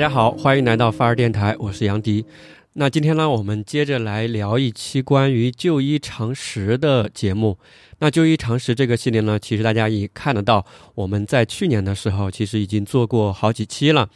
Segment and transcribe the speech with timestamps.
[0.00, 2.24] 大家好，欢迎来到发儿电台，我是杨迪。
[2.72, 7.58] 那今天呢，我们接着来聊一期关于就医常识的节目。
[7.98, 14.08] 那就医常识这个系列呢，其实大家也看得到，我们在去年的时候其实已经做过好几期了。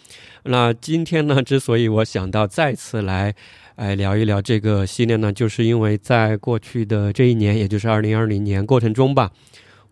[0.45, 3.35] 那今天呢，之所以我想到再次来，
[3.77, 9.31] 哎聊一聊这个系列呢，就是因为在过去的这一年，也就是二零二零年过程中吧。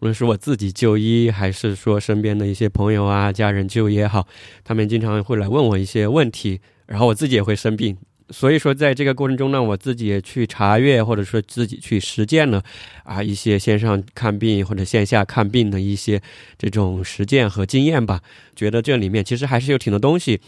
[0.03, 4.27] 无论是我自己就医，还是说身边的一些朋友啊、家人就医也好，
[4.65, 7.97] 他们经常会来问我一些问题，然后我自己也会生病，
[8.29, 12.61] 所以说在这个过程中呢，我自己也去查阅，或者说自己去实践了
[13.05, 16.21] 啊一些线上看病或者线下看病的一些
[16.59, 18.23] 这种实践和经验吧，
[18.57, 20.41] 觉得这里面其实还是有挺多东西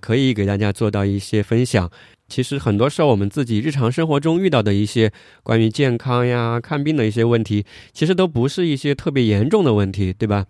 [0.00, 1.90] 可以给大家做到一些分享。
[2.32, 10.46] 其实很多时候，我们自己日常生活中遇到的一些关于健康呀、看病的一些问题，其实都不是一些特别严重的问题，对吧？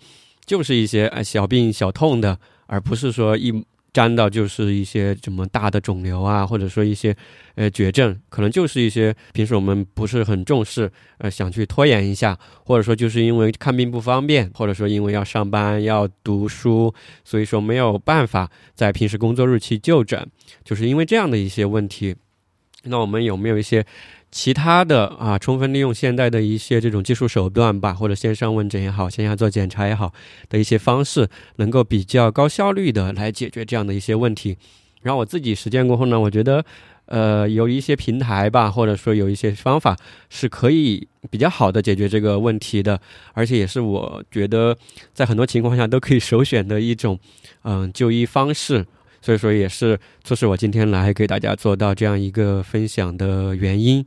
[0.47, 3.65] 就是一些小病小痛的，而不是说一。
[3.93, 7.15] 沾到就是一些什么大的肿瘤啊，或者说一些
[7.57, 20.27] 呃绝症，可能就是一些平时我们不是很重视，呃想去拖延一下，或者说就是因为看病不方便，或者说因为要上班要读书，所以说没有办法在平时工作日期就诊，
[20.65, 22.17] 就是因为这样的一些问题。
[22.85, 23.85] 那我们有没有一些？
[24.33, 30.13] 其他的啊，充分利用现代的一些这种技术手段吧，或者线上问诊也好，线下做检查也好
[30.49, 34.57] 的一些方式，能够比较高效率的来解决这样的一些问题。
[35.03, 36.65] 然后我自己实践过后呢，我觉得，
[37.07, 39.95] 呃，有一些平台吧，或者说有一些方法
[40.31, 42.99] 是可以比较好的解决这个问题的，
[43.35, 44.75] 而且也是我觉得
[45.13, 47.19] 在很多情况下都可以首选的一种，
[47.65, 48.87] 嗯，就医方式。
[49.21, 54.05] 所以说，也是促使我今天来给大家做到这样一个分享的原因。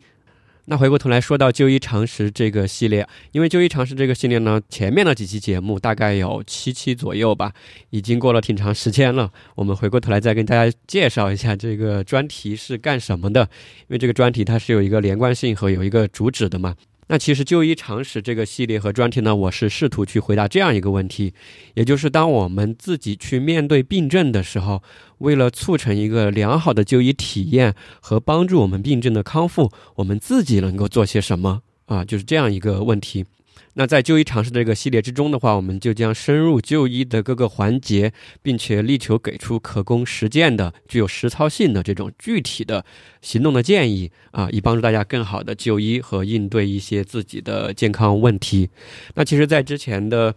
[0.68, 7.53] 那回过头来说到就医常识这个系列，因为就医常识这个系列呢，前面的几期节目大概有七期左右吧，
[7.92, 9.31] 已经过了挺长时间了。
[9.56, 13.42] 我们回过头来再跟大家介绍一下这个专题是干什么的，
[13.81, 16.76] 因为这个专题它是有一个连贯性和有一个主旨的嘛。
[17.07, 21.33] 那其实就医常识这个系列和专题呢，我是试图去回答这样一个问题，
[21.75, 24.81] 也就是当我们自己去面对病症的时候，
[25.19, 32.03] 为了促成一个良好的就医体验和帮助我们病症的康复，我们自己能够做些什么啊？
[32.03, 33.25] 就是这样一个问题。
[33.73, 42.85] 那在就医常识这个系列之中的话，我们就将深入就医的各个环节，并且力求给出可供实践的、具有实操性的这种具体的
[43.21, 48.69] 行动的建议啊，以帮助大家更好的就医和应对一些自己的健康问题。
[49.16, 50.35] 那其实，在之前的。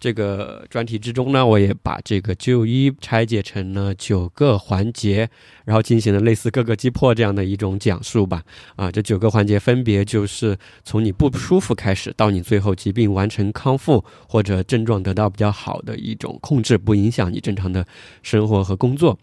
[0.00, 5.28] 这个专题之中呢，我也把这个就医拆解成了九个环节，
[5.66, 8.42] 然后进行了类似各个击破这样的一种讲述吧。
[8.76, 17.86] 啊，这九个环节分别就是从你不舒服开始，到你最后疾病完成康复或者症状得到比较好的一种控制，不影响你正常的
[18.22, 19.18] 生活和工作。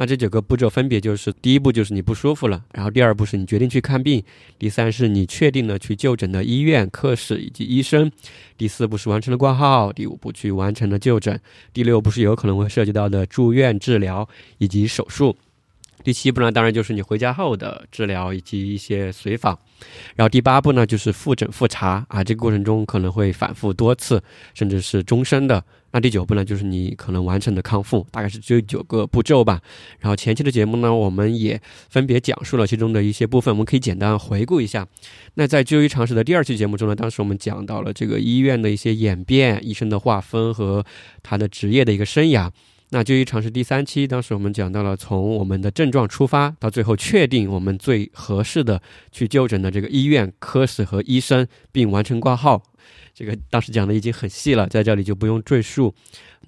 [0.00, 4.22] 那这九个步骤分别就是：第一步就是你不舒服了，然后第二步是你决定去看病，
[4.56, 8.08] 第三是你确定了去就诊的医院、科室以及医生，
[8.56, 11.40] 第四步是完成了挂号，第五步去完成了就诊，
[11.72, 14.28] 第六步是有可能会涉及到的住院治疗
[14.58, 15.36] 以及手术。
[16.04, 19.58] 第七步呢，当然就是你回家后的治疗以及一些随访，
[20.14, 24.22] 然后第八步呢就是复诊复查啊，这个过程中可能会反复多次，
[24.54, 25.64] 甚至是终身的。
[25.90, 29.60] 那第九步呢就是你可能完成的康复，大概是这九个步骤吧。
[30.00, 34.86] 然后前期的节目呢，我们也分别讲述了其中的一些部分，我们可以简单回顾一下。
[35.34, 40.84] 那在就医常识的第二期节目中呢，当时我们讲到了这个医院的一些演变、医生的划分和
[41.22, 42.50] 他的职业的一个生涯。
[42.90, 48.80] 那就医常识第三期，当时我们讲到了从我们的症状出发，到最后确定我们最合适的
[49.12, 52.62] 去就诊的这个医院、科室和医生，并完成挂号。
[53.18, 55.92] 这个当时讲的已经很细了，在这里就不用赘述。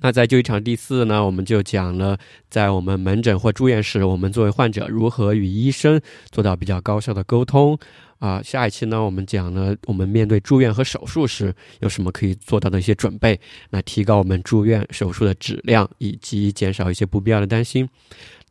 [0.02, 2.16] 那在就医场第四呢，我们就讲了
[2.48, 6.00] 在我们门诊或住院时，我们作为患者如何与医生
[6.30, 7.76] 做到比较高效的沟通。
[8.20, 13.40] 啊，下一期呢，我们讲了我们面对住院和手术时有什么可以做到的一些准备，
[13.70, 17.88] 来提高我们住院手术的质量，以及减少一些不必要的担心。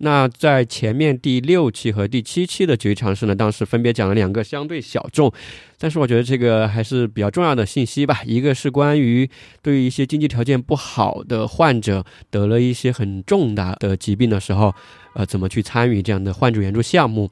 [0.01, 5.31] 那在前面第六期和第七期的就医常识呢，当时分别讲了两个相对小众，
[5.77, 8.21] 但是我觉得这个还是比较重要的信息吧。
[8.25, 9.29] 一个是关于
[9.61, 14.73] 对于一些经济条件不好的患者得了一些很重大的疾病的时候，
[15.13, 17.29] 呃，怎么去参与这样的患者援助项目，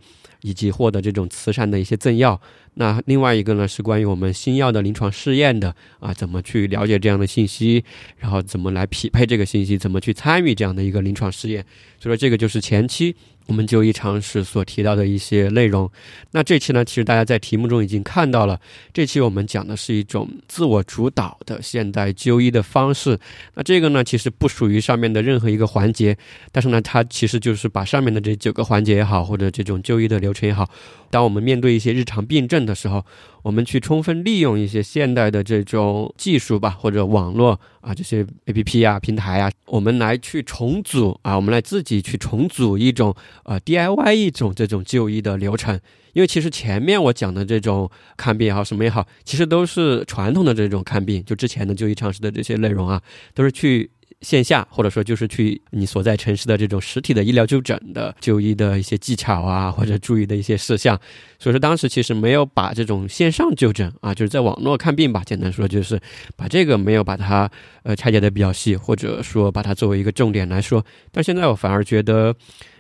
[0.48, 2.40] 以及获得这种慈善的一些赠药。
[2.76, 7.84] 那另外一个呢，是关于我们新药的临床试验的啊，怎么去了解这样的信息，
[8.18, 11.66] 然后怎么来匹配这个信息，怎么去参与这样的一个临床试验。
[12.00, 13.16] 所以说，这个就是前期。
[13.48, 15.90] 我们就医常识所提到的一些内容，
[16.32, 18.60] 那这期呢，其实大家在题目中已经看到了。
[18.94, 23.18] 这期我们讲的是一种自我主导的现代就医的方式。
[23.56, 26.18] 那这个呢，其实不属于上面的任何一个环节，
[26.52, 30.70] 但是呢，它其实就是把上面的这九个环节也好，或者这种就医的流程也好，
[31.10, 33.06] 当我们面对一些日常病症的时候。
[33.48, 43.16] 我们去充分利用一些现代的这种技术吧，或者网络啊，这些 A P P 啊、平台啊，我们来去重组啊，我们来自己去重组一种
[43.46, 45.80] 呃 D I Y 一种这种就医的流程。
[46.12, 53.02] 因为其实前面我讲的这种看病也好，什么也好，其实都是传统的这种看病，就之前的就医常识的这些内容啊，
[53.34, 53.90] 都是去。
[54.28, 61.00] 线下或者说就是去你所在城市的这种实体的医疗就诊的就医的一些技巧啊，或者注意的一些事项，
[61.40, 65.98] 所以说当时其实没有把这种线上就诊啊，就是在网络看病吧，简单说就是
[66.36, 67.50] 把这个没有把它
[67.84, 70.86] 呃拆解的比较细，或者说把它作为一个重点来说。
[71.10, 72.36] 但现在我反而觉得，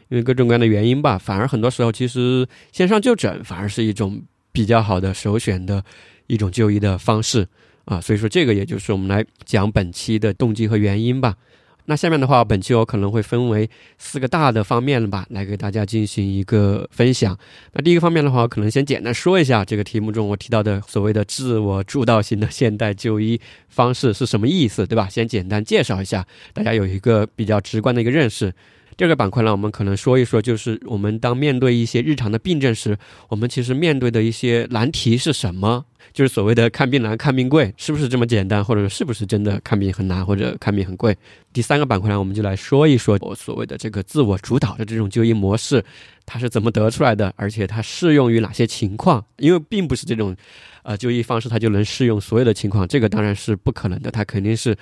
[0.09, 4.21] 因为各种各样的原因吧，反而很多时候其实线上就诊反而是一种
[4.51, 5.81] 比较好的首选的
[6.27, 7.47] 一种就医的方式。
[7.87, 11.35] 啊，所以说这个也就是我们来讲本期的动机和原因吧。
[11.89, 17.37] 那下面的话，本期我可能会分为四个大的方面吧，来给大家进行一个分享。
[17.71, 23.39] 那第一个方面的话，可能先简单说一下这个题目中我提到的所谓的自我主导型的现代就医
[23.69, 25.07] 方式是什么意思，对吧？
[25.07, 28.53] 先简单介绍一下，大家有一个比较直观的一个认识。
[28.97, 32.97] 第二个板块呢，我们可能说一说，就是我们当面对一些日常的病症时，
[33.29, 35.85] 我们其实面对的一些难题是什么？
[36.13, 38.63] 就是所谓的看病难、看病贵，是不是这么简单？
[38.65, 41.15] 或者是不是真的看病很难，或者看病很贵？
[41.53, 45.83] 第三个板块呢，我们就来说一说我所谓的这个自我主导的这种就医模式，
[46.25, 49.23] 它是怎么得出来的，而且它适用于哪些情况？
[49.37, 50.35] 因为并不是这种，
[50.81, 54.75] 呃，就医方式它就能适用所有的情况，这个当然是不可能的，它肯定是。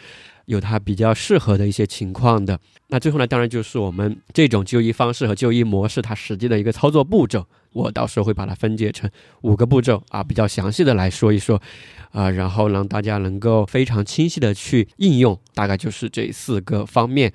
[0.46, 9.10] 有它比较适合的一些情况的，那最后呢，当然就是我们这种就医方式和就医模式它实际的一个操作步骤，我到时候会把它分解成
[9.42, 11.62] 五个步骤啊，比较详细的来说一说，
[12.12, 17.34] 啊，然后让大家能够非常清晰的去应用，大概就是这四个方面。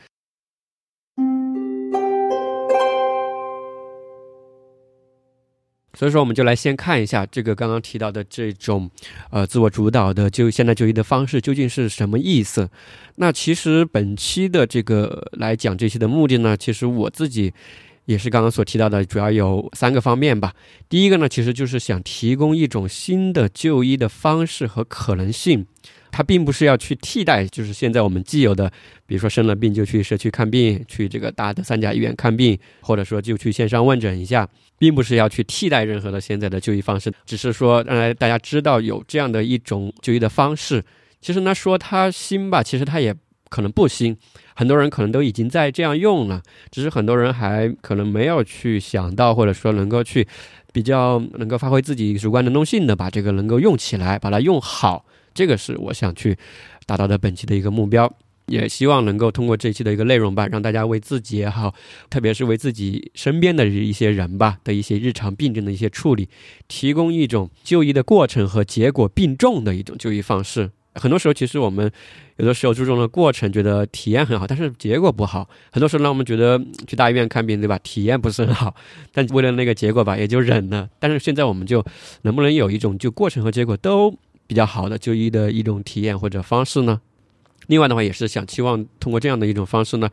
[5.95, 8.89] 所以说，我们就来先看一下这个刚刚提到的这种，
[9.31, 12.71] 呃，自我主导的就现代就医的方式究竟是什么意思？
[13.17, 17.53] 那其实本期的这个来讲这些的目的呢，其实我自己
[18.05, 20.55] 也是刚刚所提到的，主要有三个方面吧。
[20.89, 25.67] 第一个呢，其实就是想提供一种新的就医的方式和可能性。
[26.11, 28.71] 它并不是要去替代，就是现在我们既有的，
[29.07, 34.49] 比如说生了病就去社区看病，去这个大的三甲医院看病，或者说就去线上问诊一下，
[34.79, 40.83] 并不是要去替代任何的现在的就医方式，只是说让大家知道有这样的一种就医的方式。
[41.21, 43.15] 其实呢，说它新吧，其实它也
[43.49, 44.17] 可能不新，
[44.55, 50.27] 很多人可能都已经在这样用了，只是很多人还可能没有去想到，或者说能够去
[50.73, 55.05] 比较能够发挥自己主观能动性的把这个能够用起来，把它用好。
[55.35, 56.37] 这个是我想去
[56.87, 58.13] 达到的本期的一个目标，
[58.47, 61.75] 也希望能够通过这一期的一个内容吧，让大家为自己也好，
[62.09, 66.29] 特别是为自己身边的一些人吧的一些日常病症的一些处理，
[66.67, 70.71] 提供一种就医的过程和结果并重的一种就医方式。
[70.97, 71.89] 很多时候，其实我们
[72.39, 75.49] 有的时候注重了过程，觉得体验很好，但是结果不好。
[75.71, 77.79] 很多时候，让我们觉得去大医院看病，对吧？
[77.79, 78.75] 体验不是很好，
[79.15, 80.91] 但为了那个结果吧，也就忍了。
[80.99, 81.85] 但是现在，我们就
[82.23, 84.13] 能不能有一种就过程和结果都？
[84.51, 87.01] 比较好的就医的一种体验或者方式呢？
[87.69, 90.11] 另外的话，也是想期望通过这样的一种方式呢，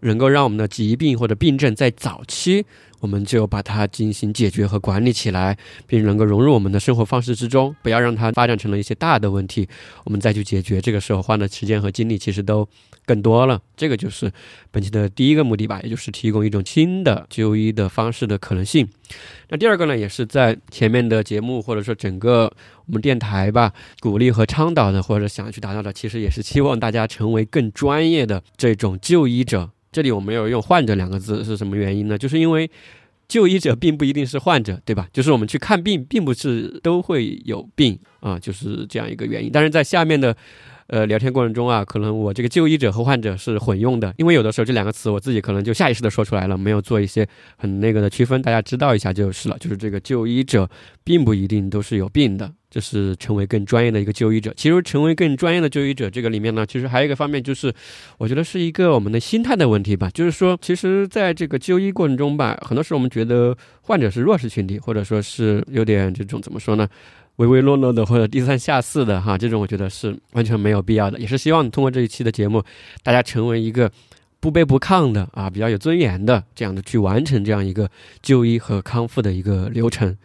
[0.00, 2.66] 能够让我们的疾病或者病症在早期。
[3.00, 9.68] 我们就把它进行解决和管理起来，并能够融入我们的生活方式之中，不要让它发展成了一些大的问题，
[10.04, 10.80] 我们再去解决。
[10.80, 12.68] 这个时候花的时间和精力其实都
[13.06, 13.60] 更多了。
[13.76, 14.30] 这个就是
[14.70, 18.88] 本期的第一个目的吧，也就是提供一种新的就医的方式的可能性。
[19.48, 22.52] 那第二个呢，也是在前面的节目或者说整个
[22.86, 29.70] 我们电台吧，鼓励和倡导的，或者想去达到的，其实也是希望大家成为更专业的这种就医者。
[29.90, 32.18] 这里我没有用“患者”两个字，是什么原因呢？
[32.18, 32.70] 就是因为
[33.26, 35.08] 就医者并不一定是患者，对吧？
[35.12, 39.50] 就是我们去看病，并不是都会有病啊，就是这样一个原因。
[39.52, 40.34] 但是在下面的
[40.86, 49.58] 呃聊天过程中啊，可能我这个就医者和患者是混用的，因为有的时候这两个词我自己可能就下意识的说出来了，没有做一些很那个的区分，大家知道一下就是了。
[49.58, 50.68] 就是这个就医者
[51.04, 54.52] 并不一定都是有病的，这是成为更专业的一个就医者。
[54.56, 57.72] 其实成为更专业的就医者这个里面呢，其实还有一个方面就是，
[58.18, 60.10] 我觉得是一个我们的心态的问题吧。
[60.12, 66.88] 就是说，其实在这个就医过程中吧，很多时候我们觉得患者是弱势群体，或者说是有点这种怎么说呢？
[67.36, 71.18] 唯唯诺诺的或者低三下四的哈，这种我觉得是完全没有必要的。
[71.20, 72.60] 也是希望通过这一期的节目，
[73.04, 73.88] 大家成为一个
[74.40, 77.88] 不卑不亢的啊，比较有尊严的这样的去完成这样一个
[78.20, 80.16] 就医和康复的一个流程。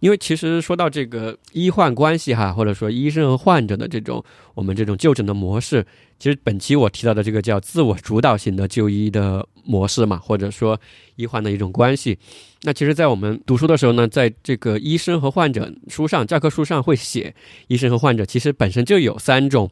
[0.00, 5.86] 因为其实说到这个医患关系哈，或者说医生和患者的这种我们这种就诊的模式，
[6.18, 10.80] 其实本期我提到的这个叫自我主导型的就医的模式嘛，或者说
[11.16, 12.18] 医患的一种关系。
[12.62, 17.34] 那其实，在我们读书的时候呢，在这个医生和患者书上教科书上会写，
[17.68, 19.70] 医生和患者其实本身就有三种。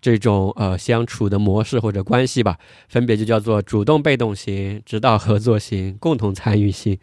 [0.00, 2.58] 这种呃相处的模式或者关系吧，
[2.88, 6.98] 分别就叫做主动被动型、指导合作型、共同参与型。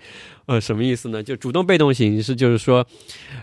[0.50, 1.22] 呃，什么意思呢？
[1.22, 2.84] 就主动被动型是就是说，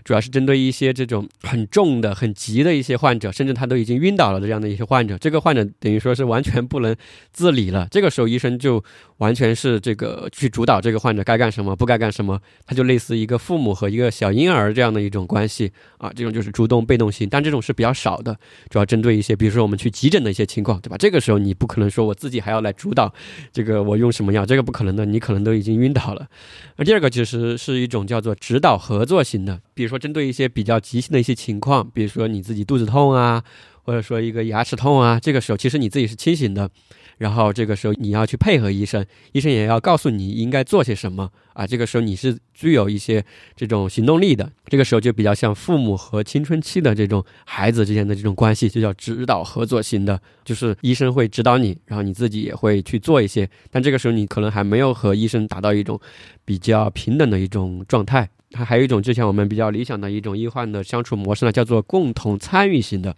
[0.05, 6.97] 主要是针对一些这种很重的、很急的一些患者，甚至他都已经晕倒了的这样的一些患者，这个患者等于说是完全不能
[7.33, 7.87] 自理了。
[7.93, 8.83] 这个时候医生就
[9.19, 16.11] 完全是这个去主导这个患者该干什么、不该干什么，他就类似一个父母和一个小婴儿这样的一种关系啊。
[16.13, 18.37] 这种就是主动被动型，但这种是比较少的，
[18.69, 20.97] 主要针对一些比如说我们去急诊的一些情况，对吧？
[20.99, 23.15] 这个时候你不可能说我自己还要来主导
[23.53, 26.27] 这个我用什么药，这个不可能的，你可能都已经晕倒了。
[26.75, 33.45] 而第这个其实是一种叫做指导合作型的，比如说针对一些比较急性的一些情况，比如说你自己肚子痛啊，
[33.83, 36.71] 或者说一个牙齿痛啊，这个时候其实你自己是清醒的。
[37.19, 41.67] 然后这个时候你要去配合医生，医生也要告诉你应该做些什么啊。
[41.67, 43.25] 这个时候你是具有一些
[43.57, 44.51] 这种行动力的。
[44.67, 53.49] 这个时候就比较像父母和青春期的这种孩子之间的这种关系，就叫指导合作型的，就是医生会指导你，然后你自己也会去做一些。
[53.71, 55.99] 但这个时候你可能还没有和医生达到一种
[56.45, 58.29] 比较平等的一种状态。
[58.53, 63.17] 还还有一种之前我们比较理想的一种医患的相处模式呢，叫做共同参与型的。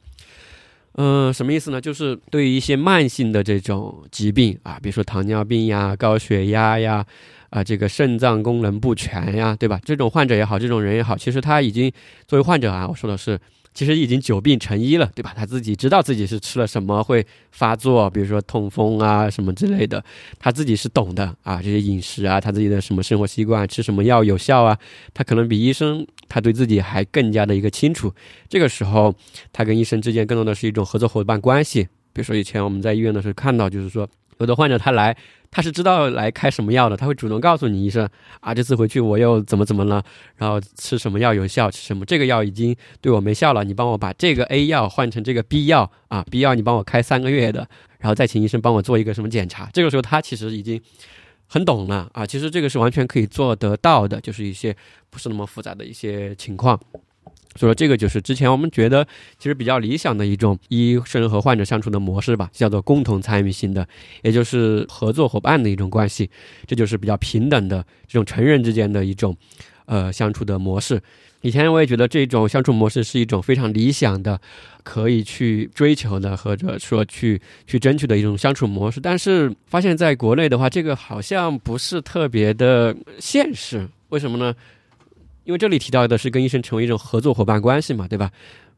[1.00, 1.80] 嗯，什么意思呢？
[1.80, 7.06] 就是对于一些慢性的这种疾病啊，比如说糖尿病呀、高血压呀，
[7.50, 9.80] 啊，这个肾脏功能不全呀，对吧？
[9.84, 11.92] 这种患者也好，这种人也好，其实他已经
[12.26, 13.38] 作为患者啊，我说的是。
[13.74, 15.32] 其实已经久病成医了，对吧？
[15.36, 20.04] 他自己知道自己是吃了什么会发作，比如说痛风啊什么之类的，
[20.38, 21.62] 他自己是懂的啊。
[21.62, 24.76] 这些饮食啊，他自己的什么生活习惯，吃什么药有效啊，
[25.14, 28.12] 他可能比医生他对自己还更加的一个清楚。
[28.48, 29.14] 这个时候，
[29.52, 31.86] 他跟医生之间更多的是一种合作伙伴关系。
[32.12, 34.08] 比如说以前我们在医院的时候看到，就是说
[34.38, 35.16] 有的患者他来。
[35.50, 38.06] 他是知道来开什么药的，他会主动告诉你医生
[38.40, 40.04] 啊，这次回去我又怎么怎么了，
[40.36, 47.66] 然后吃什么药有效，吃什么这个药已经对我没效了，你帮我把这个 A 药换成这个 B 药啊，B 药你帮我开三个月的，
[47.98, 49.70] 然后再请医生帮我做一个什么检查。
[49.72, 50.78] 这个时候他其实已经
[51.46, 54.76] 很懂了啊，其实这个是完全可以做得到的，就是一些
[55.08, 56.78] 不是那么复杂的一些情况。
[57.58, 59.04] 所以说，这个就是之前我们觉得
[59.36, 63.84] 其实比较理想的一种医生和患者相处的模式吧，叫做共同参与型的，
[64.22, 66.30] 也就是合作伙伴的一种关系。
[66.66, 69.36] 这就是比较平等的这种成人之间的一种
[69.86, 71.02] 呃相处的模式。
[71.40, 74.40] 以前我也觉得这种相处模式是一种非常理想的，
[74.82, 79.00] 可以去追求的，或者说去去争取的一种相处模式。
[79.00, 83.88] 但是发现在国内的话，这个好像不是特别的现实。
[84.08, 84.54] 为什么呢？
[85.48, 88.30] 因为这里提到的是跟医生成为一种合作伙伴关系嘛，对吧？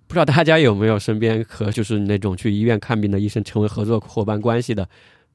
[0.06, 4.88] 不知道大家有没有身边和就是那种去医院看病的医生成为合作伙伴关系的？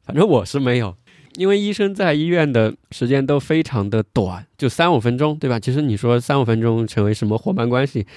[0.05, 0.95] 反正我是没有，
[1.33, 5.59] 因为医生在医院的时间都非常的短，就三五分钟，对吧？
[5.59, 8.07] 其实你说三五分钟成为什么伙伴关系？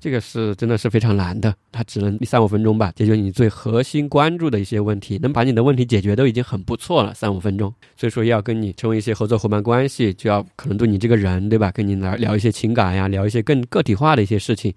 [0.00, 7.74] 这个是真的是非常难的，它只能三五分钟吧，解决你最核心关注的一些问题，能把你的问题解决都已经很不错了，三五分钟。
[7.96, 11.72] 所以说要跟你成为一些合作伙伴关系，就要可能对你这个人，对吧？
[11.72, 14.72] 跟你来聊一些情感呀，聊一些更个体化的一些事情，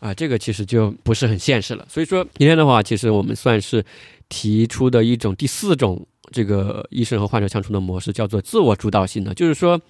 [0.00, 1.86] 啊，这个其实就不是很现实了。
[1.88, 3.84] 所以说今天的话，其实我们算是
[4.28, 9.80] 提出的一种第四种这个医生和患者相处的模式，叫做自我主导性的，就是说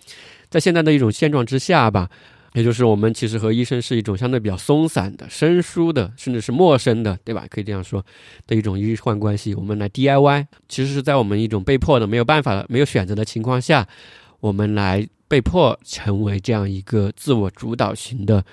[0.51, 2.11] 在现在的一种现状之下吧。
[2.55, 7.47] 也就是我们其实和医生是一种相对比较松散的、生疏的，甚至是陌生的，对吧？
[7.51, 8.05] 可以这样说
[8.47, 9.55] 的一种医患关系。
[9.55, 13.87] 我们来 DIY，其实是在我们一种被迫的、没有办法、没有选择的情况下，
[14.41, 18.45] 我们来被迫成为这样一个自我主导型的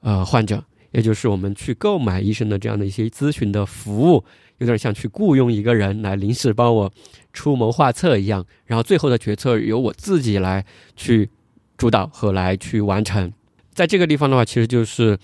[0.00, 0.64] 呃患者。
[0.92, 4.24] 也就是我们去购买医生的这样的一些咨询的服务，
[4.58, 6.92] 有点像去雇佣一个人来临时帮我
[7.32, 10.64] 出谋划策一样，然后最后的决策由我自己来
[10.96, 11.30] 去
[11.76, 13.32] 主导和来去完成。
[13.80, 15.18] 在这个地方的话，其实就是，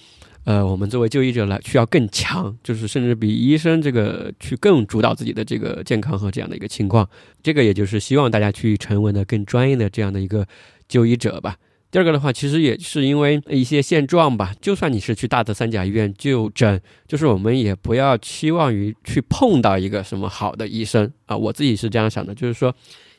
[0.44, 7.06] 呃，我们作为就医者来需要更强，就是甚至比医生这个去更主导自己的这个健康和这样的一个情况。
[7.42, 10.46] 这个也就是希望大家去成为的更专业的这样的一个
[10.88, 11.56] 就医者吧。
[11.90, 14.54] 第二个的话，其实也是因为一些现状吧。
[14.58, 21.36] 就算你是去大的三甲医院就诊，就是我们也不要期望于去碰到一个什么好的医生啊。
[21.36, 22.74] 我自己是这样想的，就是说。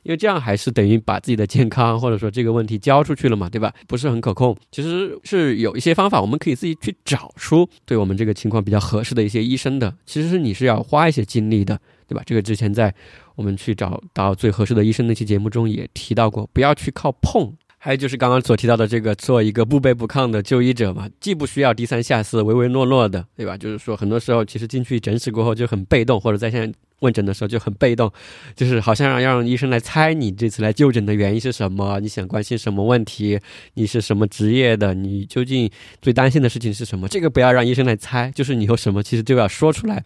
[0.07, 3.73] 因为这样还是等于把自己的健康或者说这个问题交出去了嘛，对吧？
[3.87, 4.55] 不是很可控。
[4.71, 9.93] 其实是有一些方法，我们可以自己去找出对我们这个情况比较合适的一些医生的。
[10.05, 12.23] 其实是你是要花一些精力的，对吧？
[12.25, 12.95] 这个之前在
[13.35, 17.53] 我们去找到最合适的医生那期节目中也提到过，不要去靠碰。
[17.77, 23.57] 还有就是刚刚所提到的这个，做一个不卑不亢的就医者嘛，既不需要低三下四、唯唯诺诺的，对吧？
[23.57, 26.73] 就是说很多时候其实进去诊室过后就很被动，或者在线。
[26.99, 28.11] 问诊的时候就很被动，
[28.55, 33.39] 就是好像要让医生来猜你这次来就诊的原因是什么，你想关心什么问题，
[33.75, 35.69] 你是什么职业的，你究竟
[36.01, 37.07] 最担心的事情是什么？
[37.07, 40.03] 这个不要让医生来猜，就是你有什么其实就要说出来，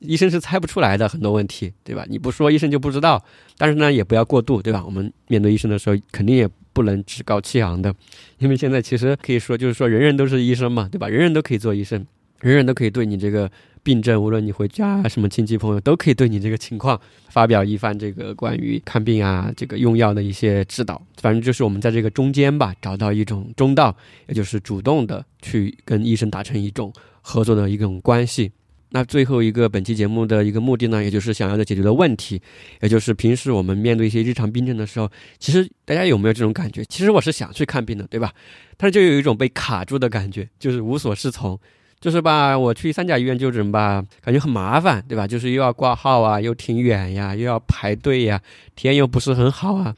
[0.00, 2.04] 医生是猜不出来的很多问题，对吧？
[2.08, 3.24] 你不说医生就不知道，
[3.56, 4.82] 但是呢也不要过度，对吧？
[4.84, 7.94] 我们面对医生的时候肯定也不能趾高气昂的，
[8.38, 11.08] 因为现在其实可以说就是说人人都是医生嘛，对吧？
[11.08, 12.06] 人人都可以做医生，
[12.42, 13.50] 人人都可以对你这个。
[13.86, 21.00] 病症，无论你回家什么亲戚朋友都可以对你这个情况发表一番这个关于看病啊，这个用药的一些指导。
[21.22, 28.50] 反正就是我们在这个中间吧，找到一种中道，也就是主动的去跟医生达成一种合作的一种关系。
[28.90, 32.42] 那最后一个本期节目的一个目的呢，也就是想要的解决的问题，
[32.80, 36.84] 也就是平时我们面对一些日常病症的时候，其实大家有没有这种感觉？
[36.86, 38.32] 其实我是想去看病的，对吧？
[38.76, 41.56] 但是就有一种被卡住的感觉，就是无所适从。
[42.06, 45.26] 就是吧，我去三甲医院就诊吧，感觉很麻烦，对吧？
[45.26, 48.40] 就是又要挂号啊，又挺远呀，又要排队呀，
[48.76, 49.92] 体验又不是很好啊。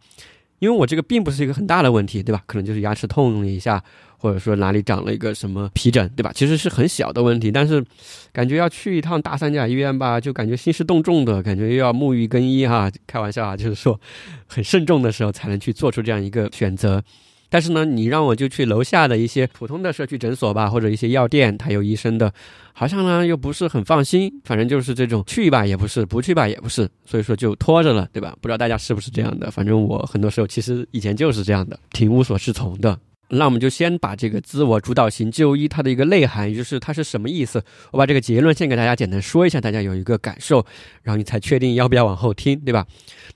[0.59, 2.43] 因为我这个并不是一个很大的问题，对吧？
[2.47, 3.85] 可能就是牙齿痛了一下，
[4.17, 6.33] 或者说哪里长了一个什么皮疹，对吧？
[6.35, 7.85] 其实是很小的问题，但是
[8.33, 12.91] 感觉要去一趟大三甲医院吧，就感觉兴师动众的感觉，又要沐浴更衣哈。
[13.07, 14.01] 开玩笑啊，就是说
[14.47, 17.05] 很慎重的时候才能去做出这样一个选择。
[17.49, 22.33] 但是呢，你让我就去楼下的一些普通的社区诊所吧，或者一些药店，他有医生的，
[22.73, 24.31] 好像呢又不是很放心。
[24.45, 28.37] 反正就是这种去吧也不是，不去吧也不是，所以说就拖着了，对吧？
[28.41, 29.51] 不知道大家是不是这样的？
[29.51, 32.99] 反正我很多时候其实以前就是这样的，挺无所适从的。
[33.31, 37.63] 那我们就先把这个自我主导型就医它的一个内涵，也就是它是什么意思，
[37.93, 40.65] 我把这个结论先给大家简单说一下，大家有一个感受，
[41.03, 42.87] 然后你才确定要不要往后听，对吧？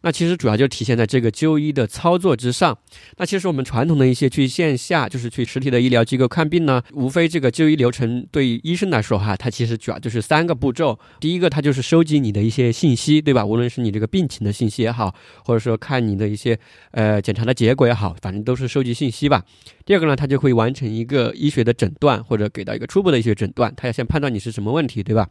[0.01, 2.77] 那其实主要就体现在这个就医的操作之上。
[3.19, 10.99] 那其实我们传统的一些去线下，就是去实体的医疗机构看病呢，无非这个就医流程对于医生来说哈，它其实主要就是三个步骤。
[11.21, 13.45] 第一个，它就是收集你的一些信息，对吧？
[13.45, 16.59] 无论是你这个病情的信息也好，或者说看你的一些
[16.93, 19.45] 呃检查的结果也好，反正都是收集信息吧。
[19.85, 25.29] 第二个呢，他就会完成一个医学的诊断，或者给到一个初步的医学诊断，他要先判断你是什么问题，对吧？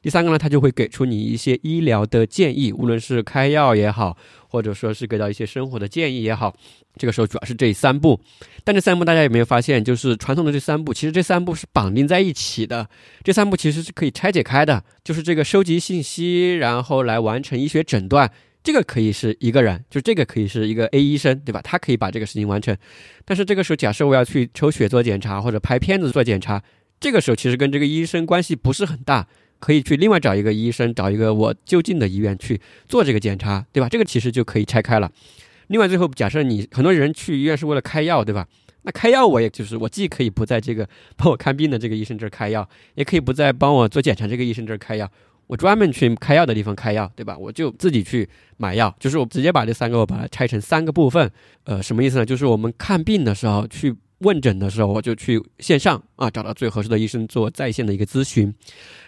[0.00, 4.16] 第三个呢，他就会给出你一些医疗的建议，无论是开药也好，
[4.48, 6.54] 或者说是给到一些生活的建议也好。
[6.96, 8.20] 这个时候主要是这三步，
[8.64, 12.88] 但这三步大家有没有发现，就是传统的这三步，其实这三步是绑定在一起的，
[13.22, 18.30] 这三步其实是可以拆解开的，就是这个收集信息，然后来完成医学诊断。
[18.68, 21.58] 这个可以是一个人，就这个可以是一个 A 医生，对吧？
[21.62, 22.76] 他可以把这个事情完成。
[23.24, 26.62] 但是这个时候，假设我要去抽血做检查或者拍片子做检查，
[27.00, 29.26] 这个时候其实跟这个医生关系不是很大，
[29.58, 33.88] 可以去另外找一个医生，找一个我就近的医院去做这个检查，对吧？
[33.88, 35.10] 这个其实就可以拆开了。
[35.68, 38.46] 另外，最后假设你很多人去医院是为了开药，对吧？
[38.82, 45.10] 那开药我也就是我既可以不在这个帮我看病的这个医生这儿开药，也可以不在帮我做检查这个医生这儿开药。
[45.48, 47.36] 我专门去开药的地方开药，对吧？
[47.36, 51.28] 我就自己去买药，就是我直接把这三个我把它拆成三个部分，
[51.64, 52.24] 呃，什么意思呢？
[52.24, 58.52] 就是我们看病的时候去问诊的时候，我就去线上啊找到最合适的医生做在线的一个咨询，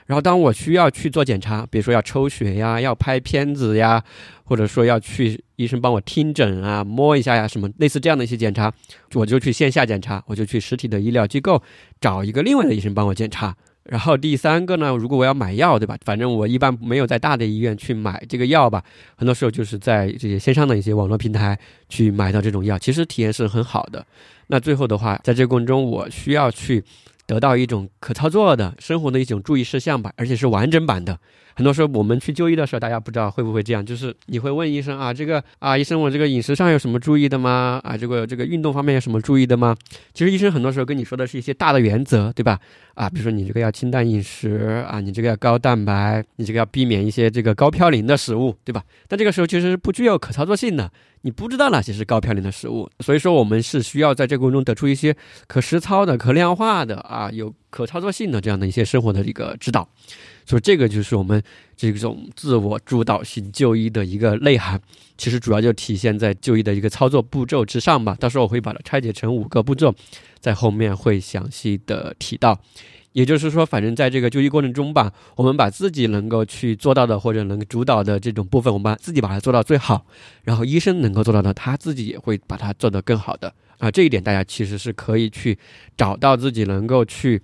[0.06, 4.02] 然后当我需要去做检查，比如说要抽血呀、要拍片子呀，
[4.44, 8.72] 或者说要去医生帮我听诊啊、摸一下呀，什么类似这样的一些检查，
[9.14, 11.62] 我就去线下检查，我就去实体的医疗机构
[12.00, 13.54] 找一个另外的医生帮我检查。
[13.90, 15.98] 然后第三个呢，如果我要买药，对吧？
[16.04, 18.84] 反正我一般没有在大的医院去买这个药吧，
[19.16, 24.06] 很多时候就是在这些线上的一些网络平台去买到这种药，其实体验是很好的。
[24.46, 26.84] 那最后的话，在这个过程中，我需要去
[27.26, 31.18] 得到一种可操作的生活的一种注意事项吧，而且是完整版的。
[31.60, 37.78] 很多时候我们去就医的时候，大家不知道会不会这样，就是你会问医生啊，这个啊，医生我这个饮食上有什么注意的吗？
[37.84, 39.76] 啊，这个这个运动方面有什么注意的吗？
[40.14, 42.58] 其实医生很多时候跟你说的是一些大的原则，对吧？
[42.94, 48.82] 啊，比如说你这个要清淡饮食啊，你这个要高蛋白，你这个要避免一些这个高嘌呤的食物，对吧？
[49.06, 52.88] 但这个时候其实是不具有可操作性的，你不知道哪些是高嘌呤的食物。
[53.00, 55.14] 所以说，我们是需要在这个过程中得出一些
[55.46, 59.86] 可实操的、可量化的啊，有可操作性的这样的一些生活的一个指导。
[60.50, 61.40] 所以，这个就是我们
[61.76, 64.80] 这种自我主导性就医的一个内涵。
[65.16, 68.16] 其实主要就体现在就医的一个操作步骤之上吧。
[68.18, 69.94] 到时候我会把它拆解成五个步骤，
[70.40, 72.58] 在后面会详细的提到。
[73.12, 80.04] 也就是说，反正在这个就医过程中吧，我们把自己能够去做到的或者能主导的这种部分，我们把自己把它做到最好，
[80.42, 83.88] 然后医生能够做到的，他自己也会把它做得更好的啊。
[83.88, 85.56] 这一点大家其实是可以去
[85.96, 87.40] 找到自己能够去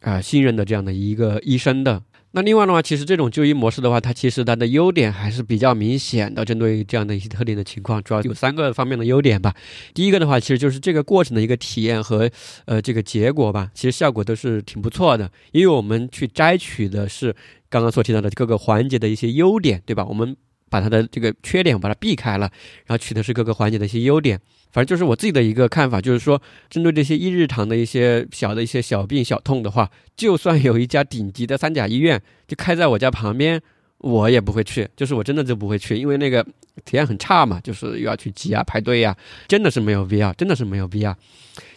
[0.00, 2.02] 啊信任的这样的一个医生的。
[2.32, 6.44] 那另外的话，其实这种就医模式的话，它其实它的优点还是比较明显的。
[6.44, 9.54] 针对这样的一些特定的情况，主要有三个方面的优点吧。
[9.94, 12.30] 第一个的话，其实就是这个过程的一个体验和
[12.66, 17.34] 呃这个结果吧，其实效果都是挺不错的，因为我们去摘取的是
[17.70, 20.04] 刚刚所提到的各个环节的一些优点，对吧？
[20.04, 20.36] 我们
[20.68, 22.50] 把它的这个缺点把它避开了，
[22.84, 24.38] 然后取的是各个环节的一些优点。
[24.70, 33.60] 反正就是我自己的一个看法，就是说，针对这些一日常的一些小的一些小病小痛的话，就算有一家顶级的三甲医院就开在我家旁边，
[33.98, 36.44] 我也不会去， 就是我真的就不会去，因为那个
[36.84, 39.16] 体验很差嘛，就是又要去挤啊排队呀，
[39.48, 41.16] 真的是没有必要，真的是没有必要。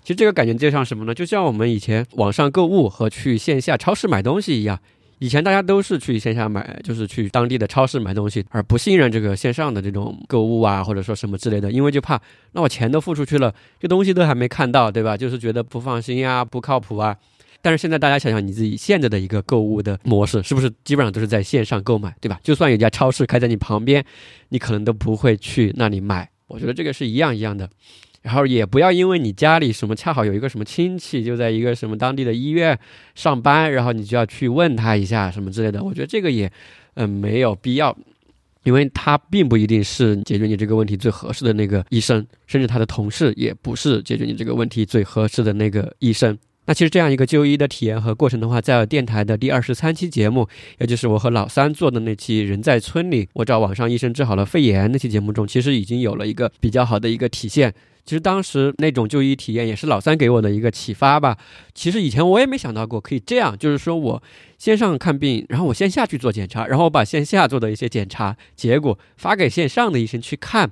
[0.04, 1.14] 其实这个感觉就像什么呢？
[1.14, 4.80] 就像我们以前网上购物和去线下超市买东西一样。
[5.22, 12.20] 以前大家都是去线下买，就是去当地的超市买东西，而不信任这个线上的这种购物啊，或者说什么之类的，因为就怕，
[12.54, 15.16] 那我钱都付出去了，这东西都还没看到，对吧？
[15.16, 17.16] 就是觉得不放心呀，不靠谱啊。
[17.62, 22.40] 但是现在大家想想你自己现在的一个购物的模式，是不是基本上都是在线上购买，对吧？
[22.42, 24.04] 就算有家超市开在你旁边，
[24.50, 26.28] 你可能都不会去那里买。
[26.48, 27.70] 我觉得这个是一样一样的。
[28.22, 32.78] 然后也不要因为你家里什么恰好有一个什么亲戚就在一个什么当地的医院
[33.16, 35.84] 上班，然后你就要去问他一下什么之类的。
[35.84, 36.52] 我觉得这个也，
[36.94, 37.98] 嗯，没有必要，
[38.64, 46.38] 因为他并不一定是解决你这个问题最合适的那个医生，甚至他的同事也不是解决你这个问题最合适的那个医生。
[46.72, 50.48] 那其实这样一个就医的体验和过程的话，在电台的第二十三期节目，
[50.80, 57.74] 也就是我和老三做的那期《人在村里》，我找网上医生治好了肺炎那期节目中，其实已经有了一个比较好的一个体现。
[58.06, 61.38] 其实当时那种就医体验也是老三给我的一个启发吧。
[61.76, 64.24] 其实以前我也没想到过可以这样，就是说我
[64.58, 70.72] 线上看病，然后我线下去做检查，然后我把线下做的一些检查结果发给线上的医生去看，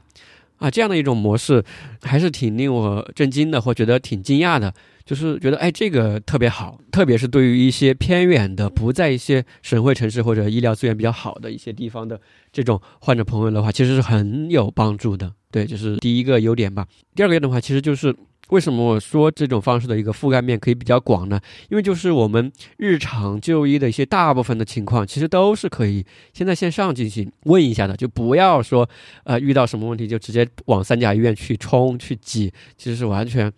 [0.59, 1.63] 啊，这样的一种模式
[2.03, 4.73] 还是挺令我震惊的，或觉得挺惊讶的。
[5.05, 12.21] 就是觉得哎，这个特别好，特别是对于一些偏远的、不在一些省会城市或者医疗资源比较好的一些地方的
[12.53, 15.33] 这种患者朋友的话，其实是很有帮助的。
[15.49, 16.85] 对，就是第一个优点吧。
[17.15, 18.15] 第二个的话，其实就是
[18.49, 21.39] 为什么我说这种方式的一个覆盖面可以比较广呢？
[21.69, 28.89] 因为就是我们日常就医的一些大部分的情况，其实都是可以先在线上进行问一下的，就不要说
[29.23, 33.51] 呃遇到什么问题就直接往三甲医院去冲去挤，其实是完全。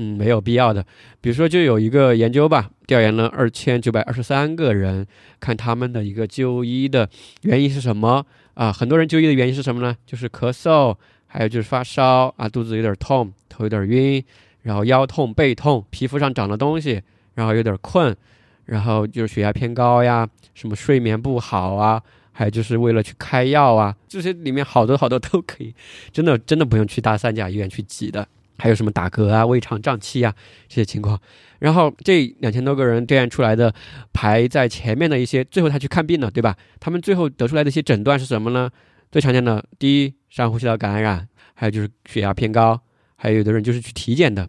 [0.00, 0.86] 嗯，没有必要的。
[1.20, 5.04] 比如说，就有一个研究吧，调研了二千九百二十三个人，
[5.40, 7.10] 看他们的一个就医的
[7.42, 8.72] 原因是什么啊？
[8.72, 9.96] 很多人就医的原因是什么呢？
[10.06, 10.94] 就是咳嗽，
[11.28, 14.24] 还有就是发烧啊，肚子有点痛，头有点晕，
[14.62, 17.00] 然后腰痛、背痛，皮肤上长了东西，
[17.34, 18.16] 然后有点困，
[18.64, 25.72] 然后就是血压偏高呀，什么睡眠不好啊，还有就是为了去开药啊，这些里面好多好多都可以，
[26.10, 28.26] 真的真的不用去大三甲医院去挤的。
[28.60, 30.34] 还有什么打嗝啊、胃肠胀气啊
[30.68, 31.16] 这些情况，
[31.60, 33.72] 然后这两千多个人调研出来的
[34.12, 36.56] 排在前面的一些，最后他去看病了，对吧？
[36.80, 38.68] 他们最后得出来的一些诊断是什么呢？
[39.10, 42.80] 最常见的，第一，上呼吸道感染，还有就是血压偏高，
[43.16, 44.48] 还有有的人就是去体检的。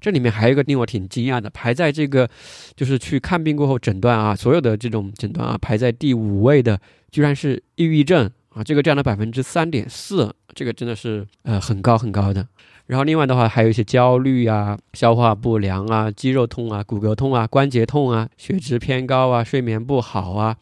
[0.00, 2.28] 这里面还有一个令我挺惊讶的，排在这个
[2.74, 6.80] 就是去看病过后诊断啊，所有的这种诊断啊，排在第五位的，
[7.12, 12.48] 居然是抑郁症啊，这个占了百分之三点四，这个真的是呃很高很高的。
[12.86, 20.56] 然后另外的话，还有一些焦虑啊、消化不良啊、肌肉痛啊、骨骼痛啊、关节痛啊、血脂偏高啊、睡眠不好啊、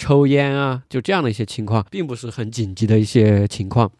[0.00, 3.92] 抽烟啊，就这样的一些情况，并不是很紧急的一些情况。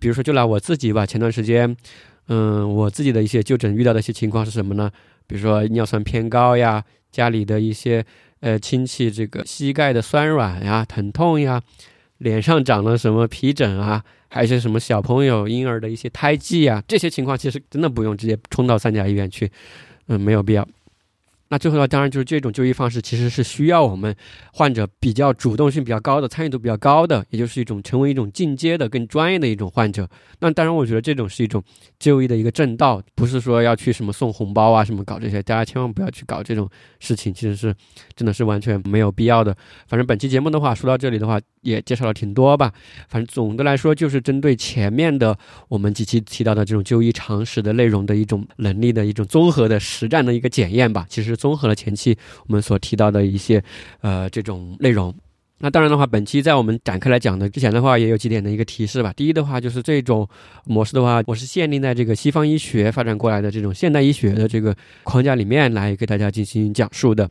[0.00, 1.76] 比如说，就拿我自己吧，前段时间，
[2.28, 4.90] 嗯，我自己的一些就诊遇到的一些情况是什么呢？
[5.26, 8.02] 比如说尿酸偏高呀，家里的一些
[8.40, 11.60] 呃亲戚这个膝盖的酸软呀、疼痛呀，
[12.18, 14.02] 脸上长了什么皮疹啊。
[14.30, 19.52] 还有一些什么小朋友婴儿的一些胎记啊，这些情况其实真的不用直接冲到三甲医院去，
[20.06, 20.66] 嗯，没有必要。
[21.52, 24.16] 那最后呢，当然就是这种就医方式其实是需要我们
[24.54, 30.08] 患者比较主动性比较高的、参与度比较高的，也就是一种成为一种进阶的、更专业的一种患者。
[30.38, 31.62] 那当然，我觉得这种是一种
[31.98, 36.66] 就医的一个正道，不是说要去什么送红包啊、什么搞这些，大家千万不要去搞这种
[37.00, 37.74] 事情，其实是
[38.16, 39.54] 真的是完全没有必要的。
[39.86, 42.72] 反正本期节目的话，说到这里的话，也介绍了挺多吧。
[43.10, 45.36] 反正总的来说，就是针对前面的
[45.68, 51.04] 我们几期提到的这种就医常识的内容的一种能力的一种综合的实战的一个检验吧。
[51.10, 51.36] 其实。
[51.42, 53.60] 综合了前期我们所提到的一些，
[54.00, 55.12] 呃，这种内容。
[55.64, 59.12] 那当然的话，本期在我们展开来讲的之前的话，也有几点的一个提示吧。
[59.12, 60.28] 第一的话，就是这种
[60.66, 67.28] 模式的话，我是限定在这个西方医学发展过来的这种现代医学的这个框架里面来给大家进行讲述的。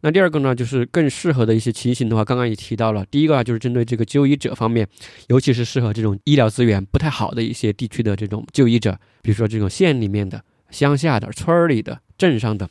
[0.00, 3.04] 那第二个呢，就是更适合的一些情形的话，刚刚也提到了。
[3.12, 4.86] 第一个啊，就是针对这个就医者方面，
[5.28, 12.68] 尤其是适合这种医疗资源不太好的一些地区的这种就医者，比如说这种县里面的、乡下的、村儿里的、镇上的。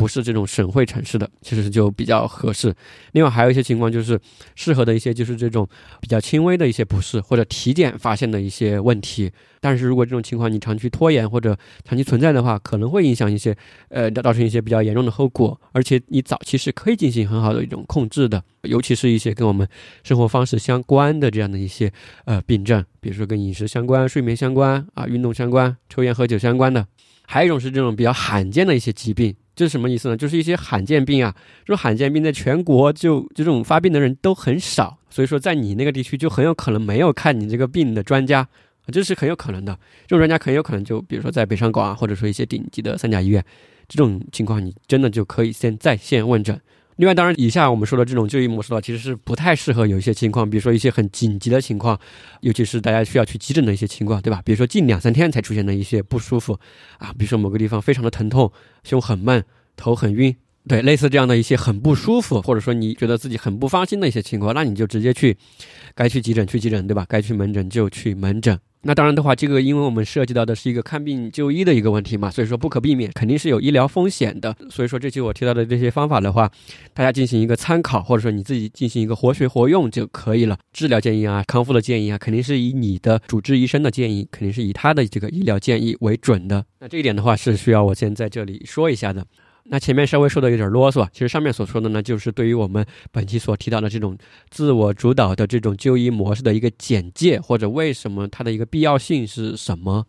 [0.00, 2.74] 不是这种省会城市的，其实就比较合适。
[3.12, 4.18] 另外还有一些情况就是
[4.54, 5.68] 适合的一些，就是这种
[6.00, 9.30] 比较轻微的一些不适或者体检发现的一些问题。
[9.60, 13.54] 但是如果这种情况你长期拖延或者长期存在的话，可能会影响一些，
[13.90, 15.60] 呃，造成一些比较严重的后果。
[15.72, 19.68] 而且你早期是可以进行很好的一种控制的，尤其是一些跟我们
[20.02, 21.92] 生活方式相关的这样的一些
[22.24, 26.86] 呃病症，比如说跟饮食相关、睡眠相关啊、运动相关、抽烟喝酒相关的。
[27.26, 29.36] 还有一种是这种比较罕见的一些疾病。
[29.54, 30.16] 这是什么意思呢？
[30.16, 31.34] 就是一些罕见病啊，
[31.64, 38.48] 这种罕见病在全国就就这种发病的人都很少，所以说在你那个地区就很有可能没有看你这个病的专家，
[38.92, 39.78] 这是很有可能的。
[40.06, 43.44] 这种专家很有可能就比如说在北上广啊，或者说一些顶级的三甲医院，
[43.88, 46.58] 这种情况你真的就可以先在线问诊。
[47.00, 51.98] 另外，当然，以下我们说的这种就医模式的话，其实是不太适合有一些情况，比如说一些很紧急的情况，
[52.42, 54.42] 尤其是大家需要去急诊的一些情况，对吧？
[54.44, 56.60] 比如说近两三天才出现的一些不舒服
[56.98, 58.52] 啊，比如说某个地方非常的疼痛，
[58.84, 59.42] 胸很闷，
[59.76, 60.36] 头很晕，
[60.68, 65.36] 对，类似这样的一些很不舒服，或者说你觉得自己很不放心的一些情况，那你就直接去，
[65.94, 67.04] 该去急诊去急诊，对吧？
[67.08, 68.58] 该去门诊就去门诊。
[68.82, 74.56] 那当然的话，这个因为我们涉及到的是一个看病就医的一个问题嘛，所以说不可避免，肯定是有医疗风险的。
[74.70, 76.50] 所以说这期我提到的这些方法的话，
[76.94, 80.58] 大家进行一个参考，或者说你自己进行一个活学活用就可以了。
[80.72, 86.64] 治疗建议啊，康复的建议啊，肯定是以你的主治医生的建议，肯定是以他的这个医疗建议为准的。
[86.78, 89.26] 那这一点的话，是需要我先在这里说一下的。
[89.64, 94.16] 那前面稍微说的有点啰嗦，其实上面所说的呢，就是对于我们本期所提到的这种
[94.48, 100.06] 自我主导的这种就医模式的一个简介，或者为什么它的一个必要性是什么。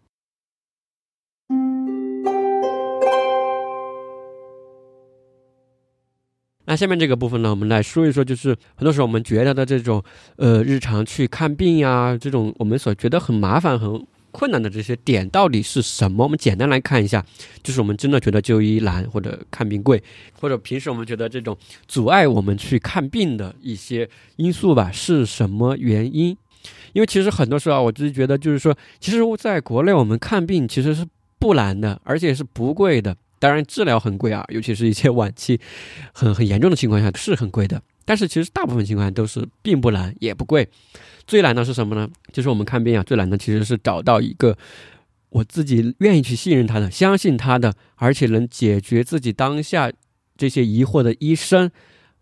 [6.65, 10.01] 那下面这个部分呢，我们来说一说，就是很多时候我们觉得的这种
[10.37, 14.07] 呃日常去看病呀，这种我们所觉得很麻烦很。
[14.31, 16.23] 困难的这些点到底是什么？
[16.23, 17.25] 我们简单来看一下，
[17.61, 20.01] 就是我们真的觉得就医难，或者看病贵，
[20.39, 26.35] 或者平时我们觉得这种阻碍我们去看病的一些因素吧，是什么原因？
[26.93, 31.05] 因为其实很多时候，我自己觉得就是说，其实在国内我们看病其实是
[31.39, 33.15] 不难的，而且是不贵的。
[33.39, 35.59] 当然治疗很贵啊，尤其是一些晚期
[36.13, 37.81] 很很严重的情况下是很贵的。
[38.05, 40.67] 但是其实大部分情况都是并不难，也不贵。
[41.31, 42.09] 最难的是什么呢？
[42.33, 44.57] 就是我们看病啊，最难的其实是找到一个
[45.29, 49.89] 我自己愿意去信任他的、相信他的，而且能解决自己当下
[50.35, 51.71] 这些疑惑的医生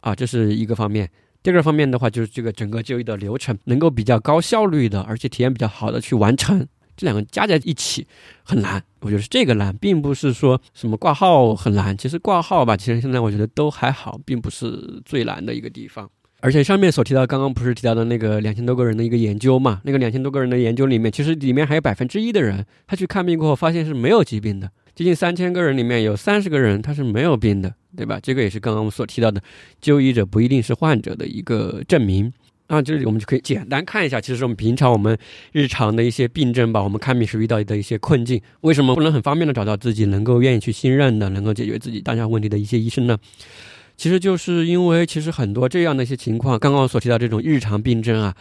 [0.02, 1.10] 啊，这是一个方面。
[1.42, 6.68] 第二个方面的话，就是这个整个就医的流程能够比较高效率的，而且体验比较好的去完成。
[6.96, 8.06] 这两个加在一起
[8.44, 11.98] 很难，我觉得是这个难，并不是说什么挂号很难。
[11.98, 16.08] 其实挂号吧，其实现在我觉得都还好，并不是最难的一个地方。
[16.42, 19.82] 而且上面所提到，刚刚不是提到的那个两千多个人的一个研究嘛？
[19.84, 24.72] 那个两千多个人的研究里面，其实里面还有百分之一的人，他去看病过后发现是没有疾病的。
[24.96, 28.20] 接近三千个人里面有三十个人他是没有病的，对吧？
[28.22, 29.42] 这个也是刚刚我们所提到的，
[29.82, 32.32] 就医者不一定是患者的一个证明。
[32.72, 35.18] 那这里我们就可以简单看一下，其实我们平常我们
[35.52, 43.18] 日常的一些病症吧，我们看病时遇到的一些困境，为什么不能很方便的找到自己能够愿意去信任的、能够解决自己当下问题的一些医生呢？
[44.00, 48.34] 其实就是因为，其实很多这样的一些情况，刚刚所提到这种日常病症啊，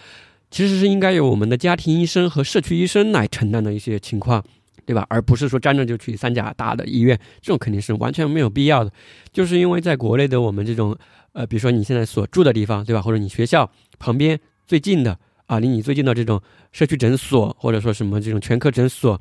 [0.53, 4.41] 其实是应该由我们的家庭医生和社区医生来承担的一些情况，
[4.87, 5.05] 对吧？
[5.11, 8.93] 而不是说站着就去三甲大的医院，这种肯定是完全没有必要的。
[9.33, 10.97] 就是因为在国内的我们这种，
[11.33, 13.03] 呃，比如说你现在所住的地方，对吧？
[13.03, 13.69] 或者你学校。
[13.99, 16.41] 旁边最近的啊，离你最近的这种
[16.71, 19.21] 社区诊所，或者说什么这种全科诊所，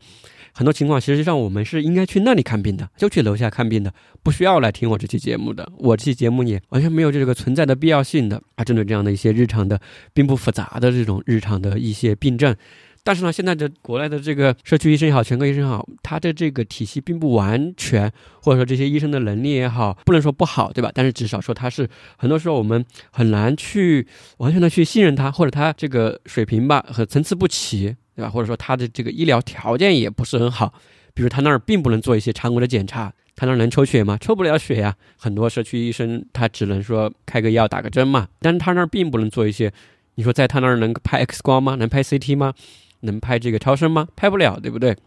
[0.58, 3.93] 很多情况实际上我们是应该去那里看病的，就去楼下看病的，
[4.24, 5.72] 不需要来听我这期节目的。
[5.78, 8.63] 我这期节目也完全没有这个存在的必要性的啊。
[8.63, 9.80] 针对这样的一些日常的
[10.13, 12.56] 并不复杂的这种日常的一些病症。
[13.04, 20.91] 但是呢，现在的国内的这个社区医生也好，全科医生也好，他的这个体系并不完全，或者说这些医生的能力也好，不能说不好，对吧？
[20.93, 24.06] 但是至少说他是很多时候我们很难去
[24.39, 28.30] 完全的去信任他，或者他这个水平吧和层次不齐，对吧？
[28.32, 30.73] 或者说他的这个医疗条件也不是很好，
[31.13, 34.17] 比如他那儿并不能做一些常规的检查，他那儿能抽血吗？
[34.19, 34.95] 抽不了血呀。
[35.17, 39.71] 很多社区医生他只能说开个药打个针嘛，但是他那儿并不能做一些，
[40.15, 41.75] 你说在他那儿能拍 X 光吗？
[41.75, 42.56] 能拍 CT 吗？
[43.01, 44.08] 能拍这个超声吗？
[44.15, 44.97] 拍不了，对不对？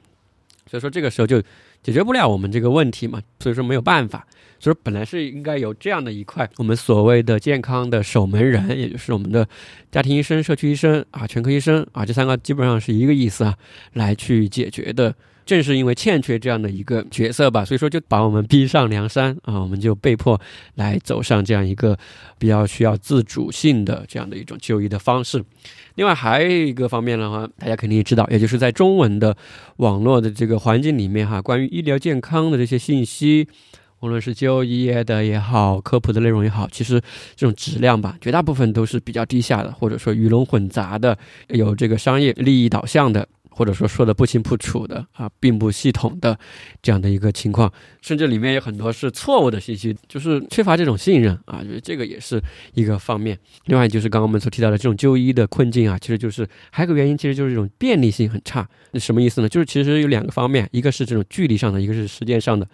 [0.71, 1.43] 所以说这个时候就
[1.83, 3.21] 解决不了我们这个问题嘛。
[3.41, 4.25] 所以说没有办法。
[4.61, 9.49] 所以本来是应该有这样的一块，我们所谓的健康的守门人，也就是我们的
[9.91, 13.57] 家庭医生、社区医生啊、全科医生啊，这三个基本上是一个意思啊，
[13.95, 15.13] 来去解决的。
[15.47, 20.41] 正是因为欠缺这样的一个角色吧，所以说就把我们逼上梁山啊，我们就被迫
[20.77, 21.99] 来走上这样一个
[22.39, 25.43] 比较需要自主性的这样的一种就医的方式。
[25.97, 29.37] 另外还有一个方面的话，大家肯定也知道，也就是在中文的
[29.79, 33.49] 网络的这个环境里面哈，关于医疗健康的这些信息，
[34.01, 37.01] 无论是就医的也好，科普的内容也好，其实
[37.37, 41.17] 这种质量吧，绝大部分都是比较低下的，或者说鱼龙混杂的，
[41.49, 43.29] 有这个商业利益导向的。
[43.53, 46.39] 或者说说的不清不楚的啊，并不系统的
[46.81, 52.41] 这样的一个情况，甚至里面有很多是错误的信息，就是缺乏这种信任啊，觉得这个也是
[52.73, 53.37] 一个方面。
[53.67, 58.67] 另外就是刚刚我们所提到的这种就医的困境啊，其实就是还有个原因，其实就是这种便利性很差。
[58.95, 59.49] 什么意思呢？
[59.49, 62.67] 就是其实有两个方面，一个是这种距离上的，一个是时间上的。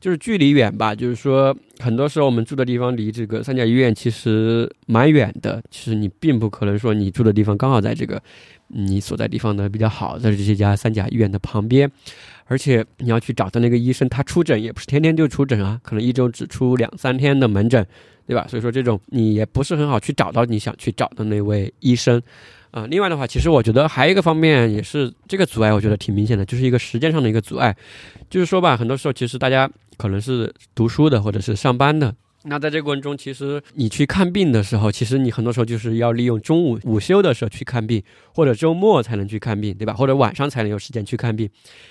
[0.00, 8.20] 就是距离远吧，就是说很多时候我们住的地方离这个三甲医院其实蛮远的，其实你并不可能说你住的地方刚好在这个。
[8.72, 11.90] 你所在地方的比较好，在这些家三甲医院的旁边，
[12.44, 17.84] 而且你要去找的那个医生，他出诊也不是天天就出诊啊，可能一周只出两三天的门诊，
[18.28, 18.46] 对吧？
[18.48, 22.22] 所以说这种你也不是很好去找到你想去找的那位医生，
[22.70, 27.76] 啊，另外的话，其实我觉得还有一个方面也是这个阻碍，我觉得挺明显的，就是一个时间上的一个阻碍，
[28.30, 29.68] 就是说吧，很多时候其实大家
[30.00, 32.14] 可能是读书的或者是上班的。
[32.44, 38.02] 那在这个过程中，其实你去看病的时候，其实你很多时候就是要利用中午午休的时候去看病，
[38.34, 39.92] 或者周末才能去看病，对吧？
[39.92, 41.50] 或者晚上才能有时间去看病。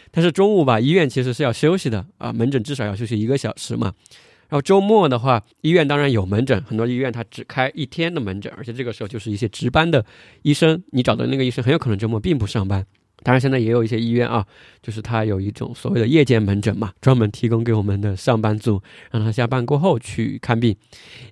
[0.10, 3.94] 但是中午吧，医院其实是要休息的啊，门诊至少要休息一个小时嘛。
[4.48, 10.04] 然后周末的话，医院当然有门诊，很多医院它只开一天的门诊，而且这个时候就是一些值班的
[10.42, 12.84] 医生，你找的那个医生很有可能周末并不上班。
[13.24, 14.46] 当然，现在也有一些医院啊，
[14.82, 20.76] 就是他有一种所谓的夜间门诊嘛，专门提供给我们的上班族，让他下班过后去看病。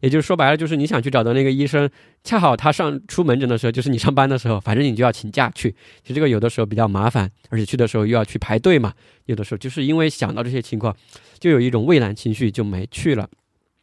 [0.02, 1.90] 也就是说白了，就是你想去找的那个医生，
[2.24, 5.72] 恰好他上出门诊的时候，就是你上班的时候，反正你就要请假去。
[6.04, 8.94] 其实这个有的时候比较麻烦，而且去的时候又要去排队嘛。
[9.26, 10.96] 有的时候就是因为想到这些情况，
[11.40, 13.30] 就有一种畏难情绪，就没去了。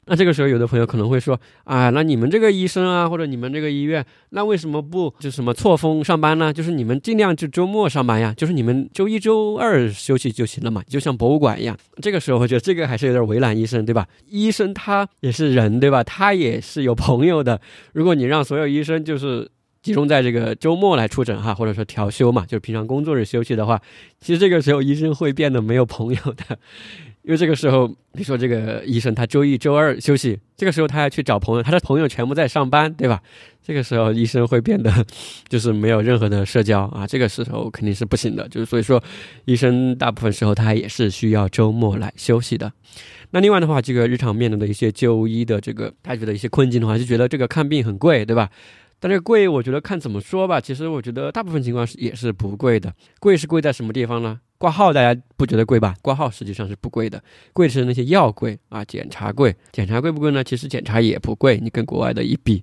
[0.06, 6.52] 那这个时候，有的朋友可能会说：“啊，那你们这个医生啊，或者你们这个医院，那为什么不就什么错峰上班呢？
[6.52, 14.06] 就是你们尽量就周末上班呀，就是你们周一周二休息就行了嘛，就像博物馆一样。”这个时候，我觉得这个还是有点为难医生，对吧？
[14.28, 16.04] 医生他也是人，对吧？
[16.04, 17.60] 他也是有朋友的。
[17.92, 19.50] 如果你让所有医生就是
[19.82, 23.80] 集中在这个周末来出诊哈，或者说调休嘛，就是平常工作日休息的话，
[24.20, 26.58] 其实这个时候医生会变得没有朋友的。
[27.24, 33.22] 因为这个时候，你说这个医生他周一周二休息，这个时候他要去找朋友，他的朋友全部在上班，对吧？
[33.62, 34.92] 这个时候医生会变得
[35.48, 38.46] 就是没有任何的社交啊，这个时候肯定是不行的。
[38.50, 39.02] 就是所以说，
[39.46, 42.70] 医生大部分时候他也是需要周末来休息的。
[43.30, 48.50] 那另外的话，这个日常面临的一些就医的这个他觉得一些困境的话，就觉得这个看病很贵，对吧？
[49.00, 50.60] 但这个贵，我觉得看怎么说吧。
[50.60, 52.92] 其实我觉得大部分情况是也是不贵的。
[53.20, 54.40] 贵是贵在什么地方呢？
[54.56, 55.94] 挂号大家不觉得贵吧？
[56.00, 59.54] 挂号实际上是不贵的，贵是那些药贵啊，检查贵。
[59.72, 60.42] 检查贵不贵呢？
[60.42, 62.62] 其实检查也不贵，你跟国外的一比，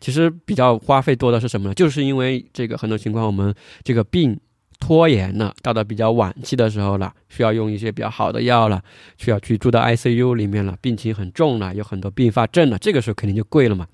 [0.00, 1.74] 其实比较花费多的是什么呢？
[1.74, 4.38] 就是因为这个很多情况，我们这个病
[4.80, 8.82] 拖延了，到了比较晚期的时候了，需要用一些比较好的药了，
[9.18, 13.86] 需要去住到 ICU 里面了，病情很重了，有很多并发症了，这个时候肯定就贵了嘛。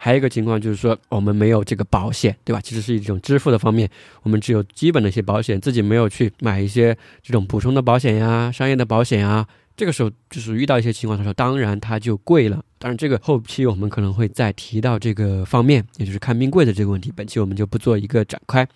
[0.00, 2.60] 还有一个情况就是说，我们没有这个保险，对吧？
[2.62, 3.90] 其实是一种支付的方面，
[4.22, 9.46] 我们只有基本的一些保险，自己没有去买一些这种补充的保险呀、商业的保险呀。
[9.78, 12.60] 这个时候就是遇到一些情况的时候，当然它就贵了。
[12.80, 17.12] 当然，这个后期我们可能会再提到这个方面，也就是看病贵的这个问题。
[17.14, 18.66] 本期我们就不做一个展开。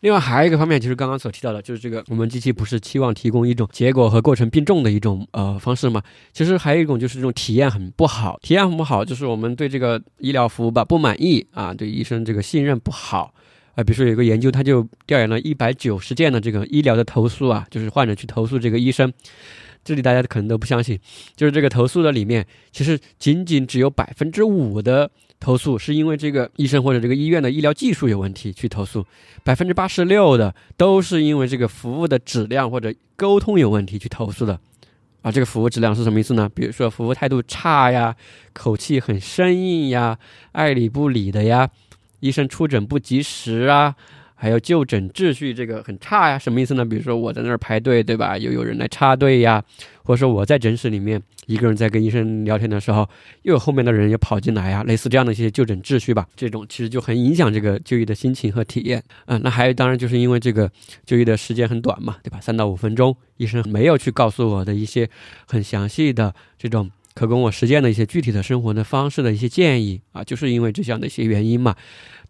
[0.00, 6.00] 另外还有一个方面，就是刚刚所提到的，就是这个我们机器不是期望提供一种结果和过程并重的一种呃方式吗？
[6.32, 13.34] 其实还有一种就是这种体验很不好，体验很不好，就是我们对这个医疗服务吧不满意啊，对医生这个信任不好
[13.74, 13.82] 啊。
[13.82, 19.12] 比如说有一个研究，他就调研了一百九十件的这个医疗的投诉啊，就是患者去投诉这个医生。
[19.86, 20.98] 这里大家可能都不相信，
[21.36, 29.06] 就是这个投诉的里面，其实仅仅只有百分之五的投诉是因为这个医生或者这个医院的医疗技术有问题去投诉，
[29.44, 34.58] 百分之八十六的都是因为这个服务的质量或者沟通有问题去投诉的。
[35.22, 36.50] 啊，这个服务质量是什么意思呢？
[36.52, 38.14] 比如说服务态度差呀，
[38.52, 40.18] 口气很生硬呀，
[40.50, 41.70] 爱理不理的呀，
[42.20, 43.94] 医生出诊不及时啊。
[44.38, 46.84] 还有就诊秩序这个很差呀，什么意思呢？
[46.84, 48.36] 比如说我在那儿排队，对吧？
[48.36, 49.64] 又有人来插队呀，
[50.04, 53.08] 或者说我在诊室里面一个人在跟医生聊天的时候，
[53.42, 59.02] 又有后面的人也跑进来呀，类似这样的一些就诊秩序吧，这种其实就很影响这个就医的心情和体验。
[59.24, 60.70] 嗯，那还有当然就是因为这个
[61.06, 62.38] 就医的时间很短嘛，对吧？
[62.38, 65.08] 三到五分钟，医生没有去告诉我的一些
[65.46, 71.74] 很详细的这种可供我实践的一些具体的生活的方式的一些建议啊，就是因为这样的一些原因嘛。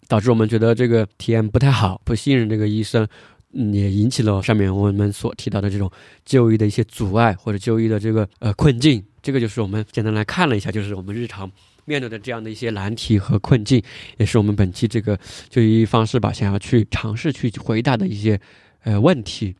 [0.08, 3.06] 导致我们觉得这个体验不太好，不信任这个医生，
[3.52, 5.90] 也引起了上面我们所提到的这种
[6.24, 9.02] 就医的一些阻碍或者就医的这个呃困境。
[9.22, 11.50] 这个就是我们简单来看了一下，就是我们日常
[11.84, 13.82] 面对的这样的一些难题和困境，
[14.18, 18.40] 也是我们本期这个就医方式吧想要去尝试去回答的一些
[18.84, 19.56] 呃问题。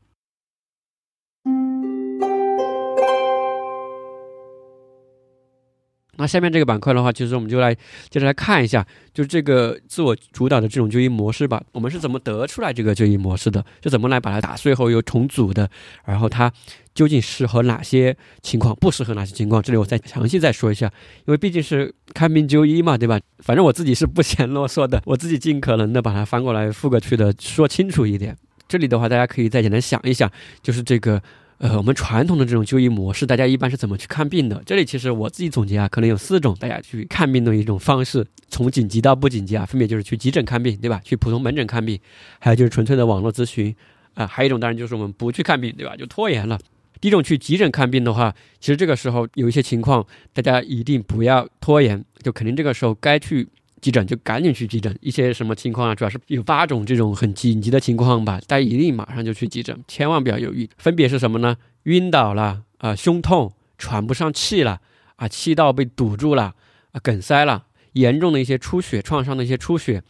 [6.18, 7.74] 那下面这个板块的话，其实我们就来
[8.08, 11.62] 接着来看一下，就是这个自我主导的这种就医模式吧。
[11.72, 13.64] 我们是怎么得出来这个就医模式的？
[13.82, 15.68] 是怎么来把它打碎后又重组的？
[16.04, 16.50] 然后它
[16.94, 19.62] 究竟适合哪些情况，不适合哪些情况？
[19.62, 20.86] 这里我再详细再说一下，
[21.26, 23.20] 因为毕竟是看病就医嘛，对吧？
[23.40, 28.36] 反正我自己是不嫌啰嗦的，我自己尽可能的把它翻过来覆过去的说清楚一点。
[28.66, 30.30] 这里的话，大家可以再简单想一想，
[30.62, 31.22] 就是这个。
[31.58, 34.62] 呃，我们传统的这种就医模式，大家一般是怎么去看病的？
[34.66, 41.00] 这里其实我自己总结啊，可能有四种大家去看病的一种方式，从紧急到不紧急啊，分别就是去急诊看病，对吧？
[41.02, 41.98] 去普通门诊看病，
[42.38, 43.74] 还有就是纯粹的网络咨询
[44.14, 45.96] 啊，还有一种当然就是我们不去看病，对吧？
[45.96, 46.58] 就拖延了。
[47.00, 53.48] 第一种去急诊看病的话，其实这个时候有一些情况，大家一定不要拖延，就肯定这个时候该去。
[53.80, 55.94] 急诊就赶紧去急诊，一些什么情况啊？
[55.94, 60.68] 主要是有八种这种很紧急的情况吧，大家一定马上就去急诊，千万不要犹豫。
[60.78, 61.56] 分别是什么呢？
[61.84, 64.80] 晕倒了啊，胸痛，喘不上气了
[65.16, 66.54] 啊，气道被堵住了
[66.92, 70.02] 啊，梗塞了，严重的一些出血创伤的一些出血，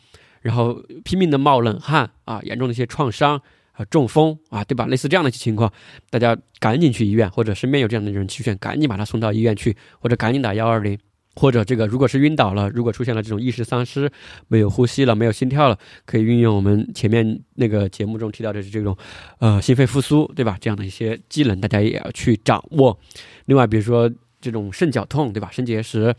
[0.43, 3.41] 然后拼命的冒冷汗啊，严重的一些创伤
[3.73, 4.87] 啊，中风啊，对吧？
[4.87, 5.71] 类似这样的情况，
[6.09, 10.99] 大家赶紧去医院，或者身边有这样的人去选，赶紧把他送到医院去，或者赶紧打幺二零。
[11.37, 14.11] 或者这个，如果是晕倒了，如果出现了这种意识丧失，
[14.49, 18.97] 没有呼吸了，没有心跳了，可以运用我们前面那个节目中提到的这种，
[19.39, 20.57] 呃，心肺复苏，对吧？
[20.61, 22.99] 这样的一些技能，大家也要去掌握。
[23.45, 24.11] 另外，比如说
[24.41, 25.51] 这种肾绞痛，对吧？
[25.53, 26.15] 肾结石，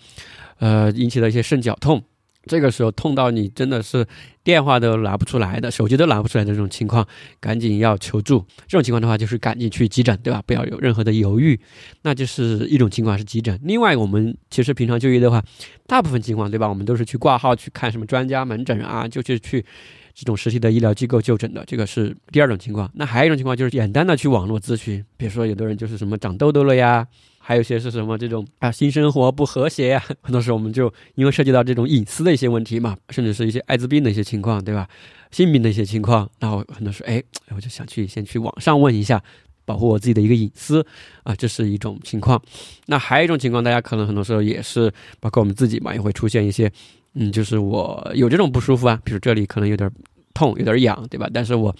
[0.59, 2.03] 呃，引起的一些肾绞痛。
[2.47, 4.07] 这个时候痛到你真的是
[4.43, 7.05] 电话都拿不出来的，手机都拿不出来的这种情况，
[7.39, 8.43] 赶紧要求助。
[8.67, 10.41] 这种情况的话，就是赶紧去急诊，对吧？
[10.47, 11.59] 不要有任何的犹豫。
[12.03, 13.59] 那就是一种情况是急诊。
[13.63, 15.43] 另外，我们其实平常就医的话，
[15.85, 16.67] 大部分情况，对吧？
[16.67, 19.65] 我们都是去挂号去看什么专家门诊啊，就是去
[20.13, 21.63] 这种实体的医疗机构就诊的。
[21.67, 22.89] 这个是第二种情况。
[22.95, 27.05] 那还有一种情况就是简单的去网络咨询，比如说有的人就是什么长痘痘了呀。
[27.47, 30.03] 还有些是什么这种啊，性生活不和谐呀？
[30.21, 34.85] 很多时候我们就因为涉及到这种隐私的一些问题嘛，甚至是一些艾滋病的一些情况，对吧？
[35.31, 37.23] 性病的一些情况，那我很多时候，哎，
[37.55, 39.23] 我就想去先去网上问一下，
[39.63, 40.85] 保护我自己的一个隐私
[41.23, 42.41] 啊，这是一种情况。
[42.87, 44.91] 那还有一种情况，大家可能很多时候也是，
[45.21, 46.69] 包括我们自己嘛，也会出现一些，
[47.13, 49.89] 嗯，就是我有这种不舒服啊，比如这里可能有点
[50.33, 51.29] 痛，有点痒，对吧？
[51.33, 51.73] 但是我，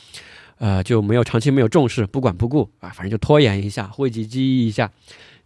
[0.60, 4.90] 呃，就没有长期没有重视，不管不顾啊，反正就拖延一下，讳疾忌医一下。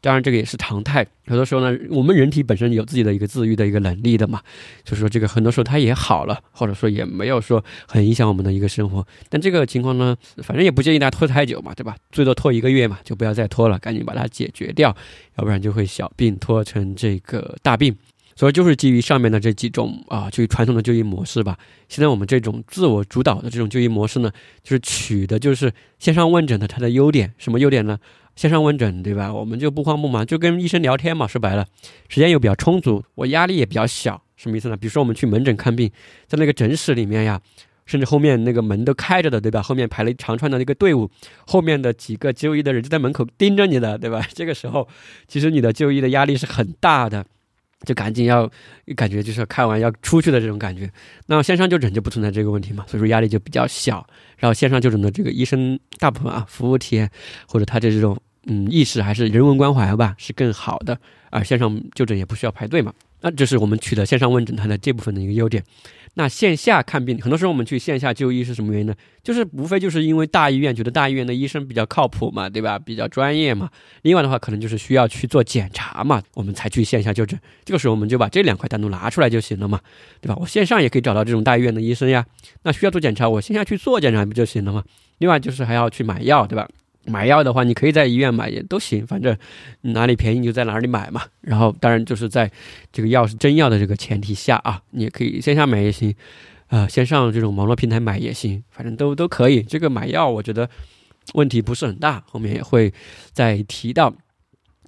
[0.01, 1.05] 当然，这个也是常态。
[1.25, 4.41] 有的时候呢，我们人体本身有自己的一个自愈的一个能力的嘛，
[4.83, 9.05] 就是说这个很多时候它也好了，或者说也没有说很影响我们的一个生活。
[9.29, 11.95] 但这个情况呢，反正也不建议大家拖太久嘛，对吧？
[12.11, 14.95] 最多拖一个月嘛，就不要再拖了，赶紧把它解决掉，
[15.37, 17.95] 要不然就会小病拖成这个大病。
[18.33, 21.55] 所以就是基于上面的这几种啊，就传统的就医模式吧。
[21.89, 24.31] 现在我们这种自我主导的这种就医模式呢，
[24.63, 27.99] 就是取的就是线上问诊的它的优点，什么优点呢？
[28.35, 29.33] 线上问诊，对吧？
[29.33, 31.27] 我们就不慌不忙，就跟医生聊天嘛。
[31.27, 31.65] 说白了，
[32.09, 34.21] 时间又比较充足，我压力也比较小。
[34.35, 34.75] 什么意思呢？
[34.75, 35.91] 比如说我们去门诊看病，
[36.27, 37.39] 在那个诊室里面呀，
[37.85, 39.61] 甚至后面那个门都开着的，对吧？
[39.61, 41.09] 后面排了一长串的那个队伍，
[41.45, 44.25] 后面的几个就医的人就在门口盯着你的，对吧？
[44.33, 44.87] 这个时候，
[45.27, 47.25] 其实你的就医的压力是很大的，
[47.85, 48.49] 就赶紧要
[48.95, 50.91] 感觉就是看完要出去的这种感觉。
[51.27, 54.05] 那线上就诊就不存在这个问题嘛，所以说压力就比较小。
[54.37, 57.09] 然后线上就诊的这个医生，大部分啊服务体验
[57.47, 60.97] 或者他的这种嗯意识还是人文关怀吧，是更好的。
[61.29, 65.63] 而线上就诊也不需要排队嘛，那这是我们取得线上问诊它的这部分的一个优点。
[66.15, 68.93] 那线下看病，很多时候我们去线下就医是什么原因呢？
[69.23, 72.77] 就是无非就是因为大医院觉得大医院的医生比较靠谱嘛，对吧？
[72.77, 73.69] 比较专业嘛。
[74.01, 77.39] 另外的话，可能就是需要去做检查嘛，我们才去线下就诊。
[77.63, 79.79] 这个时候我们就把这两块单独拿出来就行了嘛，
[80.19, 80.35] 对吧？
[80.39, 82.25] 我线上也可以找到这种大医院的医生呀。
[82.63, 84.83] 那需要做检查，我线下去做检查不就行了吗？
[85.19, 86.67] 另外就是还要去买药，对吧？
[87.05, 89.35] 买药的话，你可以在医院买也都行，反正
[89.81, 91.23] 哪里便宜就在哪里买嘛。
[91.41, 92.51] 然后当然就是在
[92.91, 96.13] 这个药是真药的这个前提下啊，你也可以线下买也行，
[96.69, 99.61] 呃，线上这种网络平台买也行，反正都都可以。
[99.61, 100.69] 这个买药我觉得
[101.33, 102.93] 问题不是很大，后面也会
[103.31, 104.13] 再提到。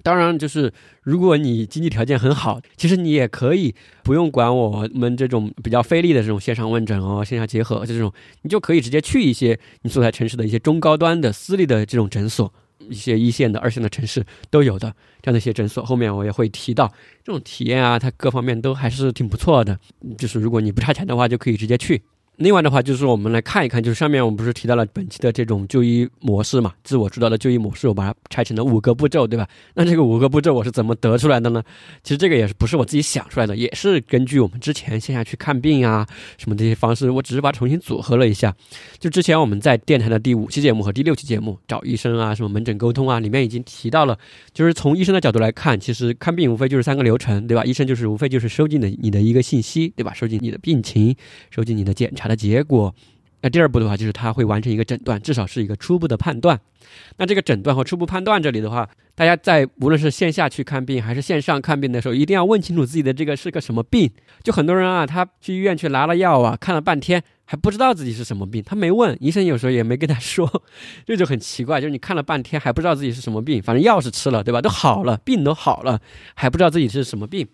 [0.04, 0.70] 当然，就是
[1.02, 12.52] 如果你经济条件很好，其实你也可以不用管我们这种比较费力的这种线上问诊哦，线下结合这种，你就可以直接去一些你所在城市的一些中高端的私立的这种诊所，
[12.90, 15.82] 一些一线的、二线的城市都有的这样的一些诊所。
[15.82, 16.92] 后面我也会提到
[17.24, 19.80] 这种体验啊，它各方面都还是挺不错的。
[20.18, 22.02] 就是如果你不差钱的话，就可以直接去。
[22.36, 26.72] 另外的话，就是我们来看一看，就是上面我们不是提到了本期的这种就医模式嘛？
[26.82, 29.46] 自我主导的就医模式，我把它拆成了五个步骤，对吧？
[29.74, 31.62] 那这个五个步骤我是怎么得出来的呢？
[32.02, 36.04] 其实这个也是不是我自己想出来的，也是根据我们之前线下去看病啊
[36.36, 38.52] 什么这些方式，我只是把它重新组合了一下。
[38.98, 44.18] 就之前我们在电台的第五期节目和第六期节目找医生啊，什么门诊沟通啊，里面已经提到了，
[44.52, 47.62] 就是从医生的角度来看，其实看病无非就是三个流程，对吧？
[47.64, 50.12] 医生就是无非就是收集的你的一个信息，对吧？
[50.12, 51.14] 收集你的病情，
[51.52, 52.23] 收集你的检查。
[52.28, 52.94] 的结果，
[53.40, 56.60] 那第二步的话就是他会完成一个诊断，至少是一个初步的判断。
[57.16, 64.10] 那这个诊断和初步判断这里的话，大家在无论是线下去看病还是线上看病的时候，一定要问清楚自己的这个是个什么病。
[64.42, 70.62] 就很多人啊，他去医院去拿了药啊，看了半天还不知道自己是什么病，他没问医生，有时候也没跟他说，
[71.06, 71.80] 这就很奇怪。
[71.80, 74.60] 就是你看了半天还不知道自己是什么病，反正药是吃了，对吧？
[74.60, 76.00] 都好了，病都好了，
[76.34, 77.46] 还不知道自己是什么病。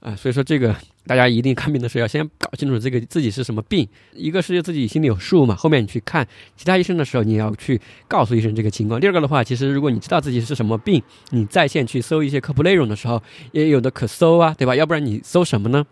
[0.00, 0.74] 啊，所以说这个
[1.06, 6.26] 大家一定看病的时候要先搞清楚这个自己是什么病，一个是自己心里有数嘛，后面你去看
[6.56, 8.98] 其他医生的时候，你也要去告诉医生这个情况。
[8.98, 14.74] 第二个的话，其实如果你知道自己是什么病，你在线去搜一些科普内容的时候，也有的可搜啊，对吧？
[14.74, 15.84] 要不然你搜什么呢？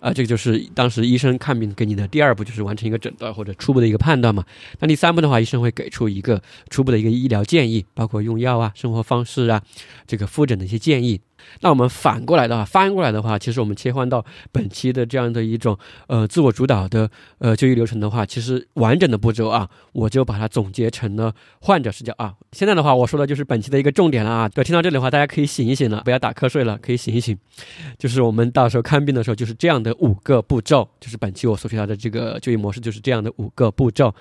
[0.00, 4.44] 啊，这个就是当时医生看病给你的第二步，就是完成一个诊断或者初步的一个判断嘛。
[4.80, 9.62] 那第三步的话，医生会给出一个初步的一个医疗建议，包括用药啊、生活方式啊、
[10.06, 11.18] 这个复诊的一些建议。
[11.60, 15.78] 那我们反过来的话，翻过来的话，其实我们切换到本期的这样的一种
[16.08, 22.34] 呃自我主导的呃就医流程的话，其实完整的步骤啊，我就把它总结成了患者视角啊。
[22.52, 24.48] 现在的话，我说的就是本期的一个重点了啊。
[24.48, 27.36] 对，听到这里的话，大家可以醒一醒了，不要打瞌睡了，可以醒一醒。
[27.98, 34.14] 就是我们到时候看病的时候，就是这样的五个步骤，就是本期我所提到的这个就医模式，就是这样的五个步骤。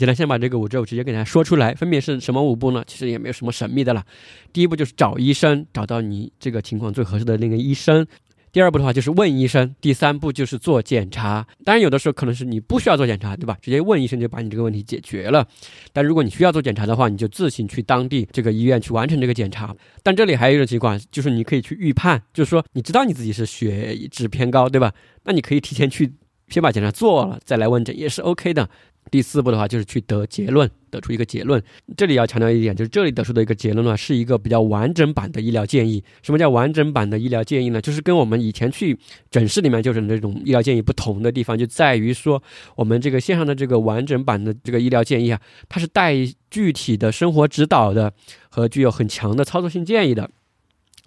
[0.00, 2.82] 简单先把这个五步直接给大家说出来，分别是什么五步呢？
[2.86, 4.02] 其实也没有什么神秘的了。
[4.50, 8.06] 第一步就是找医生，找到你这个情况最合适的那个医生。
[8.52, 9.76] 第二步的话就是问医生。
[9.80, 11.46] 第三步就是做检查。
[11.64, 13.56] 当然有的时候可能是你不需要做检查，对吧？
[13.62, 15.46] 直接问医生就把你这个问题解决了。
[15.92, 19.72] 但如果你需要做检查的话，你就自行去当地这个医院去完成这个检查。
[20.02, 24.92] 但这里还有一种情况，就是你可以去预判，就是说你知道你自己是血脂偏高，对吧？
[25.22, 26.12] 那你可以提前去
[26.50, 28.68] 先把检查做了，再来问诊也是 OK 的。
[29.10, 31.60] 第四步的话，就是去得结论，得出一个结论。
[31.96, 36.04] 这里要强调一点，就是这里得出的一个结论呢，是一个比较完整版的医疗建议。
[36.22, 37.80] 什么叫完整版的医疗建议呢？
[37.80, 38.96] 就是跟我们以前去
[39.30, 42.40] 诊室里面就是那种医疗建议不同的地方，就在于说，
[42.76, 46.14] 我们这个线上的这个完整版的这个医疗建议啊，它是带
[46.50, 48.12] 具体的生活指导的
[48.50, 50.30] 和具有很强的操作性建议的，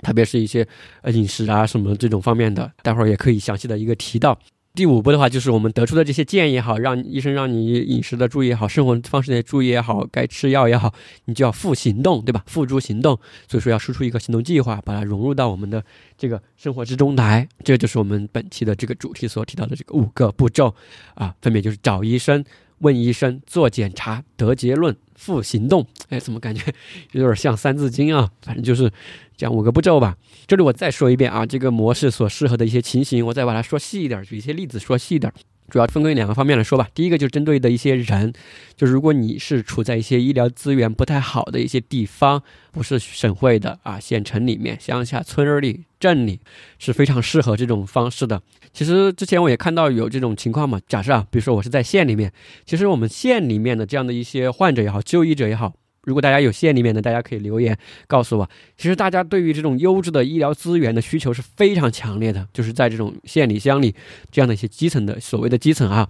[0.01, 0.67] 特别是一些
[1.03, 4.37] 呃饮食啊什么这种方面的，待会儿也可以详细的一个提到。
[4.76, 10.91] 第五步的话，就是我们得出的这些建议也好，让医生让你饮食的注意也好，生活方式的注意也好，该吃药也好，
[11.26, 12.43] 你就要付行动，对吧？
[12.47, 15.86] 付诸行动，所以说要输出一个行动计划，把它融入到我们的
[16.17, 17.47] 这个生活之中来。
[17.63, 20.74] 这就是我们本期的这个主题所提到的这个五个步骤
[21.13, 22.43] 啊，分别就是找医生、
[22.84, 25.88] 问医生、做检查、得结论、付行动。
[26.09, 26.71] 哎，怎么感觉
[27.13, 28.29] 有点像《三字经》啊？
[28.43, 28.91] 反正就是
[29.36, 30.15] 讲五个步骤吧。
[30.45, 35.34] 这里我再说一遍啊，这个模式所适合的一些情形，我再把它说细一点，举一些例子说细一点。
[35.74, 36.88] 主要分为两个方面来说吧。
[36.93, 38.32] 第一个就是针对的一些人，
[38.78, 46.39] 就是如果你是处在一些医疗资源不太好的一些地方，不是省会的啊，县城里面、乡下村里、镇里，
[46.78, 48.39] 是非常适合这种方式的。
[48.71, 50.80] 其实之前我也看到有这种情况嘛。
[50.88, 52.32] 假设啊，比如说我是在县里面，
[52.67, 55.74] 其实我们县里面的这样的一些患者也好，就医者也好。
[56.04, 57.78] 如果大家有县里面的，大家可以留言
[58.08, 58.49] 告诉我。
[58.78, 63.93] 其实大家对于这种优质的医疗资源的需求是非常强烈的，就是在这种县里乡里
[64.32, 66.08] 这样的一些基层的所谓的基层啊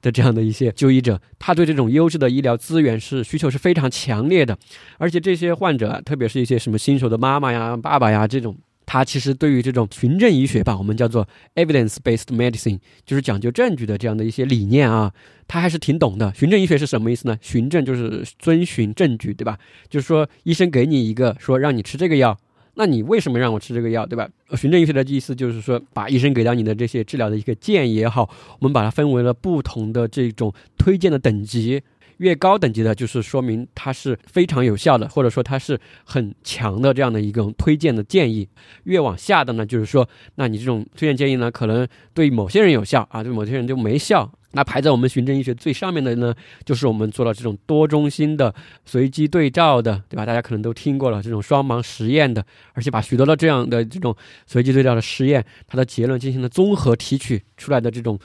[0.00, 4.56] 的这样的一些就医者，他对这种优质的医疗资源是需求是非常强烈的。
[4.98, 8.56] 而且这些患者，特别是一些什么新手的妈妈呀、爸爸呀这种。
[8.86, 15.12] 他其实对于这种循证医学吧，我们叫做 evidence-based medicine，就是讲究证据的这样的一些理念啊，
[15.48, 16.32] 他还是挺懂的。
[16.34, 17.38] 循证医学是什么意思呢？
[17.40, 19.58] 循证就是遵循证据，对吧？
[19.88, 22.36] 就是说医生给你一个说让你吃这个药，
[22.74, 24.28] 那你为什么让我吃这个药，对吧？
[24.56, 28.28] 循证医学的意思就是说，把医生给到你的这些治疗的一个建议也好，
[28.60, 31.82] 我们把它分为了不同的这种推荐的等级。
[32.18, 38.48] 越高等级的，就是说明它是非常有效的，或者说它是很强的这样的一种推荐的建议。
[38.84, 44.30] 越往下的呢，就是说，那你这种推荐建议呢，可能对某些人有效啊，对某些人就没效。
[44.56, 46.32] 那排在我们循证医学最上面的呢，
[46.64, 48.54] 就是我们做了这种多中心的
[48.84, 50.24] 随机对照的，对吧？
[50.24, 54.14] 大家可能都听过了这种双盲实验的，而且把许多的这样的这种
[54.46, 58.16] 随机对照的实验，它的结论进行了综合提取出来的这种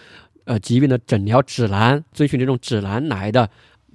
[0.44, 3.50] 呃疾病的诊疗指南，遵循这种指南来的。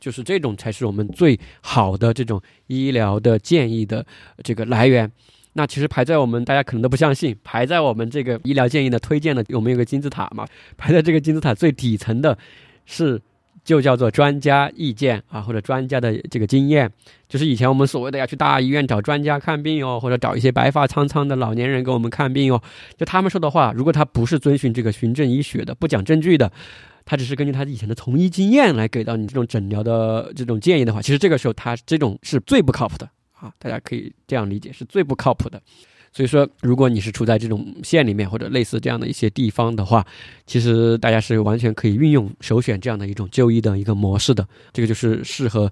[0.05, 4.05] 就是这种才是我们最好的这种医疗的建议的
[4.43, 5.11] 这个来源。
[5.55, 10.47] 那其实排在我们大家可能都不相信，排在我们这个医疗建议的推荐的，我们有个金字塔嘛，
[10.77, 12.37] 排在这个金字塔最底层的，
[12.85, 13.19] 是
[13.65, 16.93] 就叫做专家意见啊，或者专家的这个经验。
[17.27, 22.61] 就是以前我们所谓的要去大医院找专家看病哦，或者找一些白发苍苍的老年人给我们看病哦，
[22.99, 26.53] 就他们说的话，如果他不是遵循这个循证医学的，不讲证据的。
[27.05, 33.53] 他只是根据他以前的从医经验来给到你这种诊疗的这种建议的话，其实这个时候他这种是最不靠谱的啊！
[33.59, 35.61] 大家可以这样理解，是最不靠谱的。
[36.17, 40.07] 所以说，如果你是处在这种县里面或者类似这样的一些地方的话，
[40.47, 44.47] 其实大家是完全可以运用首选这样的一种就医的一个模式的。
[44.73, 45.71] 这个就是适合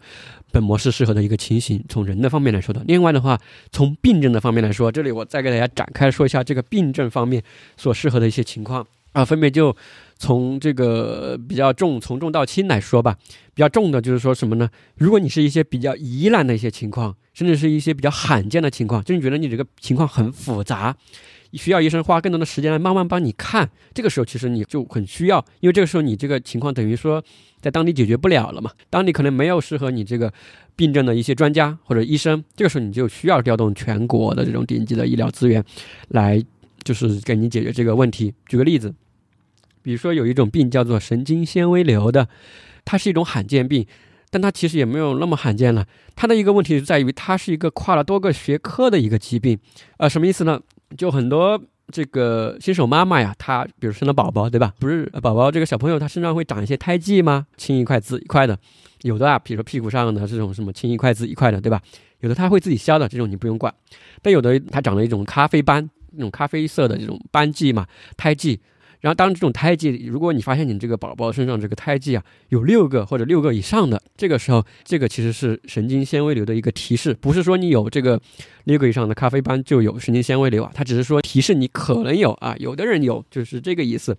[0.51, 1.83] 本模式适合的一个情形。
[1.89, 7.41] 从人的方面来说的，另外的话，从病症的方面来说，这里我再给大家展开说一下这个病症方面
[7.76, 9.74] 所适合的一些情况啊，分别就。
[10.23, 13.18] 从这个比较重，从重到轻来说吧，
[13.55, 14.70] 比较重的就是说什么呢？
[14.95, 20.97] 如果你是一些比较疑难的一些情况，甚至是一些比较罕见的情况，就你觉得你这个情况很复杂，
[21.55, 27.20] 需要医生花更多的时间来慢慢帮你看，这个时候其实你就很需要，因为这个时候你这个情况等于说
[27.61, 30.33] 在当地解决不了了嘛，当地可能没有适合你这个
[30.77, 35.64] 病症的一些专家或者医生，这个时候你就需要调动全国的这种顶级的医疗资源，
[36.11, 36.41] 来
[36.85, 38.33] 就是给你解决这个问题。
[38.47, 38.95] 举个例子。
[39.83, 42.28] 比如说有一种病叫做神经纤维瘤的，
[42.85, 43.87] 它是一种罕见病，
[44.30, 45.87] 但它其实也没有那么罕见了。
[46.14, 49.59] 它的一个问题在于，它是一个跨了多个学科的一个疾病。
[49.99, 50.61] 呃，什么意思呢？
[50.97, 51.61] 就很多
[51.91, 54.72] 这个新手妈妈呀，她比如生了宝宝，对吧？
[54.78, 57.47] 不是宝宝这个小朋友他身上会长一些胎记吗？
[57.57, 58.59] 青一块紫一块的，
[59.03, 61.80] 有的啊，比如说屁股上的这种什么青一块紫一块的，对吧？
[62.20, 63.74] 有的他会自己消的，这种你不用管。
[64.22, 68.61] 但有的他长了一种咖啡斑，那种咖啡色的这种斑迹嘛，胎记。
[69.03, 78.21] 然后，当这种胎记，如果你发现你这个宝宝身上这个胎记啊有六个或者六个以上的，这个时候，这个其实是神经纤维瘤的一个提示，不是说你有这个
[78.63, 84.17] 六个以上的咖啡斑就有神经纤维瘤啊，它只是说提示你可能有啊，有的人有，就是这个意思。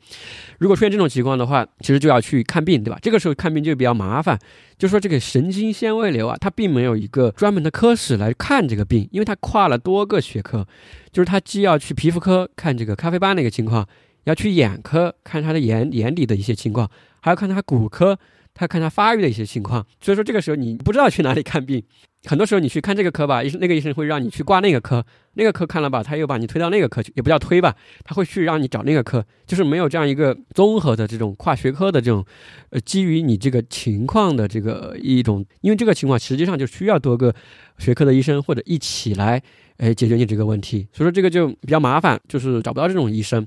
[0.60, 3.00] 如果出现这种情况的话，其实就要去看病，对吧？
[3.02, 4.38] 这个时候看病就比较麻烦，
[4.78, 10.68] 就说这个神经纤维瘤啊，它并没有一个专门的科室来看这个病，因为它跨了多个学科，
[11.14, 13.88] 就是它既要去皮肤科看这个咖啡斑的一个情况。
[14.26, 16.90] 要去眼科看他的眼眼底的一些情况，
[17.22, 18.18] 还要看他骨科，
[18.54, 19.86] 他看他发育的一些情况。
[20.02, 21.84] 所以说这个时候你不知道去哪里看病，
[22.26, 32.24] 很多时候你去看这个科吧，医生那个医生会让你去挂那个科，那个科看了吧，他又把你推到那个科去，也不叫推吧，他会去让你找那个科，就是没有这样一个综合的这种跨学科的这种，
[32.70, 37.34] 呃，基于你这个情况的这个一种，因为这个情况实际上就需要多个
[37.78, 39.42] 学科的医生或者一起来，
[39.78, 40.88] 哎，解决你这个问题。
[40.94, 43.46] 所以说这个就比较麻烦，就是找不到这种医生。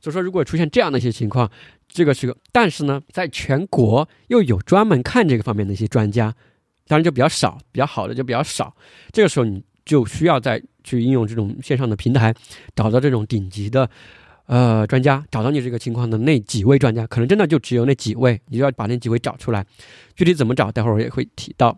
[0.00, 1.50] 所以说，如果出现这样的一些情况，
[1.88, 6.34] 这个是个，但是呢，在全国又有专门看这个方面的一些专家，
[6.86, 8.74] 当然就比较少，比较好的就比较少。
[9.12, 12.34] 这个时候你就需要再去应用这种线上的平台，
[12.74, 13.88] 找到这种顶级的
[14.46, 19.66] 呃专家，找到你这个情况的那几位专家，可能真的就只有那几位，你就要把那几位找出来。
[20.14, 21.76] 具体怎么找，待会儿我也会提到。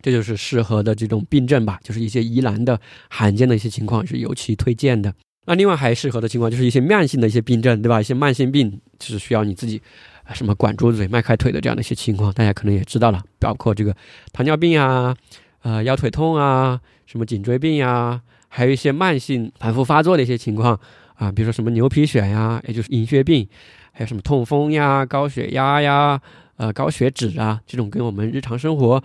[0.00, 5.14] 这就是适合的这种病症吧，就是一些疑难的、罕见的一些情况是尤其推荐的。
[5.44, 8.00] 那另外还适合的情况就是一些慢性的一些病症，对吧？
[8.00, 9.82] 一些慢性病就是需要你自己，
[10.22, 13.94] 啊什么管住嘴、迈开腿的这样的一些情况，大家可能也知道了，包括这个
[14.32, 15.16] 糖尿病啊，
[15.62, 20.78] 呃，腰腿痛啊，什么颈椎病啊，还有一些慢性反复发作的一些情况
[21.14, 23.48] 啊，比如说什么牛皮癣呀，也就是银屑病，
[23.90, 26.20] 还有什么痛风呀、高血压呀、
[26.56, 29.02] 呃高血脂啊，这种跟我们日常生活。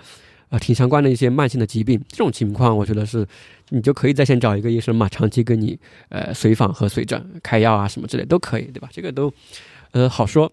[0.50, 3.28] 呃挺相关的一些慢性的疾病，这种情况我觉得是
[3.70, 5.78] 你就可以在线找一个医生嘛，长期跟你
[6.10, 8.90] 呃随访和随诊开药啊什么之类都可以，对吧？
[8.92, 9.32] 这个都
[9.92, 10.52] 呃好说。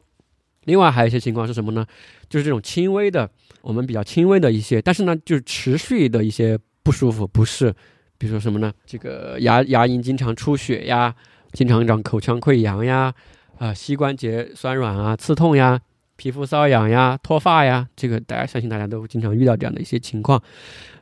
[0.65, 1.87] 另外还有一些情况是什么呢？
[2.29, 3.31] 就是这种轻微的，
[3.63, 7.73] 我们比较轻微的一些，但是呢就是持续的一些不舒服、不适，
[8.19, 8.73] 比如说什么呢？
[8.87, 11.15] 这个牙牙龈经常出血呀，
[11.53, 13.13] 经常长口腔溃疡呀，
[13.59, 15.81] 啊膝关节酸软啊、刺痛呀。
[16.17, 20.41] 皮肤瘙痒呀、脱发呀，这个大家相信大家都经常遇到这样的一些情况，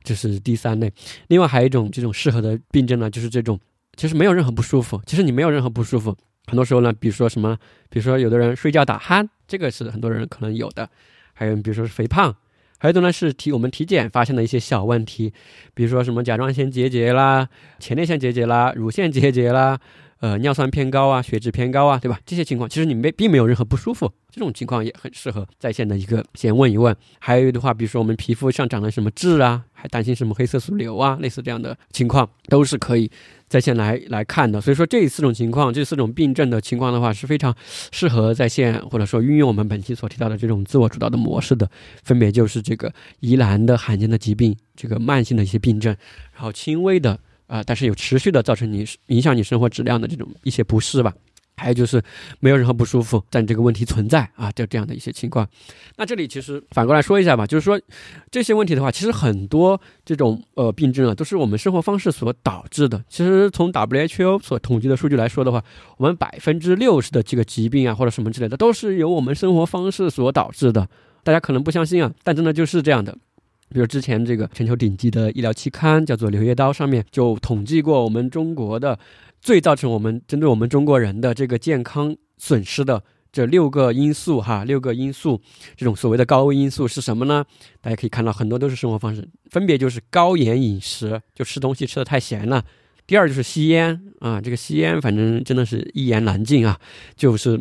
[0.02, 0.92] 这是第三类。
[1.28, 3.58] 另外还有一种这种适合的病症呢，就是这种
[3.96, 7.56] 其实没有任何不舒服，其实你没有任何不舒服，很多时候呢，比如说什么，
[7.88, 10.88] 比如说有的人睡觉打鼾，这个是很多人可能有的。
[11.34, 12.34] 还有比如说是肥胖，
[12.78, 15.32] 还有一种呢是体我们体检发现的一些小问题，
[15.74, 17.48] 比如说什么甲状腺结节啦、
[17.78, 19.80] 前列腺结节啦、乳腺结节啦。
[20.22, 22.20] 呃，尿酸偏高啊，血脂偏高啊，对吧？
[22.24, 26.96] 这些情况其实你没并没有任何不舒服，这种情况也很适合在线的一个先问一问。
[27.18, 33.10] 还有的话，比如说我们皮肤上长了什么痣啊，还担心什么黑色素瘤啊，类似这样的情况，都是可以
[33.48, 34.60] 在线来来看的。
[34.60, 37.52] 所以说这四种情况，这四种病症的情况的话，是非常
[37.90, 41.68] 适合在线或者说运用我们本期所提到的这种自我主导的模式的。
[42.04, 45.96] 分别就是这个疑难的罕见的疾病，这个慢性的一些病症，
[46.32, 47.18] 然后轻微的。
[47.52, 51.12] 啊，但是有持续的造成你影响你生活质量的这种一些不适吧，
[51.54, 52.02] 还有就是
[52.40, 55.46] 没有任何不舒服，但这个问题存在啊，就这样的一些情况。
[55.98, 57.78] 那这里其实反过来说一下吧，就是说
[58.30, 63.04] 这些问题的话，其实很多这种呃病症啊，都是我们生活方式所导致的。
[63.06, 65.62] 其实从 WHO 所统计的数据来说的话，
[65.98, 70.88] 我们百分之六十的这个疾病啊或者什么之类的，都是由我们生活方式所导致的。
[71.22, 73.14] 大家可能不相信啊，但真的就是这样的。
[73.72, 78.98] 比如之前这个全球顶级的医疗期刊叫做《柳叶刀》，上面就统计过我们中国的
[79.40, 83.02] 最造成我们针对我们中国人的这个健康损失的
[83.32, 85.40] 这六个因素哈，六个因素，
[85.74, 87.44] 这种所谓的高危因素是什么呢？
[87.80, 92.60] 大家可以看到很多都是生活方式，分别就是高盐饮食，就吃东西吃的太咸了；
[93.06, 96.78] 第二就是吸烟啊，这个吸烟反正真的是一言难尽啊，
[97.16, 97.58] 就是，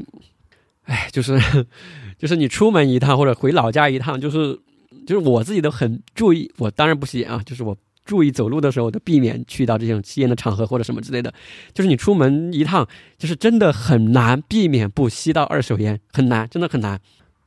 [0.83, 1.39] 哎，就是
[2.19, 4.59] 就是你出门一趟或者回老家一趟，就是。
[5.05, 7.75] 就是我自己都很注意，我当然不吸烟啊，就是我
[8.05, 11.33] 注意走路的时候都避免去到这种吸烟的场合或者什么之类的。
[11.73, 12.87] 就是你出门一趟，
[13.17, 16.99] 就是真的很难避免不吸到二手烟，很难，真的很难。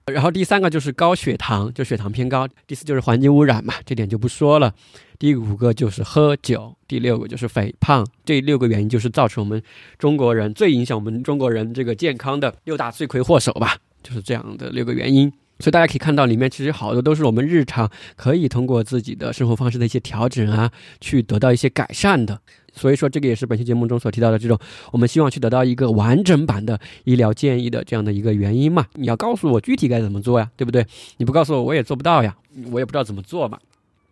[0.06, 2.46] 然后第三个就是高血糖，就血糖偏高。
[2.66, 4.74] 第四就是环境污染嘛，这点就不说了。
[5.18, 8.06] 第五个就是喝酒，第六个就是肥胖。
[8.24, 9.62] 这六个原因就是造成我们
[9.98, 15.32] 中国人最影响我们中国人这个健康的六大罪魁祸首吧，就是这样的六个原因。
[15.60, 22.38] 所以大家可以看到，里面其实好多都是我们日常可以通过自己的生活方式的一些调整啊，去得到一些改善的。
[22.72, 24.58] 所以说，这个也是本期节目中所提到的这种，
[24.90, 28.84] 我们希望去得到一个完整版的医疗建议的这样的一个原因嘛。
[28.94, 30.84] 你要告诉我具体该怎么做呀，对不对？
[31.18, 32.36] 你不告诉我，我也做不到呀，
[32.72, 33.58] 我也不知道怎么做嘛。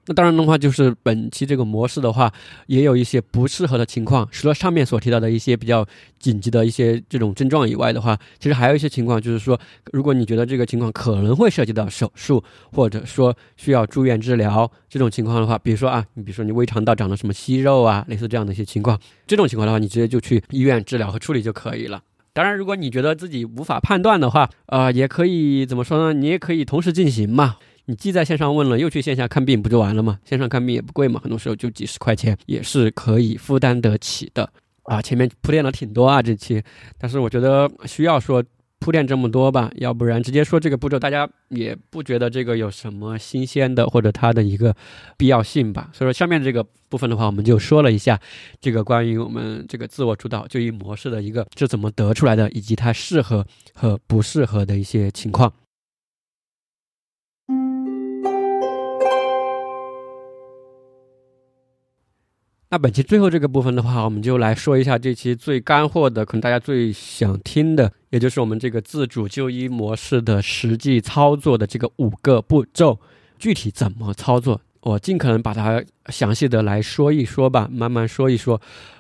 [0.06, 2.32] 那当然的话，就是本期这个模式的话，
[2.66, 4.28] 也有一些不适合的情况。
[4.32, 5.86] 除了上面所提到的一些比较
[6.18, 9.58] 紧急的一些这种症状以外的话，其实还有一些情况，就是说，
[9.92, 12.42] 如果你觉得这个情况可能会涉及到手术，
[12.72, 22.02] 或者说需要住院治疗这种情况的话，比如说啊，你比如说你胃肠道长了什么息肉啊，类似这样的一些情况，这种情况的话，你直接就去医院治疗和处理就可以了。
[22.32, 26.18] 当然，如果你觉得自己无法判断的话，啊，也可以怎么说呢？
[26.18, 27.56] 你也可以同时进行嘛。
[27.86, 30.18] 你既在线上问了，又去线下看病，不就完了吗？
[30.24, 34.48] 线上看病也不贵嘛，很多时候就几十块钱，也是可以负担得起的
[34.84, 35.02] 啊。
[35.02, 36.62] 前面铺垫了挺多啊，这期，
[36.96, 38.42] 但是我觉得需要说
[38.78, 44.74] 铺垫这么多吧，要不然直接说这个步骤，大家也不觉得这个有什么新鲜的或者它的一个
[45.16, 45.90] 必要性吧。
[45.92, 48.20] 所以说下面这个部分的话，我们就说了一下
[48.60, 55.52] 这个关于我们这个自我主导就医模式的一个是怎么得出来的，以及它适合和不适合的一些情况。
[62.72, 72.98] 那本期最后这个部分的话，我们就来说一下这期最干货的，可能大家最想听的，也就是我们这个自主就医模式的实际操作的这个五个步骤，
[73.38, 78.58] 具体怎么操作，我尽可能把它详细的来说一说吧，慢慢说一说。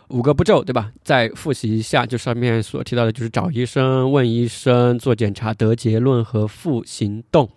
[0.08, 0.92] 五个步骤，对吧？
[1.02, 7.48] 再复习一下，就上面所提到的，就是找医生、问医生、做检查、得结论和复行动。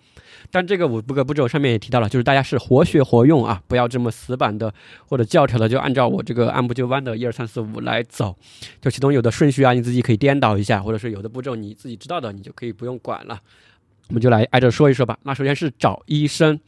[0.51, 4.73] 但这个五个步骤上面也提到了，就是大家是活学活用啊，不要这么死板的
[5.07, 8.35] 或者教条的，就按照我这个按部就班的一二三四五来走。
[8.81, 13.39] 就其中有的顺序啊，你自己可以颠倒一下，或者是有的步骤你自己知道的，你就可以不用管了。
[14.07, 15.17] 我们就来挨着说一说吧。
[15.23, 16.59] 那首先是找医生，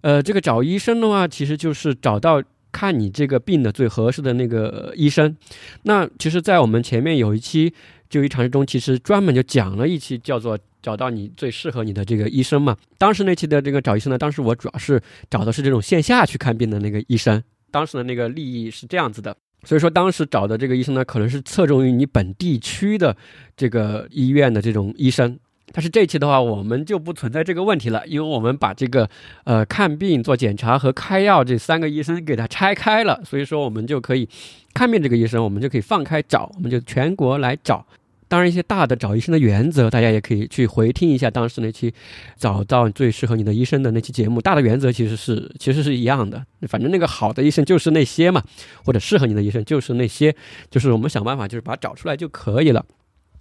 [0.00, 5.36] 呃，这个找医生的话，其实就是找到看你这个病的最合适的那个医生。
[5.82, 7.72] 那其实，在我们前面有一期
[8.08, 10.58] 就医常识中，其实专门就讲了一期叫做。
[10.82, 12.76] 找到你最适合你的这个医生嘛。
[12.98, 17.42] 当时那期的这个找医生呢，当时我主要是找的是这种线下去看病的那个医生。
[17.70, 23.16] 当时的那个利益是这样子的，所以说当时找的这个医生呢，可能是侧重于你本地区的
[23.56, 25.38] 这个医院的这种医生。
[25.72, 29.08] 但是这期的话，我们就不存在这个问题了，因为我们把这个
[29.44, 34.28] 呃看病、做检查和开药这三个医生给它拆开了，所以说我们就可以
[34.74, 37.86] 看病这个医生，我们就可以放开找，我们就全国来找。
[38.30, 41.92] 当然，一些大的找医生的原则，大家也可以去回听一下当时那期
[42.36, 44.40] 找到最适合你的医生的那期节目。
[44.40, 48.40] 大的原则其实是其实是一样的，反正那个好的医生就是那些嘛，
[48.84, 50.32] 或者适合你的医生就是那些，
[50.70, 52.86] 就是我们想办法就是把它找出来就可以了。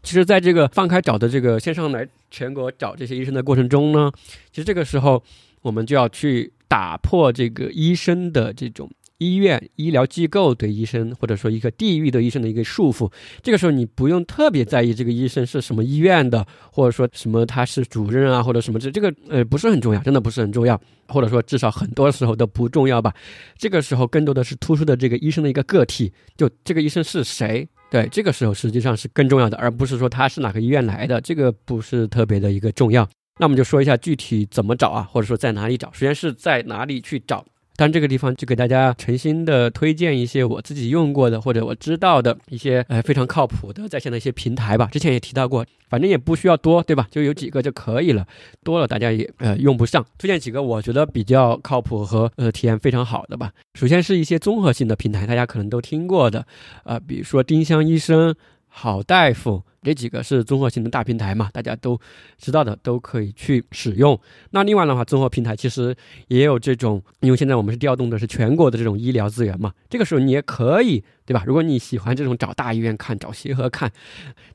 [0.02, 4.12] 其实，在这个放开找的这个线上来全国找这些医生的过程中呢，
[4.50, 5.24] 其实这个时候
[5.62, 8.90] 我们就要去打破这个医生的这种。
[9.20, 13.12] 医院、医疗机构对医生，或者说一个地域的医生的一个束缚，
[13.44, 23.14] 这个时候你不用特别在意这个医生是什么医院的，或者说什么他是主任啊，或者什么这这个呃不是很重要，真的不是很重要，或者说至少很多时候都不重要吧。
[23.58, 33.08] 这个时候更多的是突出的这个医生的一个个体，就这个医生是谁，对，这个时候实际上是更重要的，而不是说他是哪个医院来的，这个不是特别的一个重要。
[33.38, 37.46] 那我们就说一下具体怎么找啊，或者说在哪里找，首先是在哪里去找。
[37.80, 44.90] 但这个地方就给大家诚心的推荐一些我自己用过的或者我知道的一些呃非常靠谱的在线的一些平台吧。
[44.92, 47.08] 之前也提到过，反正也不需要多，对吧？
[47.10, 48.28] 就有几个就可以了，
[48.66, 50.06] 多了大家也呃用不上。
[50.18, 53.50] 推荐几个我觉得比较靠谱和呃体验非常好的吧。
[53.76, 56.46] 首先是一些综合性的平台，大家可能都听过的，
[56.84, 58.36] 呃，比如说丁香医生。
[58.72, 62.00] 好大夫这几个是综合性的大平台嘛，大家都
[62.38, 64.20] 知道的，都可以去使用。
[64.52, 65.96] 那另外的话，综合平台其实
[66.28, 71.44] 也有这种，因为现在我们是调动的是全国的这种医疗资源嘛，这个时候你也可以，对吧？
[71.46, 73.92] 如果你喜欢这种找大医院看、找协和看，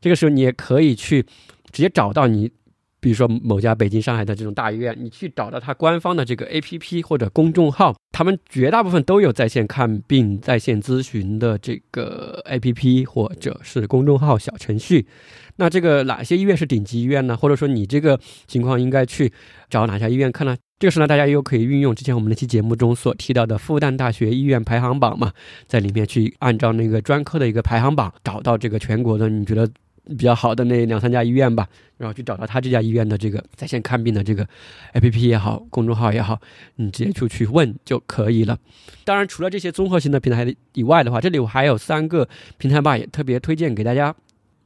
[0.01, 1.23] 这个时候你也可以去
[1.71, 2.51] 直接找到你。
[3.05, 15.07] 比如说某家北京、上海的这种大医院，你去找到它官方的这个 APP 或者公众号，他们绝大部分都有在线看病、在线咨询的这个 APP 或者是公众号小程序。
[15.57, 17.37] 那这个哪些医院是顶级医院呢？
[17.37, 19.31] 或者说你这个情况应该去
[19.69, 20.57] 找哪家医院看呢？
[20.79, 25.31] 这个时候呢，大家又可以运用之前我们那期节目中所提到的复旦大学医院排行榜嘛，
[25.67, 29.69] 在里面去按照那个专科的一个排行榜，找到这个全国的你觉得。
[30.07, 34.47] 比较好的那两三家医院吧，然后去找到他这家医院的这个在线看病的这个
[34.93, 36.39] A P P 也好，公众号也好，
[36.77, 38.59] 你直接就去问就可以了。
[39.05, 42.29] 当然，除了这些综合性的平台以外的话，这里我还有三个
[42.59, 44.15] 平台吧，也特别推荐给大家。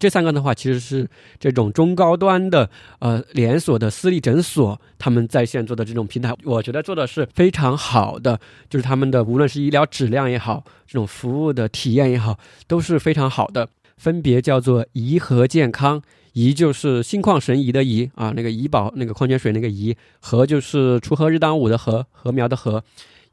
[0.01, 1.09] 这三个的话，其实是
[1.41, 2.71] 这种中高端的
[3.01, 8.39] 呃连锁的私立诊所他们在线做的这种平台，我觉得做的是非常好的，
[8.71, 13.69] 就是他们的无论是医疗质量也好，这种服务的体验也好，都是非常好的。
[13.99, 16.01] 分别叫做颐和健康，
[16.33, 22.83] 颐就是心旷神怡的怡啊，那个怡宝那个矿泉水那个颐，和就是锄禾日当午的禾，禾苗的禾，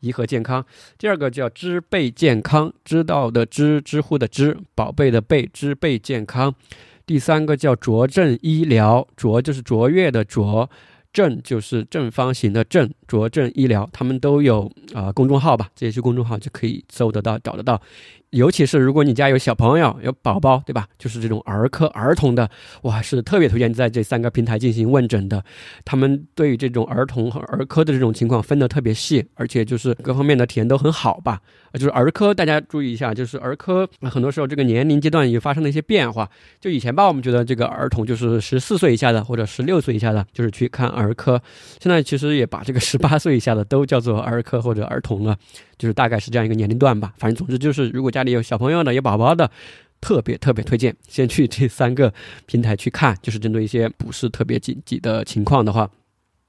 [0.02, 0.66] 颐和健康。
[0.98, 6.54] 第二个叫知贝健康，知道的知，知乎的知，宝贝的贝，知贝健康。
[7.06, 10.68] 第三个叫卓正医疗，卓就是卓越的卓，
[11.14, 17.80] 正就是正方形的正，卓正医疗，他们都有啊公众号吧，这些公众号就可以搜得到，找得到。
[18.36, 20.86] 尤其是如果你家有小朋友、有宝宝，对吧？
[21.00, 22.50] 就是这种儿科、儿童的，
[22.82, 25.42] 我还是特别推荐在这三个平台进行问诊的。
[25.86, 31.40] 他们对于这种儿童和儿科的这种情况分得特别细，而且就是各方面的体验都很好吧。
[31.76, 36.30] 就是儿科，大家注意一下，就是儿科很多时候这个年龄阶段也发生了一些变化。
[36.60, 41.42] 就以前吧，我们觉得这个儿童就是十四岁以下的或者十六岁以下的，就是去看儿科。
[41.82, 45.38] 现在其实也把这个十八岁以下的都叫做儿科或者儿童了。
[45.78, 49.50] 就是大概是这样一个年龄段吧，反正总之就是，如果家里有小朋友的、有宝宝的，
[50.02, 52.14] 特别特别推荐先去这三个
[52.46, 55.90] 平台去看，就是针对一些不是特别紧急的情况的话。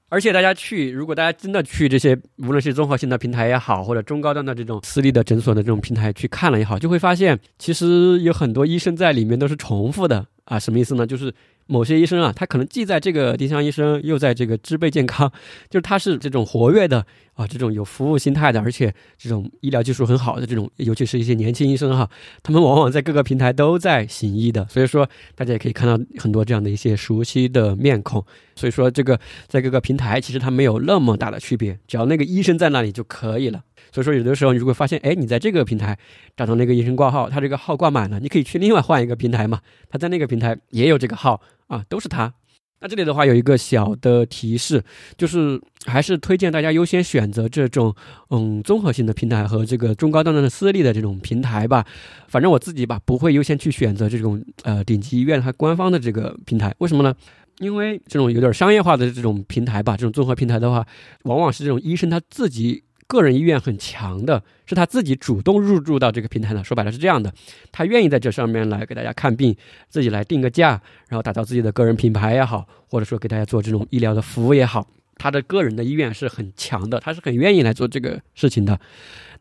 [0.09, 10.57] 而且大家去，如果大家真的去这些，无论是综合性的平台也好，或者中高端的这种私立的诊所的这种平台去看了也好，就会发现，其实有很多医生在里面都是重复的啊。
[10.57, 11.05] 什么意思呢？
[11.05, 11.33] 就是
[11.67, 15.31] 某些医生啊，他可能既在这个丁香医生，又在这个知贝健康，
[15.69, 17.05] 就是他是这种活跃的。
[17.37, 22.09] 啊，这种有服务心态的，而且这种医疗技术很好的这种，尤其是一些年轻医生哈，
[22.41, 28.25] 他们往往在各个平台都在行医的，所以说大家也可以看到很多这样的一些熟悉的面孔。
[28.57, 33.63] 所以说这个在各个平台其实它没有那么大的区别，只要那个医生在那里就可以了。
[33.93, 35.97] 所以说有的时候你如果发现，哎，你在这个平台
[36.35, 42.33] 找到那个医生挂号，他这个号挂满了，你可以去另外换一个平台嘛，他在那个平台也有这个号啊，都是他。
[42.79, 44.83] 那这里的话有一个小的提示，
[45.17, 47.95] 就是还是推荐大家优先选择这种
[48.29, 51.83] 嗯综合性的平台和这个中高端的私立的这种平台吧。
[52.27, 57.15] 反正我自己吧不会优先去选择这种呃顶级医院和官方的这个平台，为什么呢？
[57.59, 60.85] 因为这种有点商业化的这种平台吧，这种综合平台的话，
[61.23, 62.83] 往往是这种医生他自己。
[63.09, 66.61] 个人意愿很强的，是他自己主动入驻到这个平台的。
[66.61, 67.33] 说白了是这样的，
[67.71, 69.55] 他愿意在这上面来给大家看病，
[69.87, 70.71] 自己来定个价，
[71.07, 74.85] 然后打造自己的个人品牌也好，或者说给大家做这种医疗的服务也好，
[75.17, 78.79] 他的个人的意愿是很强的，他是很愿意来做这个事情的。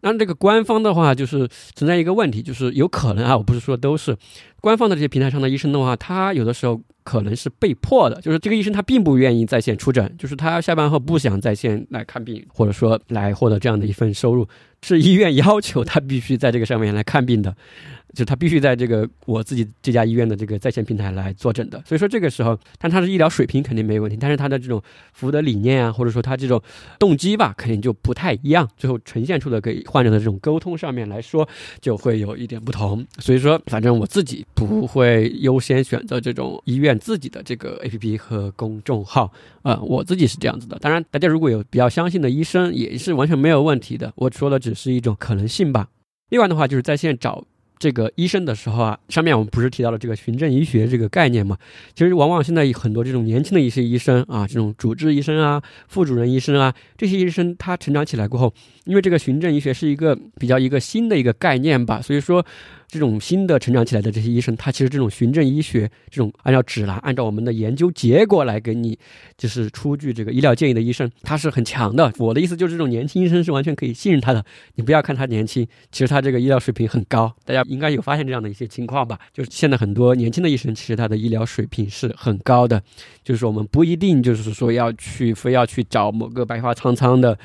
[0.01, 4.17] 那这个官方的话，就是存在一个问题，就是有可能啊，我不是说都是
[4.61, 6.81] 官方的这些平台上的医生的话，他有的时候。
[7.07, 14.49] 可能是被迫的，就是这个医生他并不愿意在线出诊，就是他下班后不想在线来看病，或者说来获得这样的一份收入，
[14.83, 17.57] 是医院要求他必须在这个上面来看病的。
[18.17, 26.61] 就他必须在这个我自己这家医院的这个在线平台来坐诊的，所以说这个时候，但他的医疗水平肯定没有问题，但是他的这种服务的理念啊，或者说他这种
[26.99, 31.47] 动机吧，肯定就不太一样，最后呈现出的给患者的这种沟通上面来说，
[31.79, 33.07] 就会有一点不同。
[33.19, 40.79] 所以说，反正我自己不会优先选择这种医院自己的这个 APP 和公众号啊，我自己是这样子的。
[40.79, 44.11] 当然，大家如果有比较相信的医生，也是完全没有问题的。
[44.17, 45.89] 我说的只是一种可能性吧。
[46.31, 47.45] 另外的话，就是在线找。
[47.79, 51.57] 这个医生的时候啊，上面我们不是提到了这个循证医学这个概念嘛？
[51.95, 58.53] 其实往往现在很多这种年轻的一些医生啊，这种主治医生啊、副主任医生啊，这些医生他成长起来过后，
[58.85, 62.45] 因为这个循证医学是一个比较一个新的一个概念吧，所以说。
[62.89, 68.99] 这种新的成长起来的这些医生，他其实这种循证医学，这种按照指南、按照我们的研究结果来给你，
[69.37, 72.13] 就是出具这个医疗建议的医生，他是很强的。
[72.19, 74.45] 我的意思就是，这种年轻医生是完全可以信任他的。
[74.77, 77.35] 你不要看他年轻，其实他这个医疗水平很高。
[77.45, 79.19] 大家应该有发现这样的一些情况吧？
[79.33, 82.81] 就是现在很多年轻的医生，其实他的医疗水平是很高的。
[83.25, 87.37] 就是，我们不一定就是说要去非要去找某个白发苍苍的，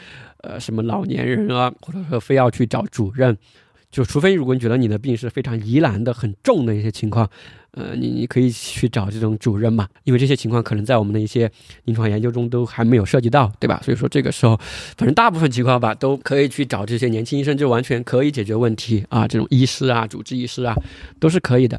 [0.41, 3.35] 呃，什么老年人啊，或者说非要去找主任。
[3.91, 7.29] 就除非如果你觉得你的病是非常疑难的、很重的一些情况，
[7.71, 11.51] 呃，你你可以去找这种主任嘛，因为这些情况可能在我们的一些
[11.83, 13.81] 临床研究中都还没有涉及到，对吧？
[13.83, 14.57] 所以说这个时候，
[14.97, 20.73] 反正大部分情况吧，都可以去找这些年轻医生，就完全可以解决问题啊，这种医师啊、主治医师啊，
[21.19, 21.77] 都是可以的。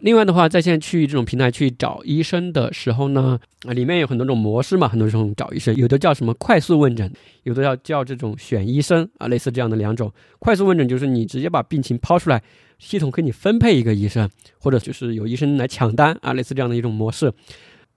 [0.00, 7.12] 另外的话，在线去这种平台去找医生的时候呢，啊，里面有很多种模式嘛，很多种找医生，有的叫什么快速问诊，
[7.42, 10.12] 有的要叫这种选医生啊，类似这样的两种。
[10.38, 12.42] 快速问诊就是你直接把病情抛出来，
[12.78, 14.28] 系统给你分配一个医生，
[14.58, 17.32] 或者就是有医生来抢单啊，类似这样的一种模式。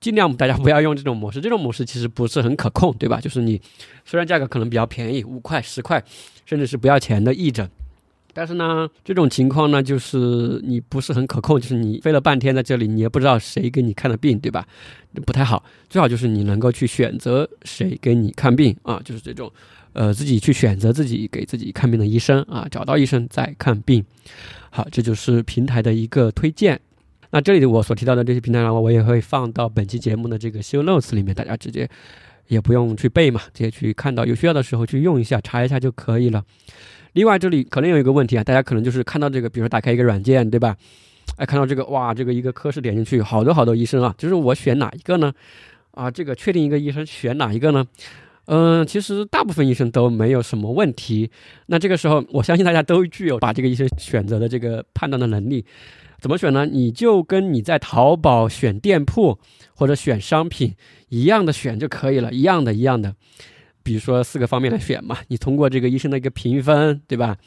[0.01, 3.19] 尽量大家不要用这种模式，这种模式其实不是很可控，对吧？
[3.19, 3.59] 就是你
[4.03, 6.03] 虽然价格可能比较便宜，五块、十块，
[6.45, 7.67] 甚至是不要钱的义诊。
[8.37, 14.67] 但是呢，这种情况呢，就是你不是很可控，就是你飞了半天在这里，你也不知道谁给你看的病，对吧？
[15.25, 15.63] 不太好。
[15.89, 19.49] 最好就是你能够去选择谁给你看病啊，就是这种，
[19.93, 24.03] 呃，自己去选择自己给自己看病的医生啊，找到医生再看病。
[24.69, 26.77] 好，这就是平台的一个推荐。
[27.31, 31.89] 那这里我所提到的这些平台的话，我也会放到本期节目的这个 show notes 里面，大家直接
[32.47, 36.43] 也不用去背嘛，直接去看到有需要的时候去用一下，查一下就可以了。
[37.15, 40.75] 另外，这里可能有一个问题啊，大家可能就是看到这个，比如说打开一个软件，对吧？
[41.37, 45.33] 哎，看到这个，哇，这个一个科室点进去，好多好多医生啊，就是我选哪一个呢？
[45.91, 47.87] 啊，这个确定一个医生选哪一个呢？
[48.47, 51.31] 嗯，其实大部分医生都没有什么问题。
[51.67, 55.65] 那这个时候，我相信大家都具有把这个医生选择的这个判断的能力。
[56.19, 56.65] 怎么选呢？
[56.65, 59.39] 你就跟你在淘宝选店铺
[59.73, 60.75] 或者选商品
[61.07, 63.15] 一样的选就可以了，一样的，一样的。
[63.85, 67.37] 比如说四个方面来选嘛，你通过这个医生的一个评分，对吧？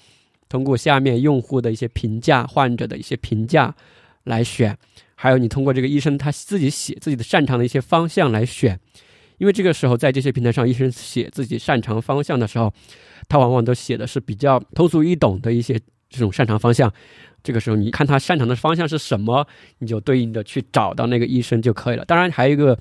[0.49, 3.75] 通过下面用户的一些评价、患者的一些评价
[4.23, 4.79] 来选，
[5.17, 8.79] 还有你通过这个医生他自己写自己的擅长的一些方向来选。
[9.39, 12.73] 因为这个时候在这些平台上，医生写自己擅长方向的时候，
[13.29, 15.77] 他往往都写的是比较通俗易懂的一些
[16.09, 16.93] 这种擅长方向。
[17.43, 19.45] 这个时候你看他擅长的方向是什么，
[19.81, 22.05] 你就对应的去找到那个医生就可以了。
[22.05, 22.79] 当然还有一个。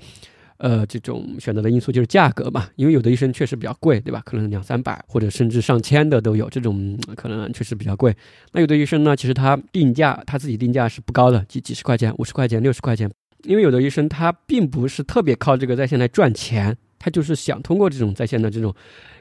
[0.58, 4.20] 呃，这种选择的因素就是价格嘛，因为有的医生确实比较贵，对吧？
[4.24, 8.14] 可能两三百或者甚至上千的都有，这种可能确实比较贵。
[8.52, 13.08] 那有的医生呢，其实他定价他自己定价是不高的，几几十块钱、五十块钱、六十块钱。
[13.44, 18.74] 因为有的医生他并不是特别靠这个在线来赚钱，他就是想通过这种在线的这种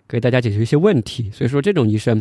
[0.08, 1.30] 给大家解决一些问题。
[1.30, 2.20] 所以说，这种医生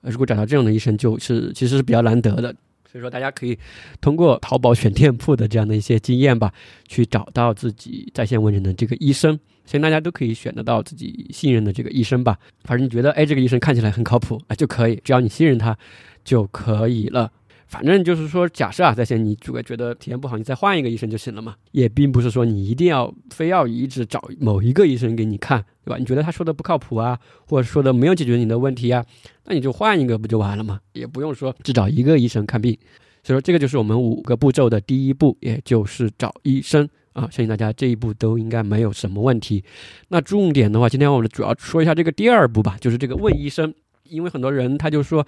[0.00, 2.56] 如果找到这样的医生，就是其实是比较难得的。
[2.96, 3.58] 所以说，大家可以
[4.00, 6.50] 通过淘宝选店铺的这样的一些经验吧，
[6.88, 9.38] 去找到自己在线问诊的这个医生。
[9.66, 12.38] 所以大家都可以选得到自己信任的这个医生吧。
[12.64, 15.76] 反正你觉得，哎，这个医生看起来很靠谱啊，就可以，只要你信任他
[16.24, 17.30] 就可以了。
[17.66, 25.96] 反正就是说，假设啊，在线你如果觉得体验不好，你再换一个医生就行了嘛，也并不是说你一定要非要一直找某一个医生给你看，对吧？
[25.98, 29.04] 你觉得他说的不靠谱啊，或者说的没有解决你的问题啊，
[29.46, 30.80] 那你就换一个不就完了吗？
[30.92, 32.78] 也不用说只找一个医生看病。
[33.24, 37.22] 所以说，这个就是我们五个步骤的第一步，也就是找医生啊。
[37.22, 39.64] 相信大家这一步都应该没有什么问题。
[40.08, 43.74] 那重点的话，今天我们主要说一下这个第二步吧，就是这个问医生。
[44.08, 45.26] 因为很多人他就说，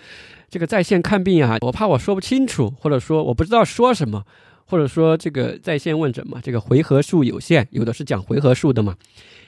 [0.48, 4.24] 这个在线看病啊，我怕我说不清楚，或者说我不知道说什么，
[4.66, 8.96] 或者说这个在线问诊嘛，这个回合数有限，有的是讲回合数的嘛，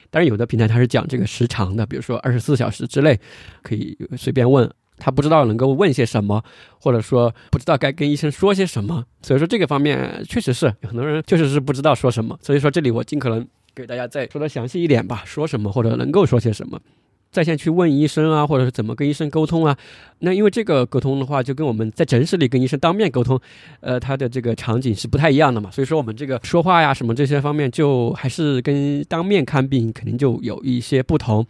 [0.09, 3.19] 但是有的平台它是讲这个时长的，比如说二十四小时之内
[3.61, 6.43] 可以随便问，他不知道能够问些什么，
[6.79, 16.79] 或者说不知道该跟医生说些什么，所以说这个方面确实是很多人确实是不知道说什么，所以说这里我尽可能给大家再说的详细一点吧，说什么或者能够说些什么。
[17.31, 19.75] 在线去问医生啊，或者是怎么跟医生沟通啊？
[20.19, 23.39] 那因为这个沟通的话，就跟我们在诊室里跟医生当面沟通，
[23.79, 25.71] 呃，他的这个场景是不太一样的嘛。
[25.71, 31.45] 所以说我们这个说话呀，什么这些方面，就还是跟当面看病肯定就有一些不同。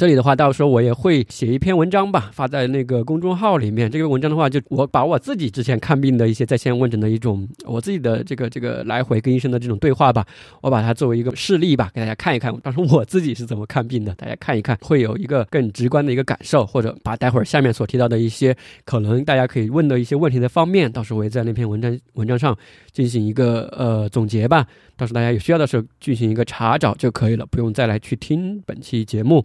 [0.00, 3.90] 这里的话，到时候我也会写一篇文章吧，发在那个公众号里面。
[3.90, 10.24] 这个文章的话，就我把我自己之前看病的一些在线问诊的一种，我自己的这个这个来回跟医生的这种对话吧，
[10.62, 12.50] 我把它作为一个事例吧，给大家看一看。
[12.62, 22.56] 当时我自己是怎么看病的，大家看一看，会有一个更直观的一个感受，或者把待会儿下面所提到的一些可能大家可以问的一些问题的方面，到时候我也在那篇文章文章上
[22.90, 24.66] 进行一个呃总结吧。
[24.96, 29.44] 到时候大家有需要的时候进行一个查找就可以了，不用再来去听本期节目。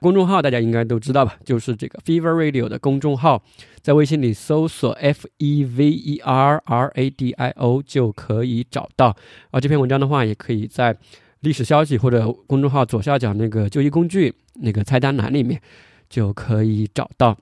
[0.00, 3.42] 公众号大家应该都知道吧，就是这个 Fever Radio 的公众号，
[3.82, 9.16] 在微信里搜索 F E V E R R A D I O 就可以找到。
[9.50, 10.96] 啊，这篇文章的话，也可以在
[11.40, 15.60] 历史消息或者公众号左下角那个就医工具那个菜单栏里面
[16.08, 17.36] 就可以找到。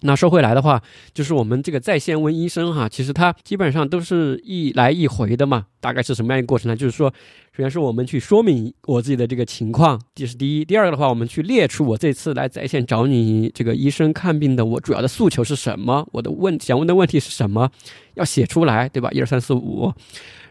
[0.00, 0.80] 那说回来的话，
[1.12, 5.66] 就是我们这个在线问医生哈，其实它基本上都是一来一回的嘛。
[5.80, 6.76] 大概是什么样一个过程呢？
[6.76, 7.08] 就是说，
[7.52, 10.64] 首先是我们去说明我自己的这个情况，这是第一。
[10.64, 17.70] 第二个的话，我们去列出我这次来在线找你这个医生看病的我主要的诉求是什么，我的问想问的问题是什么，
[18.14, 19.10] 要写出来，对吧？
[19.12, 19.92] 一二三四五。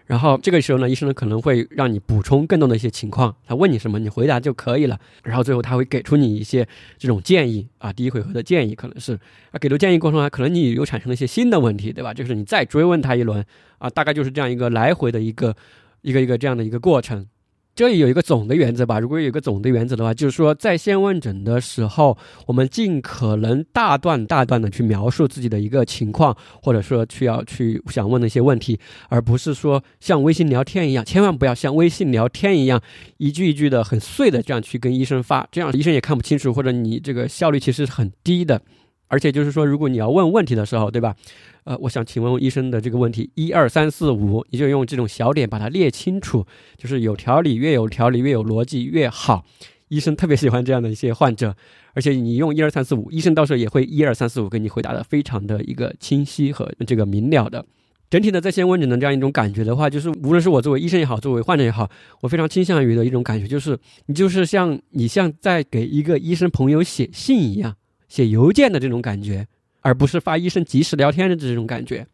[0.07, 4.99] 然后这个时候呢，医生呢可能会让你补充更多的一些情况，他问你什么，你回答就可以了。
[5.23, 9.13] 然后最后他会给出你一些这种建议啊，第一回合的建议可能是
[9.51, 12.13] 啊，给出建议过程中，可能你又产生了一些新的问题，对吧？
[12.13, 13.45] 就是你再追问他一轮
[13.77, 15.55] 啊，大概就是这样一个来回的一个
[16.01, 17.27] 一个一个这样的一个过程。
[17.77, 18.99] 这里有一个总的原则吧。
[18.99, 22.17] 如果有一个总的原则的话，就是说在线问诊的时候，
[22.47, 32.81] 我们尽可能大段大段的去描述自己的一个情况，或者说去要去想问的一些问题，而不是说像微信聊天一样，千万不要像微信聊天一样
[33.17, 38.59] 一句一句的很碎的这样去跟医生发，这样医生也看不清楚，或者你这个效率其实是很低的。
[39.07, 41.15] 而且就是说，如果你要问问题的时候，对吧？
[41.63, 46.45] 呃，我想请问医生的这个问题，一二三四五，你就用这种小点把它列清楚，
[46.77, 49.43] 就是有条理，越有条理，越有逻辑越好。
[49.89, 51.55] 医生特别喜欢这样的一些患者，
[51.93, 57.65] 而且你用一二三四五，医生到时候也会一二三四五给你回答的非常的一个清晰和这个明了的。
[58.09, 61.89] 整体的在线问诊的这样一种感觉的话，就是无论是我作为医生也好，作为患者也好，
[62.21, 67.75] 我非常倾向于的一种感觉，就是你就是像你像在给一个医生朋友写信一样。
[68.07, 69.47] 写邮件的这种感觉，
[69.81, 72.05] 而不是发医生即时聊天的这种感觉，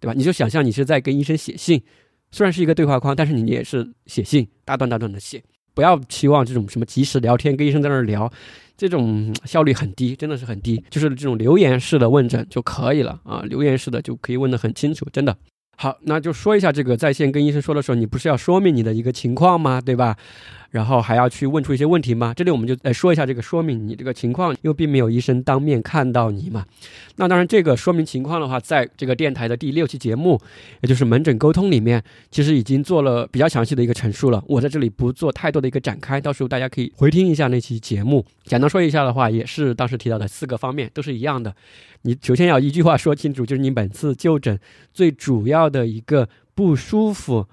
[0.00, 0.14] 对吧？
[0.14, 1.82] 你就想象你是在跟医生写信，
[2.30, 5.42] 虽然是一个对话框，但是你也是写信，大段大段的写。
[5.74, 8.28] 不要期望这种什么即时聊天，跟医生在那儿聊，
[8.76, 10.82] 这种效率很低，真的是很低。
[10.90, 15.36] 就是这种留言式的问诊就可以了啊，留言式的就可以问得很清楚，真的。
[15.76, 19.80] 好，那就说一下这个在线跟医生说的时候，你不是要说明你的一个情况吗？
[19.80, 20.16] 对吧？
[20.70, 22.34] 然后还要去问出一些问题吗？
[22.34, 26.64] 这里我们就来说一下这个说明你这个情况，又并没有医生当面看到你嘛。
[27.16, 30.40] 那当然，这个说明情况的话，在这个电台的第六期节目，
[30.82, 34.42] 也就是门诊沟通里面，其实已经做了比较详细的一个陈述了。
[34.46, 38.24] 我在这里不做太多的一个展开，到时候大家可以回听一下那期节目。
[38.44, 41.54] 简单说一下的话，也是当时提到的四个方面，都是一样的。
[42.02, 44.58] 你首先要一句话说清楚，就是你本次就诊
[44.92, 47.46] 最主要的一个不舒服，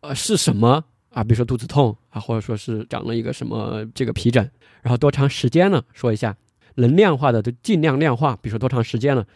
[0.00, 0.84] 呃，是什么？
[1.10, 4.48] 啊，比如说肚子痛啊，或者说是长了一个什么这个皮疹，
[4.82, 5.82] 然后多长时间了？
[5.92, 6.36] 说一下，
[6.76, 9.26] 能量化的就尽量量化，比如说多长时间了？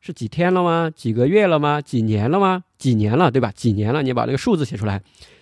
[0.00, 0.90] 是几天了吗？
[0.94, 1.80] 几个月了吗？
[1.80, 2.64] 几年了吗？
[2.76, 3.50] 几年了，对吧？
[3.54, 5.00] 几年了，你把这个数字写出来，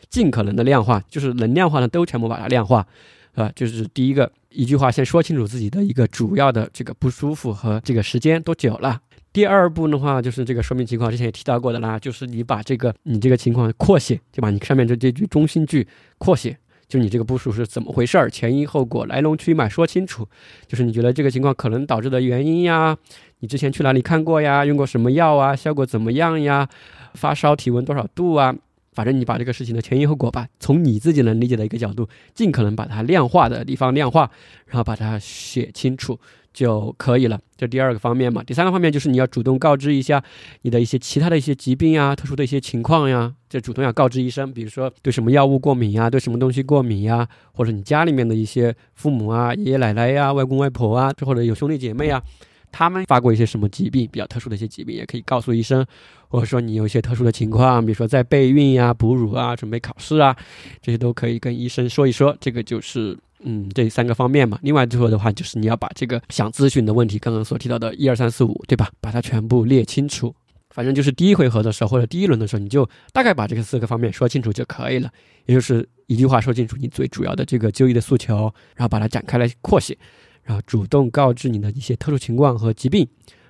[0.08, 2.86] 尽可能的量化，就是能量化的都全部把它量化，
[3.34, 9.00] 啊，就是第一个一句话，先说清楚自己的一个主要的这个不舒服和这个时间多久了。
[9.32, 16.56] 第二步的话，就是这个说明情况，之前也提到过的啦，就是你把这个你这个情况扩写，就把你上面这这句中心句扩写，
[16.93, 20.28] 就你这个部署是怎么回事儿，前因后果、来龙去脉说清楚。
[20.66, 22.95] 就是你觉得这个情况可能导致的原因呀，
[23.38, 26.68] 你之前去哪里看过呀，用过什么药啊，效果怎么样呀，
[27.14, 28.55] 发烧体温多少度啊？
[28.93, 34.30] 反正你把这个事情的前因后果吧，从你自己能理解的一个角度，尽可能把它量化的地方量化，
[34.66, 36.20] 然后把它写清楚。
[36.53, 38.42] 就可以了，这第二个方面嘛。
[38.44, 40.22] 第三个方面就是你要主动告知一下
[40.62, 44.52] 你的一些其他的一些疾病呀、特殊的一些情况呀，这主动要告知医生。
[44.52, 52.22] 比如说对什么药物过敏呀，对什么东西过敏呀，或者你家里面的一些父母啊、爷爷奶奶呀、外公外婆啊，或者有兄弟姐妹啊，
[52.70, 55.85] 他们发过一些什么疾病，比较特殊的一些疾病，也可以告诉医生。
[56.28, 60.35] 或者说你有一些特殊的情况，比如说在备孕呀、哺乳啊、准备考试啊，
[60.81, 62.36] 这些都可以跟医生说一说。
[62.40, 63.18] 这个就是。
[63.44, 64.59] 嗯，这三个方面嘛。
[64.62, 68.90] 另外最后的话，就是你要把这个想咨询的问题，刚刚所提到的一二三四五，对吧？
[69.01, 70.35] 把它全部列清楚。
[70.70, 75.10] 反正就是第一回合的时候或者第一轮的时候，你就大概把这个四个方面说清楚就可以了。
[75.44, 79.97] 也就是一句话说清楚你最主要的这个就医的诉求，然后把它展开来扩写，
[80.43, 83.06] 然后主动告知你的一些特殊情况和疾病，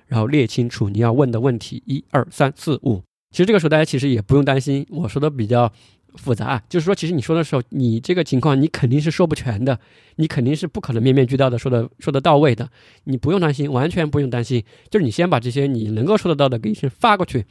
[0.07, 3.01] 然后列清楚你要问的问题一二三四五。
[3.31, 5.71] 其实这个时候大家其实也不用担心，我说的比较。
[6.15, 9.79] 复杂啊，就是说，其实你说的时候，你这个情况你肯定是说不全的，
[10.17, 12.69] 你肯定是不可能面面俱到的说的说得到位的，
[13.05, 14.63] 你不用担心，完全不用担心。
[14.89, 17.45] 就是你先把这些你能够说得到的给医生发过去，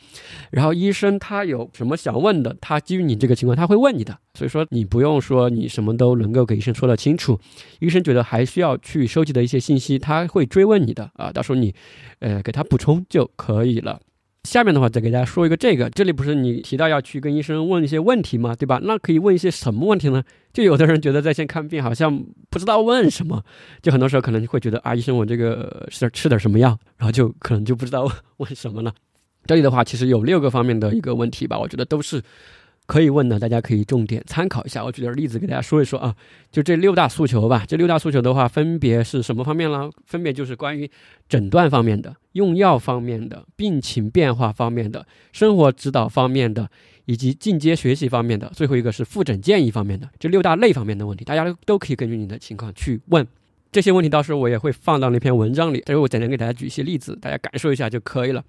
[0.50, 7.38] 然后医生他有什么想问的，他基于你这个情况他会问你的，所以说你不用说你什么都能够给医生说得清楚，
[7.80, 11.74] 医生觉得还需要去收集的一些信息，他会追问你的啊，到时候你，
[12.20, 14.00] 呃，给他补充就可以了。
[14.44, 18.54] 下面的话再给大家说一个这个，这里不是你提到要去跟医生问一些问题吗？
[18.54, 18.80] 对吧？
[18.82, 20.22] 那可以问一些什么问题呢？
[20.52, 23.42] 就有的人觉得在线看病好像不知道问什么，
[23.80, 28.92] 就很多时候可能会觉得啊，医生我这个是吃点什么药，然后就可能就不知道问什么了。
[29.46, 32.22] 这里的话其实有六个方面的一个问题吧，我觉得都是。
[32.92, 34.84] 可以问的，大家可以重点参考一下。
[34.84, 36.14] 我举点例子给大家说一说啊，
[36.50, 37.64] 就这六大诉求吧。
[37.66, 39.90] 这六大诉求的话，分别是什么方面呢？
[40.04, 40.90] 分别就是关于
[41.26, 46.68] 诊断方面的、用药方面的、病情变化方面的、生活指导方面的，
[47.06, 48.52] 以及进阶学习方面的。
[48.54, 50.06] 最后一个是复诊建议方面的。
[50.18, 53.26] 这六大类方面的问题，大家都可以根据你的情况去问
[53.70, 54.10] 这些问题。
[54.10, 58.44] 到时候我也会放到那篇文章里，待会我简单给大家举一些例子，大家感受一下就可以了。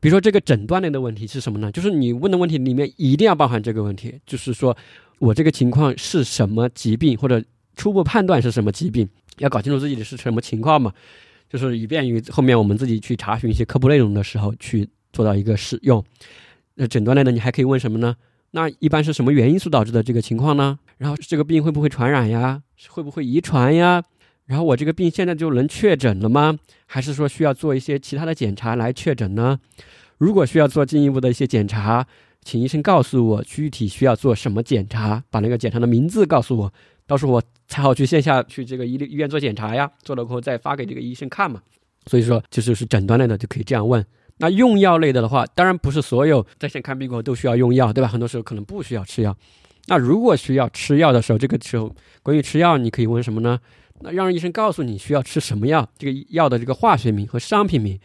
[0.00, 1.72] 比如说这个诊断类的问题是什么呢？
[1.72, 4.76] 就是你问的问题里面一定要包含这个问题，就是说
[5.18, 7.42] 我这个情况是什么疾病，或者
[7.74, 9.08] 初步判断是什么疾病，
[9.38, 10.92] 要搞清楚自己的是什么情况嘛，
[11.48, 16.04] 就是以便于后面我们自己去查询一些科普内容的时候去做到一个使用。
[16.74, 18.14] 那诊断类的你还可以问什么呢？
[18.52, 20.78] 那一般是什么原因所导致的这个情况呢？
[20.96, 22.62] 然后这个病会不会传染呀？
[22.88, 24.02] 会不会遗传呀？
[24.48, 26.58] 然后我这个病现在就能确诊了吗？
[26.86, 29.60] 还是说需要做一些其他的检查来确诊呢？
[30.16, 32.06] 如果需要做进一步的一些检查，
[32.42, 36.72] 请医生告诉我具体需要做什么检查，把那个检查的名字告诉我，
[37.06, 39.90] 到时候我才好去线下去这个医医院做检查呀。
[40.02, 41.60] 做了过后再发给这个医生看嘛。
[42.06, 44.02] 所以说，就是是诊断类的就可以这样问。
[44.38, 48.08] 那用药类的的话，当然不是所有在线看病过后都需要用药，对吧？
[48.08, 49.36] 很多时候可能不需要吃药。
[49.88, 53.58] 那如果需要吃药的时候，这个时候关于吃药，你可以问什么呢？
[54.00, 57.98] 那让医生告诉你需要吃什么药，这个药的这个化学名和商品名，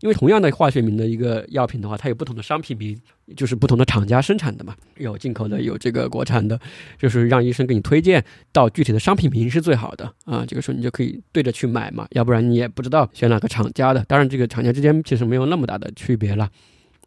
[0.00, 2.96] 因为同样的化学名的一个药品的话，它有不同的商品名，
[3.36, 6.58] 就是不同的厂家生产的嘛，有进口的，有这个国产的，
[6.98, 10.44] 就是让医生给你推荐到具体的商品名是最好的啊。
[10.46, 14.04] 这个时候你就可以对着去买嘛，要不然你也不知道选哪个厂家的。
[14.06, 16.48] 当然，这个厂家之间其实没有那么大的区别了。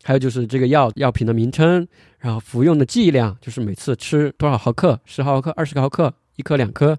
[0.03, 1.87] 还有就是这个药药品的名称，
[2.17, 6.97] 然后服用的剂量，就是每次吃多少毫克，十毫克、二十毫克，一颗、两颗。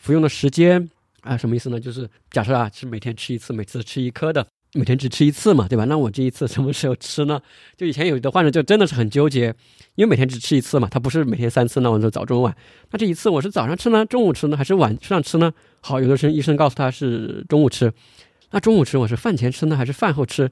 [0.00, 0.88] 服用的时间
[1.20, 1.78] 啊，什么意思呢？
[1.78, 5.84] 就是假设啊，是每天吃一次，每次吃一颗的，每天只吃一次嘛，对吧？
[5.84, 7.40] 那我这一次什么时候吃呢？
[7.76, 9.54] 就以前有的患者就真的是很纠结，
[9.96, 12.56] 因为每天只吃一次嘛，他不是每天三次，那我就早中晚。
[12.90, 15.52] 那这一次我是早上吃呢，中午吃呢，还是晚上吃呢？
[15.82, 17.92] 好，有的时候医生告诉他是中午吃，
[18.52, 20.50] 那中午吃我是饭前吃呢，还是饭后吃？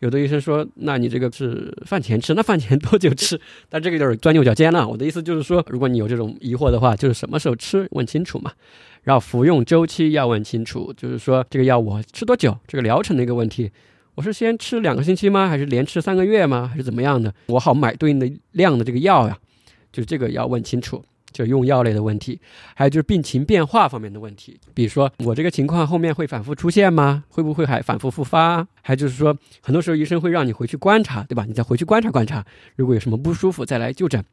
[0.00, 3.40] 有的医生说，那你这个是饭前吃，那饭前 多久吃？
[3.68, 4.86] 但这个就是钻牛角尖了。
[4.86, 8.52] 我的意思就是说，如果你有这种疑惑的话，就是什么时候吃，问清楚嘛。
[9.02, 13.70] 然后服用周期要问清楚，就是说这个药我吃多久，这个疗程的一个问题，
[14.14, 15.48] 我是先吃两个星期吗？
[15.48, 16.68] 还是连吃三个月吗？
[16.70, 17.32] 还是怎么样的？
[17.46, 19.36] 我好买对应的量的这个药呀，
[19.90, 21.02] 就是这个要问清楚。
[21.32, 22.40] 就用药类的问题，
[22.74, 27.24] 还有就是病情变化方面的问题，比如说我这个情况后面会反复出现吗？
[27.28, 28.66] 会不会还反复复发？
[28.82, 31.44] 还就是说，很多时候医生会让你回去观察，对吧？
[31.46, 32.44] 你再回去观察观察，
[32.76, 34.24] 如果有什么不舒服再来就诊。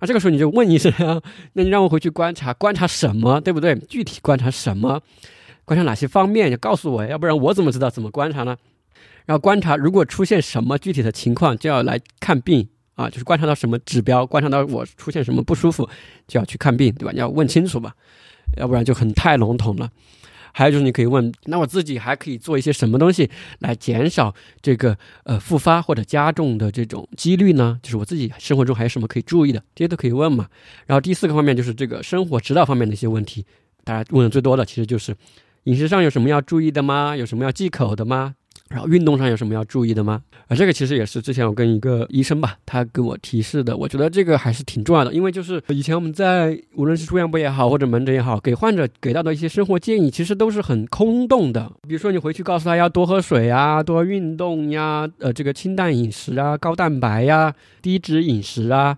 [0.00, 0.92] 那这个时候你就问医生，
[1.52, 3.74] 那你让我回去观察观察什么，对不对？
[3.88, 5.02] 具体观察什么？
[5.64, 6.50] 观察哪些方面？
[6.50, 8.56] 你告诉我，要不然我怎么知道怎么观察呢？
[9.26, 12.68] 然后观察如果出现什么具体的情况，就要来看病。
[13.00, 15.88] 啊，就是观察到什么指标，观察到我出现什么不舒服，
[16.28, 17.12] 就要去看病，对吧？
[17.12, 17.94] 你要问清楚吧，
[18.58, 19.90] 要不然就很太笼统了。
[20.52, 27.78] 还有就是你可以问，那我自己还可以做一些什么东西来减少这个呃复发或者加重的这种几率呢？
[27.82, 30.48] 就是我自己生活中还有什么可以注意的，这些都可以问嘛。
[30.86, 33.46] 然后第四个方面就是这个生活指导方面的一些问题，
[33.84, 35.16] 大家问的最多的其实就是
[35.64, 37.16] 饮食上有什么要注意的吗？
[37.16, 38.34] 有什么要忌口的吗？
[38.70, 40.22] 然后运动上有什么要注意的吗？
[40.46, 43.76] 啊，这个其实也是之前我跟一个医生吧，他跟我提示的。
[43.76, 51.70] 我觉得这个还是挺重要的，因为就是以前我们在无论是住院部也好，或者门诊也好，给患者给到的一些生活建议，其实都是很空洞的。
[51.88, 57.52] 比如说你回去告诉他要多喝水啊，多运动呀，呃，这个清淡饮食啊，高蛋白呀，
[57.82, 58.96] 低脂饮食啊。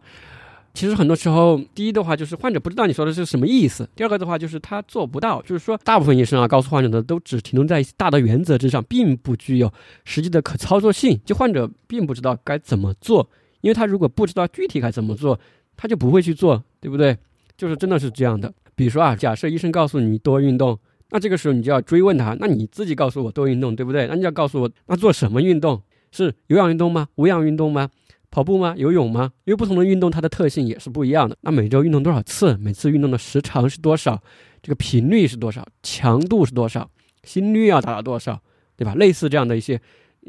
[0.75, 5.43] 其实很多时候，第一的话就是患者不知道你说的是什么意思；第二个的话就是他做不到。
[5.43, 9.71] 就是说，大部分医生啊告诉患者的都只停留在大的原则之上，并不具有
[10.05, 11.21] 实际的可操作性。
[11.27, 13.29] 就患者并不知道该怎么做，
[13.61, 15.39] 因为他如果不知道具体该怎么做，
[15.77, 17.17] 他就不会去做，对不对？
[17.57, 18.53] 就是真的是这样的。
[18.75, 20.79] 比如说啊，假设医生告诉你多运动，
[21.11, 24.07] 那这个时候你就要追问他：那你自己告诉我多运动，对不对？
[24.07, 25.83] 那你要告诉我，那做什么运动？
[26.11, 27.09] 是有氧运动吗？
[27.17, 27.89] 无氧运动吗？
[28.33, 28.75] 跑步吗？
[28.77, 29.31] 游泳吗？
[29.45, 31.37] 因为不同的运动，它的特性也是不一样的。
[31.43, 32.57] 那每周运动多少次？
[32.57, 34.21] 每次运动的时长是多少？
[34.63, 35.65] 这个频率是多少？
[35.83, 36.91] 强度是多少？
[37.25, 38.41] 心率要达到多少？
[38.75, 38.95] 对吧？
[38.95, 39.81] 类似这样的一些，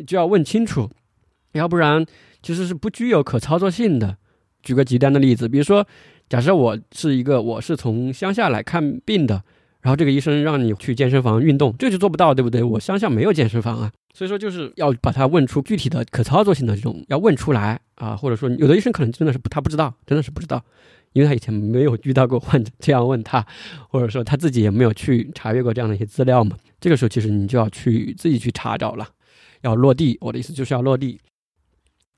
[0.05, 0.89] 就要问清楚，
[1.53, 2.05] 要不然
[2.41, 4.17] 其实是不具有可操作性的。
[4.61, 5.87] 举个极端的例子，比如说，
[6.27, 9.41] 假设我是一个，我是从乡下来看病的。
[9.83, 12.63] 然后这个医生让你去健身房运动，这就做不到，对不对？
[12.63, 20.63] 我乡下没有健身房啊，所以说就是要把他问出具体的可操作性的这种，要问出来啊，或者说有的医生可能真的是不，他不知道，真的是不知道，
[21.11, 23.45] 因为他以前没有遇到过患者这样问他，
[23.89, 26.57] 或者说他自己也没有去查阅过这样的一些资料嘛。
[26.79, 29.05] 这个时候其实你就要去自己去查找了，
[29.61, 30.17] 要落地。
[30.21, 31.19] 我的意思就是要落地。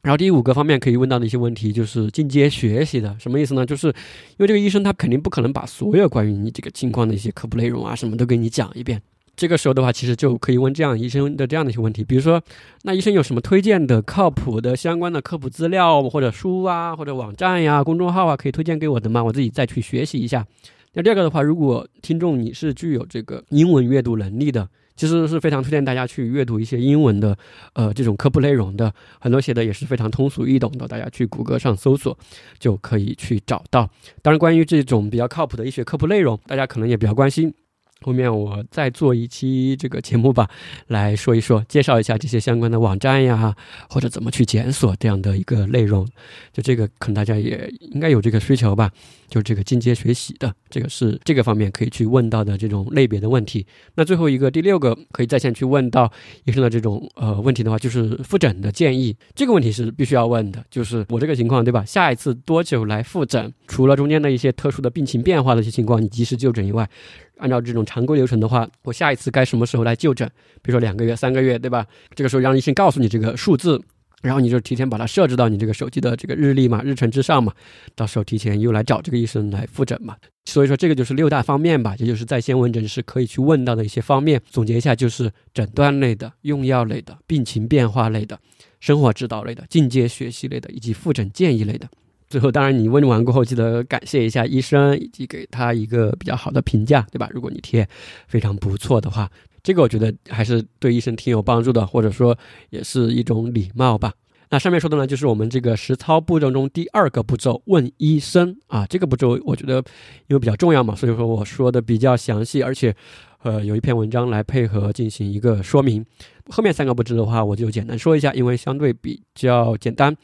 [0.06, 3.66] 然后第五个方面可以问到的一些问题就是进阶学习的，什么意思呢？
[3.66, 3.94] 就是因
[4.38, 9.02] 为这个医生他肯定不可能把所有关于你这个情况的一些科普内容啊什么都给你讲一遍。
[9.36, 12.40] 这个时候的话，其实就可以问这样医生的这样的一些问题，比如说，
[12.84, 19.24] 那医生有什么推荐的靠谱的相关的科普资料或者书啊或者网站呀公众号啊可以推荐给我的吗？
[19.24, 20.46] 我自己再去学习一下。
[20.94, 24.70] 那第二个的话，如果听众你是具有这个英文阅读能力的。
[24.96, 27.38] 其实是非常推荐大家去阅读一些英文的，
[27.74, 32.18] 呃，这种科普内容的，很多写的也是非常通俗易懂的，大家去谷歌上搜索
[32.58, 33.90] 就可以去找到。
[34.22, 37.54] 当然，关于这种比较靠谱的医学科普内容，大家可能也比较关心。
[38.02, 40.48] 后面我再做一期这个节目吧，
[40.88, 43.56] 来说一说，介绍一下这些相关的网站呀，
[43.90, 46.06] 或者怎么去检索这样的一个内容。
[46.52, 48.92] 就这个，可能大家也应该有这个需求吧。
[49.28, 53.66] 就这个进阶学习的，这个是这个方面可以去问到的这种类别的问题。
[53.96, 56.12] 那最后一个第六个可以在线去问到
[56.44, 59.16] 医生的这种呃问题的话，就是复诊的建议。
[59.34, 61.84] 这个问题是必须要问的，就是我这个情况对吧？
[61.86, 63.54] 下一次多久来复诊？
[63.68, 66.90] 除了中间的一些特殊的病情变化的一些情况，你及时就诊以外。
[67.38, 70.26] 按照这种常规流程的话，我下一次该什么时候来就诊？
[70.62, 71.86] 比如说两个月、三个月，对吧？
[72.14, 73.82] 这个时候让医生告诉你这个数字，
[74.22, 77.54] 然后你就提前把它设置到你这个手机的这个日历嘛、日程之上嘛。
[77.96, 80.16] 到时候提前又来找这个医生来复诊嘛。
[80.46, 84.42] 所以说这个就是六大方面吧，也就是在线问诊是可以去问到的一些方面。
[84.50, 88.40] 总结一下，就是诊断类的、用药类的、病情变化类的、
[88.80, 91.88] 生活指导类的、进阶学习类的以及复诊建议类的。
[92.28, 97.30] 最后，当然你问完过后，记得感谢一下医生，以及给他一个比较好的评价，对吧？
[97.32, 97.88] 如果你贴
[98.28, 99.30] 非常不错的话，
[99.66, 102.38] 这个我觉得还是对医生挺有帮助的，或者说
[102.70, 104.14] 也是一种礼貌吧。
[104.52, 108.86] 那上面说的呢，就是我们这个实操步骤中第二个步骤，问医生啊。
[108.86, 109.84] 这个步骤我觉得
[110.28, 112.96] 因为比较重要嘛，所以说我说的比较详细，而且
[113.42, 116.06] 呃有一篇文章来配合进行一个说明。
[116.50, 120.16] 后面三个步骤的话，我就简单说一下，因为相对比较简单。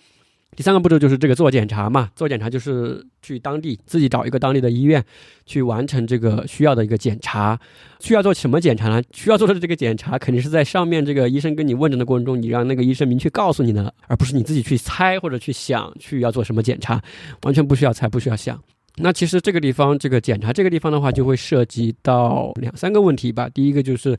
[0.54, 5.02] 第三个步骤就是这个做检查嘛，做检查就是去当地自己找一个当地的医院，
[5.46, 7.58] 去完成这个需要的一个检查。
[8.02, 9.02] 需要做什么检查呢？
[9.14, 17.02] 需要做的这个检查肯定是在上面这个医生跟你问诊的过程中，你让那个医生明确告诉你的，而不是你自己去猜或者去想去要做什么检查，
[17.44, 18.62] 完全不需要猜，不需要想。
[18.98, 23.48] 那其实这个地方这个检查这个地方的话，就会涉及到两三个问题吧。
[23.48, 24.18] 第一个就是。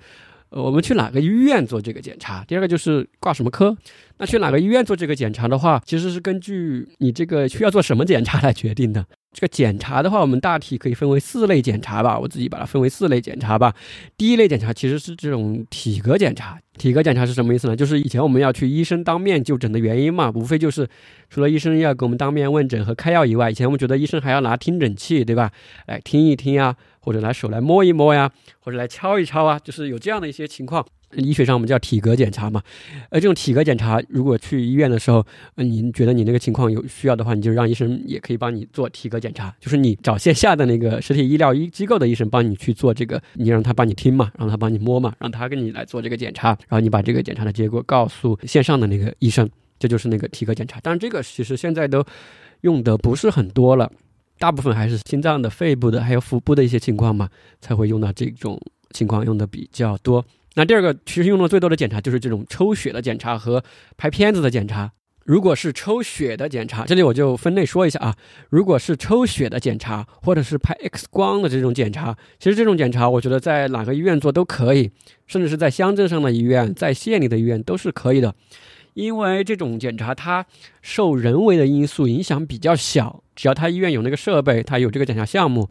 [0.53, 2.45] 呃，我们去哪个医院做这个检查？
[2.45, 3.75] 第二个就是挂什么科？
[4.19, 9.05] 那去哪个医院做这个检查的话，其实是根据你这个需要做什么检查来决定的。
[9.33, 13.75] 这个检查的话，我们大体可以分为四类检查吧，我自己把它分为四类检查吧。
[14.19, 16.59] 第一类检查其实是这种体格检查。
[16.77, 17.75] 体格检查是什么意思呢？
[17.75, 20.87] 就是以前我们要去医生当面就诊的原因嘛，无非就是
[21.31, 25.51] 除了医生要给我们当面问诊和开药以外，以前我们觉得医生还要拿听诊器，对吧？
[25.87, 28.31] 来听一听啊，或者拿手来摸一摸呀，
[28.61, 30.87] 或者来敲一敲啊，就是有这样的一些情况。
[31.17, 32.63] 医学上我们叫体格检查嘛。
[33.11, 35.23] 而这种体格检查，如果去医院的时候，
[35.57, 49.47] 呃，你觉得你那个情况有需要的话，你就让医生也可以帮你做体格检查，就是你找线下的那个实体医疗医机构的医生帮你去做这个，你让他帮你听嘛，让他帮你摸嘛，让他跟你来做这个检查，然后你把这个检查的结果告诉线上的那个医生，
[49.79, 50.81] 这就是那个体格检查。
[50.81, 52.03] 当然，这个其实现在都
[52.63, 53.93] 用的不是很多了。
[54.43, 57.29] 大部分还是心脏的、肺部的，还有腹部的一些情况嘛，
[57.61, 58.61] 才会用到这种
[58.91, 60.25] 情况用的比较多。
[60.55, 63.63] 那第二个，其实用的最多的检查就是这种抽血的检查和
[63.97, 64.91] 拍片子的检查。
[65.25, 68.17] 如果是抽血的检查，这里我就分类说一下啊。
[68.51, 74.91] 如果是抽血的检查，或者是拍 X 光的这种检查，其实这种检查我觉得在哪个医院做都可以，
[75.29, 78.35] 甚至是在乡镇上的医院、在县里的医院都是可以的。
[78.95, 80.45] 因为这种检查它
[80.83, 85.69] 受人为的因素影响比较小，只要他医院有那个设备，他有这个检查项目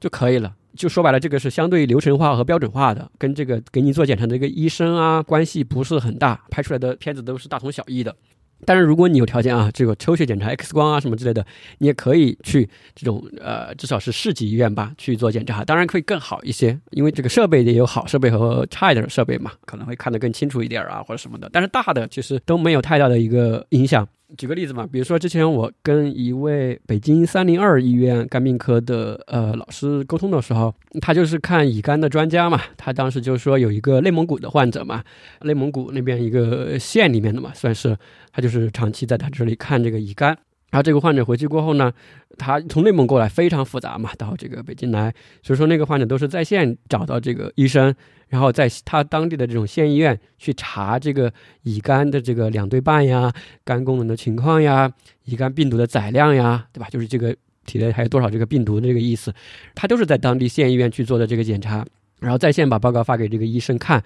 [0.00, 0.54] 就可以了。
[0.74, 8.16] 就说白了，这个是相对流程化和标准化的，跟这个给你做检查的一个医生啊关系不是很大，拍出来的片子都是大同小异的。
[8.64, 11.44] 但是如果你有条件啊，这个抽血检查、X 光啊什么之类的，
[11.78, 15.64] 你也可以去这种呃，至少是市级医院吧去做检查。
[15.64, 21.50] 当然可以更好一些，因为这个设备也有好设备和差一点的设备嘛，可能会看得更清楚一点啊或者什么的。
[21.52, 24.08] 但是大的其实都没有太大的一个影响。
[24.36, 35.02] 举个例子嘛，比如说之前我跟一位北京三零二医院肝病科的呃老师沟通的时候，他就是看乙肝的专家嘛，他当时就说有一个内蒙古的患者嘛，
[35.42, 37.96] 内蒙古那边一个县里面的嘛，算是
[38.32, 40.36] 他就是长期在他这里看这个乙肝。
[40.72, 41.92] 然后这个患者回去过后呢，
[42.38, 45.12] 他从内蒙过来非常复杂嘛，到这个北京来，
[45.42, 47.94] 所以说那个患者都是在线找到这个医生，
[48.28, 51.30] 然后在他当地的这种县医院去查这个
[51.64, 53.30] 乙肝的这个两对半呀、
[53.64, 54.90] 肝功能的情况呀、
[55.26, 56.88] 乙肝病毒的载量呀，对吧？
[56.90, 57.36] 就是这个
[57.66, 59.30] 体内还有多少这个病毒的这个意思，
[59.74, 61.84] 他都是在当地县医院去做的这个检查，
[62.18, 64.02] 然后在线把报告发给这个医生看。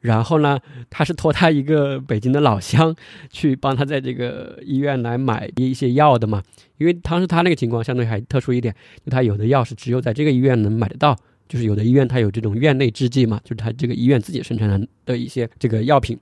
[0.00, 0.58] 然后呢，
[0.90, 2.94] 他是托他一个北京的老乡
[3.30, 6.42] 去帮他在这个医院来买一些药的嘛，
[6.78, 8.74] 因为当时他那个情况相对还特殊一点，
[9.10, 11.16] 他有的药是只有在这个医院能买得到，
[11.48, 16.18] 就是有的医院他有这种院内制剂嘛，就是他这个医院自己生产的一些这个药品。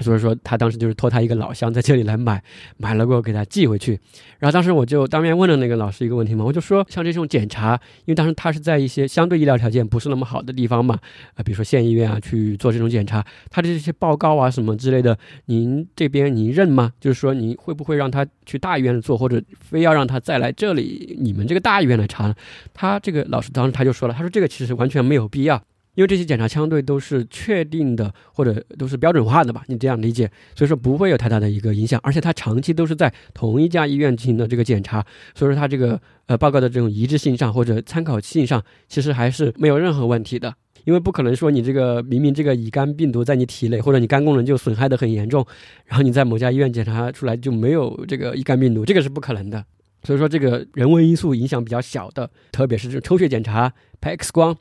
[0.00, 2.42] 所以说，他当时就是托他一个老乡在这里来买，
[2.76, 3.98] 买了过后给他寄回去。
[4.38, 10.98] 然后当时我就当面问了那个老师一个问题嘛，我就说，像这种检查，因为当时他是在一些相对医疗条件不是那么好的地方嘛，
[11.34, 16.92] 啊，比如说县医院啊去做这种检查，他的这些报告啊什么之类的，您这边您认吗？
[17.00, 22.34] 就是说，您会不会让他去大医院做，或者非要让他再来这里你们这个大医院来查呢？
[22.72, 25.60] 他这个老师当时他就说了，他说这个其实完全没有必要。
[25.98, 35.04] 因为这些检查相对都是确定的，或者都是标准化的吧，你这样理解，所以说不会有太大的一个影响，而且它长期都是在同一家医院进行的这个检查，
[35.34, 40.54] 所以说它这个呃报告的这种一致性上或者参考性上，其实还是没有任何问题的。
[40.84, 45.44] 因为不可能说你这个明明这个乙肝病毒在你体内，或者你肝功能就损害的很严重，
[45.84, 49.64] 然后你在某家医院检查出来就没有这个乙肝病毒，这个是不可能的。
[50.04, 54.56] 所以说这个人为因素影响比较小的，特别是这种抽血检查、拍 X 光。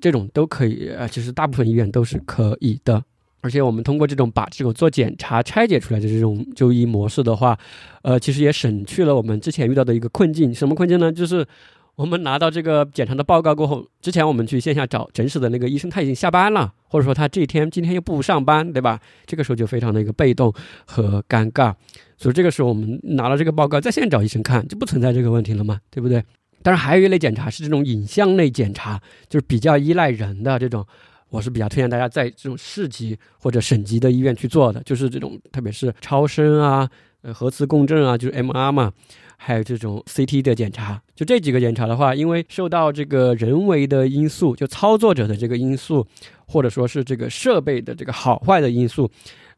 [0.00, 3.02] 这种都可以，呃，其实大部分医院都是可以的。
[3.42, 7.58] 而且我们通过这种把这种做检查拆解出来的这种就医模式的话，
[8.02, 10.54] 呃，其实也省去了我们之前遇到的一个困境。
[10.54, 11.10] 什么困境呢？
[11.10, 11.46] 就是
[11.94, 19.00] 我们拿到这个检查的报告过后，之前我们去线下找诊室的那个医生他已经下班了，或者说他这一天今天又不上班，对吧？
[19.24, 20.52] 这个时候就非常的一个被动
[20.84, 21.74] 和尴尬。
[22.18, 26.22] 所以这个时候我们拿了这个报告在线找医生看，就不存在这个问题了嘛，对不对？
[26.62, 30.86] 当然，还有一类检查是这种影像类检查，就是比较依赖人的这种，
[31.30, 36.88] 我是比较推荐大家在这种市级或者省级的医院去做的，就是这种，特别是超声啊、
[37.22, 38.92] 呃核磁共振啊，就是 MR 嘛，
[39.36, 41.00] 还有这种 CT 的检查。
[41.14, 46.06] 就这几个检查的话，因为受到这个人为的因素，就操作者的这个因素，
[46.46, 49.10] 或者说是这个设备的这个好坏的因素，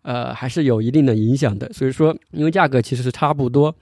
[0.02, 1.72] 呃，还是有一定的影响的。
[1.72, 3.74] 所以说，因为价格其实是差不多。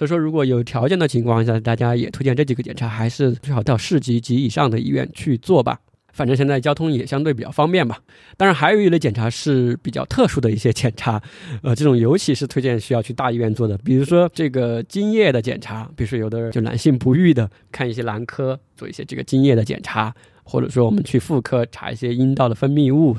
[0.00, 5.78] 所以说，如果有条件的情况下，大家也推荐这几个检查，还是最好到市级及以上的医院去做吧。
[6.14, 7.98] 反正现在交通也相对比较方便吧。
[8.38, 11.22] 当然，还有一类检查是比较特殊的一些检查，
[11.62, 20.14] 呃，这种尤其是推荐需要去大医院做的，比如说这个精液的检查，比如说有的人就男性不育的，看一些男科做一些这个精液的检查，
[20.44, 23.14] 或者说我们去妇科查一些阴道的分泌物，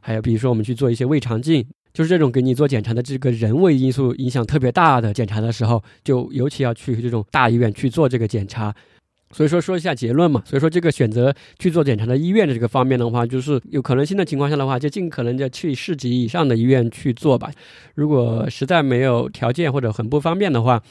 [0.00, 1.64] 还有比如说我们去做一些胃肠镜。
[1.94, 8.74] 就是这种给你做检查的这个人为因素影响特别大的检查的时候，就尤其要去这种大医院去做这个检查。
[9.30, 10.42] 所以说说一下结论嘛。
[10.44, 17.48] 所以说这个选择去做检查的医院的这个方面的话，就是有可能性的情况下的话，就尽可能的去市级以上的医院去做吧。
[17.94, 20.82] 如果实在没有条件或者很不方便的话，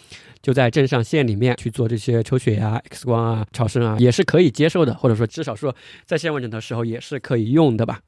[0.42, 5.76] 就在镇上县里面去做这些抽血啊、X 光啊、超声啊，也是可以接受的，或者说至少说
[6.06, 8.00] 在线问诊的时候也是可以用的吧。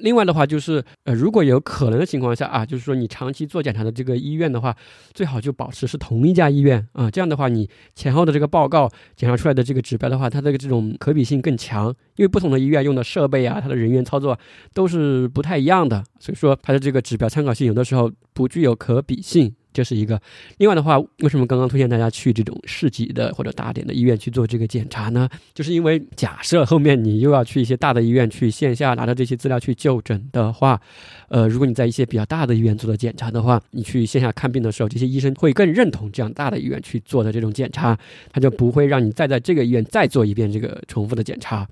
[0.00, 4.76] 另外的话就是，呃，如果有可能的情况下啊，就是说你长期做检查的这个医院的话，
[5.12, 7.10] 最好就保持是同一家医院啊。
[7.10, 11.94] 这样的话，你前后的这个报告检查出来的这个指标的话，它的这种可比性更强。
[12.16, 14.38] 因为不同的医院用的设备啊，它的人员操作
[14.74, 19.54] 都是不太一样的，所以说它的这个指标参考性有的时候不具有可比性。
[19.72, 20.20] 这是一个，
[20.58, 25.28] 另外的话，为什么刚刚推荐大家去这种市级的或者大点的医院去做这个检查呢？
[25.54, 30.80] 就是因为假设后面你又要去一些大的医院去线下拿着这些资料去就诊的话，
[31.28, 37.98] 呃，如果你在一些比较大的医院做的检查的话，你去线下看病的时候，这些医生会更认同这样大的医院去做的这种检查，
[38.32, 41.66] 他就不会让你再在这个医院再做一遍这个重复的检查。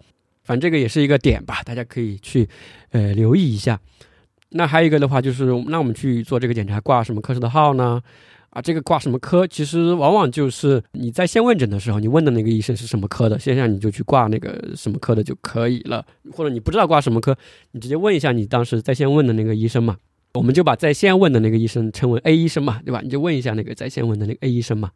[0.44, 2.48] 反正这个也是一个点吧，大家可以去
[2.90, 3.78] 呃留意一下。
[4.50, 8.00] 那还有一个的话，就是那我们去做这个检查，挂什么科室的号呢？
[8.50, 16.02] 啊，这个挂什么科，其实往往就是你在线问诊的时候，你问的那个医生是什么科的，线下你就去挂那个什么科的就可以了。
[16.32, 17.36] 或者你不知道挂什么科，
[17.72, 19.98] 你直接问一下你当时在线问的那个医生嘛。
[20.34, 23.00] 我们就把在线问的那个医生称为 A 医生嘛，对吧？
[23.02, 24.90] 你就问一下那个在线问的那个 A 医生嘛。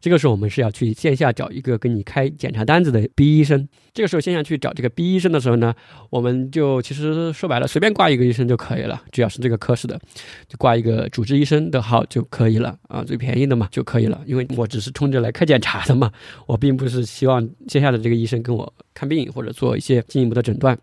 [0.00, 3.68] 这个时候我们是要去线下找一个给你开检查单子的 B 医生。
[3.94, 5.72] 这个时候线下去找这个 B 医生的时候呢，
[6.10, 10.00] 我们就其实说白了，随便挂一个医生就可以了，只要是这个科室的，
[10.48, 14.20] 就挂一个主治医生的号就可以了啊，最便宜的嘛就可以了。
[14.26, 16.10] 因为我只是冲着来开检查的嘛，
[16.46, 20.76] 我并不是希望线下的这个医生跟我看病或者做一些进一步的诊断。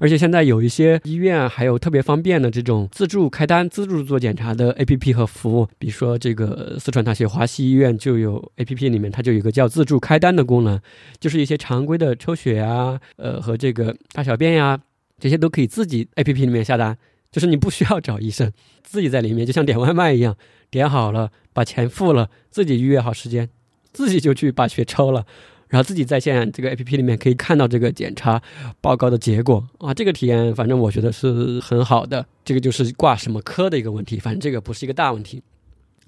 [0.00, 10.80] 而且现在有一些医院还有特别方便的这种自助开单、自助做检查的 APP 和服务，比如说这个四川大学华西医院就有 APP，里面它就有个叫自助开单的功能，
[11.18, 14.78] 就是一些常规的抽血啊，呃和这个大小便呀，
[15.18, 16.96] 这些都可以自己 APP 里面下单，
[17.32, 18.52] 就是你不需要找医生，
[18.84, 20.36] 自己在里面就像点外卖一样，
[20.70, 23.48] 点好了把钱付了，自己预约好时间，
[23.92, 25.26] 自己就去把血抽了。
[25.68, 28.40] 然后自己在线这个 A P P 里面可以看到这个检查
[28.80, 32.24] 报告的结果啊，这个体验反正我觉得是很好的。
[32.44, 35.42] 这个就是挂什么科的一个问题，反正这个不是一个大问题。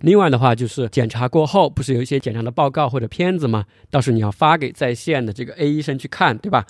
[0.00, 3.66] 另外的话就是检查过后不是有一些检查的报告或者片子吗？
[3.90, 6.64] 到时候你要发给在线的这个 A 医生去看，对吧？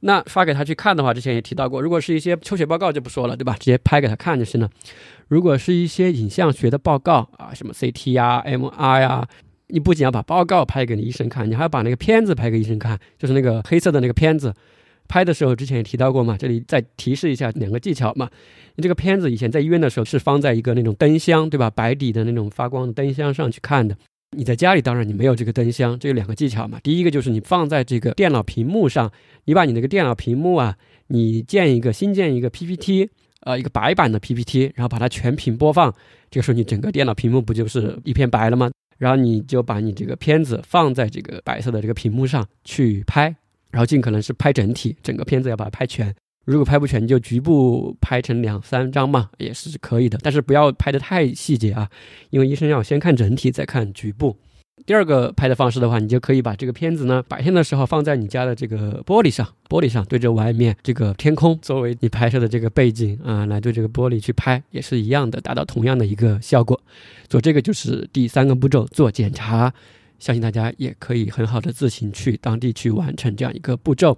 [0.00, 3.56] 那发给他去看的话，之前也提到过，如果是一些抽血报告就不说了，对吧？
[3.58, 4.70] 直接拍给他看就行了。
[5.26, 9.26] 如果是一些影像学的报告啊，什么 C T 呀、M R 呀。
[9.68, 14.54] 你不仅要把报告拍给你医生看，你还要把那个片子拍给医生看，就是那个黑色的那个片子。
[15.08, 18.28] 拍的时候之前也提到过嘛，这里再提示一下两个技巧嘛。
[18.74, 21.70] 你这个片子以前在医院的时候是放在一个那种灯箱，对吧？
[21.70, 23.96] 白底的那种发光的灯箱上去看的。
[24.36, 26.80] 你在家里当然你没有这个灯箱，这有两个技巧嘛。
[26.82, 29.10] 第一个就是你放在这个电脑屏幕上，
[29.44, 30.76] 你把你那个电脑屏幕啊，
[31.06, 33.08] 你建一个新建一个 PPT，
[33.42, 35.94] 呃，一个白板的 PPT，然后把它全屏播放。
[36.28, 38.70] 这个时候你整个电脑屏幕不就是一片白了吗？
[38.98, 43.24] 然后你就把你这个片子放在这个白色的这个屏幕上去拍，
[43.70, 46.14] 然后尽可能是拍整体，整个片子要把它拍全。
[46.44, 50.16] 如果拍不全，就局部拍成两三张嘛，也是可以的。
[50.22, 51.90] 但是不要拍的太细节啊，
[52.30, 54.36] 因为医生要先看整体，再看局部。
[54.84, 66.80] 第二个拍的方式的话，你就可以把这个片子呢，白天的时候放在你家的这个玻璃上，玻璃上对着外面这个天空，作为你拍摄的这个背景啊，来对这个玻璃去拍，也是一样的，达到同样的一个效果。
[67.28, 69.72] 做这个就是第三个步骤，做检查，
[70.20, 74.16] 相信大家也可以很好的自行去当地去完成这样一个步骤。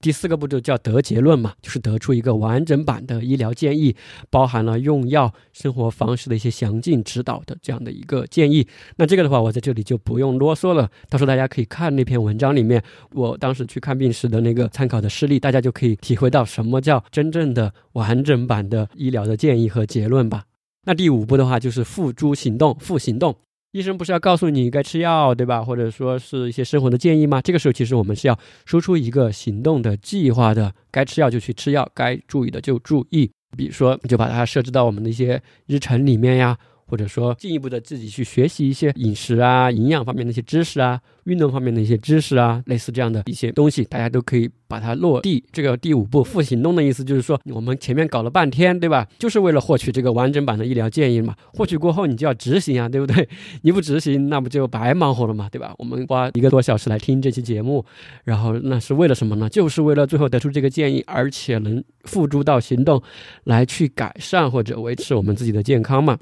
[0.00, 3.96] 第四个步骤叫得结论嘛，就是得出一个完整版的医疗建议，
[4.30, 8.64] 包含了用药、生活方式的一些详尽指导的这样的一个建议。
[8.96, 12.80] 那这个的话，我在这里就不用啰嗦了，到时候大家可以看那篇文章里面，
[13.12, 20.44] 我当时去看病时的那个参考的事例，大家就可以体会到什么叫真正的完整版的医疗的建议和结论吧。
[20.84, 23.34] 那第五步的话，就是付诸行动，付行动。
[23.72, 25.62] 医生不是要告诉你该吃药，对吧？
[25.62, 27.40] 或者说是一些生活的建议吗？
[27.42, 30.72] 这个时候，其实我们是要输出一个行动的计划的。
[30.90, 33.30] 该吃药就去吃药，该注意的就注意。
[33.56, 36.56] 比如说，就把它设置到我们的一些日程里面呀。
[36.88, 45.44] 或者说进一步的自己去学习一些饮食啊、营养方面的一些知识啊、运动方面的一些知识啊，类似这样的一些东西，大家都可以把它落地。
[45.52, 49.06] 这个第五步负行动的意思就是说，我们前面搞了半天，对吧？
[49.18, 51.36] 就是为了获取这个完整版的医疗建议嘛。
[51.52, 53.28] 获取过后，你就要执行啊，对不对？
[53.62, 55.74] 你不执行，那不就白忙活了嘛，对吧？
[55.78, 57.84] 我们花一个多小时来听这期节目，
[58.24, 59.48] 然后那是为了什么呢？
[59.48, 63.02] 就是为了最后得出这个建议，而且能付诸到行动，
[63.44, 66.18] 来去改善或者维持我们自己的健康嘛。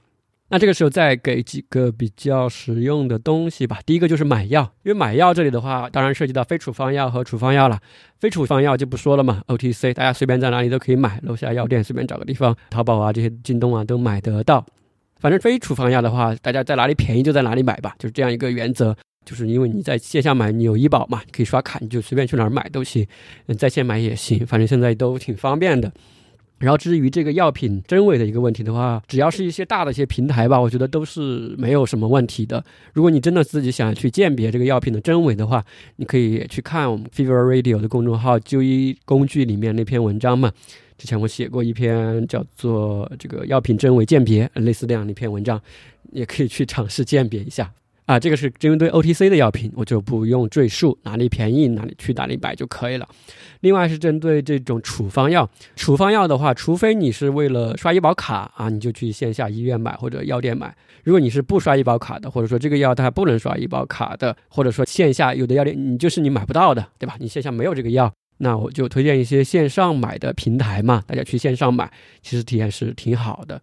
[0.48, 3.80] 那这个时候再给几个比较实用的东西吧。
[3.84, 7.80] 第一个就是买药，因为买药这里的话，当然涉及到非处方药和处方药了。
[8.20, 14.64] 非处方药就不说了嘛，OTC，大家随便在哪里都可以买，楼下药店随便找个地方，淘宝啊这些京东啊都买得到。
[15.18, 18.96] 反正非处方药的话，大家在哪里便宜就在哪里买吧，就是这样一个原则。
[19.24, 23.04] 就是因为你在线下买，你有医保嘛，可以刷卡，你就随便去哪儿买都行。
[23.46, 25.92] 嗯，在线买也行，反正现在都挺方便的。
[26.58, 32.64] 然后至于这个药品真伪的一个问题的话，只要是一些大的一些平台吧，我觉得都是没有什么问题的。
[32.94, 35.62] 如果你真的自己想去鉴别这个药品的真伪的话，
[35.96, 40.50] 你可以去看我们 Fever Radio 的公众号“就医工具”里面那篇文章嘛。
[40.96, 45.60] 之前我写过一篇叫做“这个药品真伪鉴别”类似这样的一篇文章，
[46.12, 47.70] 也可以去尝试鉴别一下。
[48.06, 53.08] 啊，这个是针对 OTC 的药品，我就不用赘述，哪里便宜哪里去哪里买就可以了。
[53.60, 60.72] 另外是针对这种处方药，处方药的话，除非你是为了刷医保卡啊，你就去线下医院买或者药店买。
[61.02, 67.16] 如果你是不刷医保卡的，或者说这个药它不能刷医保卡的，或者说线下有的药店你就是你买不到的，对吧？
[67.18, 71.90] 你线下没有这个药，那我就推荐一些线上买的平台嘛，大家去线上买，
[72.22, 73.60] 其实体验是挺好的。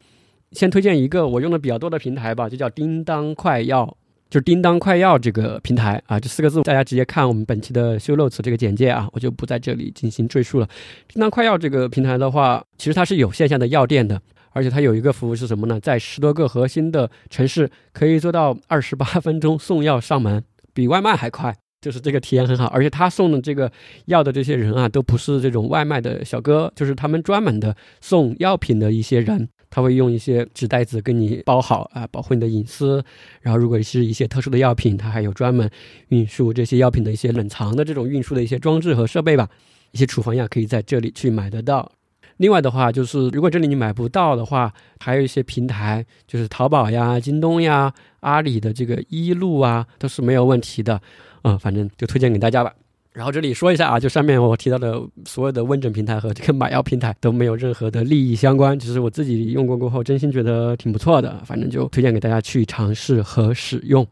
[0.51, 3.95] 先推荐一个我用的比较多的平台吧，就叫叮当快药。
[4.33, 10.67] 就是叮当快药这个平台啊，这四个字大家直接看我们本期的修漏词这个简介啊，我就不在这里进行赘述了。
[11.07, 14.19] 叮当快药这个平台的话，其实它是有线下的药店的，
[14.49, 15.79] 而且它有一个服务是什么呢？
[15.79, 20.43] 在十多个核心的城市可以做到二十八分钟送药上门，
[20.73, 22.65] 比外卖还快，就是这个体验很好。
[22.69, 23.71] 而且他送的这个
[24.05, 29.47] 药的这些人啊，都不是这种外卖的小哥，就是他们专门的送药品的一些人。
[29.73, 33.03] 他会用一些纸袋子给你包好啊，保护你的隐私。
[33.41, 35.67] 然后，如果是一些特殊的药品，它还有专门
[36.09, 39.49] 运输这些药品的一些冷藏的这种运输的一些装置和设备吧。
[39.91, 41.91] 一些处方药可以在这里去买得到。
[42.37, 51.01] 另外的话，就是如果这里你买不到的话，还有一些平台，就是淘宝呀、京东呀、阿里的这个一路啊，都是没有问题的。
[51.41, 52.71] 嗯，反正就推荐给大家吧。
[53.13, 64.05] 然后这里说一下啊，就上面我提到的所有的问诊平台和这个买药平台都没有任何的利益相关，只是我自己用过过后，真心觉得挺不错的，反正就推荐给大家去尝试和使用，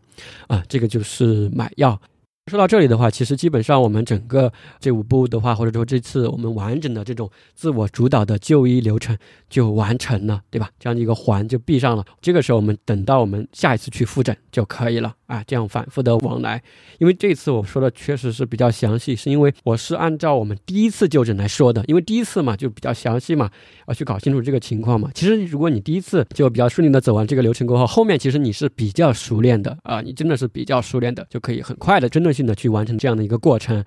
[0.48, 2.00] 啊，这个就是买药。
[2.48, 9.16] 说到这里的话，其实基本上我们整个这五步的话，或者说这次我们完整的这种自我主导的就医流程
[9.48, 10.70] 就完成了，对吧？
[10.80, 12.04] 这样的一个环就闭上了。
[12.20, 16.62] 这个时候我们等到我们下一次去复诊就可以了啊，这样反复的往来。
[16.98, 23.50] 因为这次我说的确实是比较详细，是因为我是按照我们第一次就诊来说的，因为第一次嘛就比较详细嘛，
[23.88, 25.12] 要去搞清楚这个情况嘛。
[25.14, 32.32] 其实如果你第一次就比较顺利的走完这个流程过后，后面其实你是比较熟练的啊，你真的是比较熟练的，就可以很快的针对。
[32.32, 33.84] 性的去完成这样的一个过程。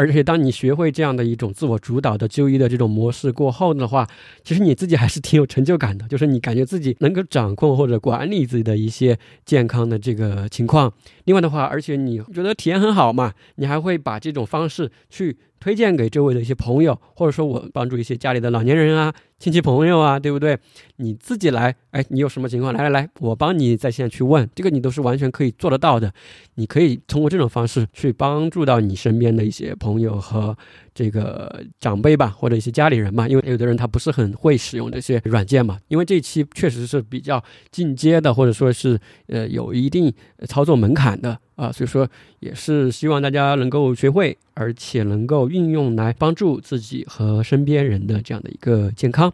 [0.00, 4.08] 而且，当你学会这样的一种自我主导的就医的这种模式过后的话，
[4.42, 10.90] 其实你自己还是挺有成就感的，就是你感觉自己能够掌控或者管理自己的一些健康的这个情况。
[11.24, 20.58] 另外的话，而且你觉得体验很好嘛，你还会把这种方式去推荐给周围的一些朋友，或者说我帮助一些家里的老年人啊、亲戚朋友啊，对不对？
[20.96, 22.72] 你自己来，哎，你有什么情况？
[22.74, 26.12] 来来来，我帮你在线去问，这个你都是完全可以做得到的。
[26.56, 30.00] 你可以通过这种方式去帮助到你身边的一些朋。
[30.00, 30.56] 友和
[31.00, 35.78] 这个长辈吧，或者一些家里人嘛，因为有的人他不是很会使用这些软件嘛。
[35.88, 40.12] 因为这期确实是比较进阶的，或者说是呃有一定
[40.46, 42.06] 操作门槛的啊，所以说
[42.40, 49.32] 也是希望大家能够学会，而且能够运用来帮助自己和身边人的这样的一个健康。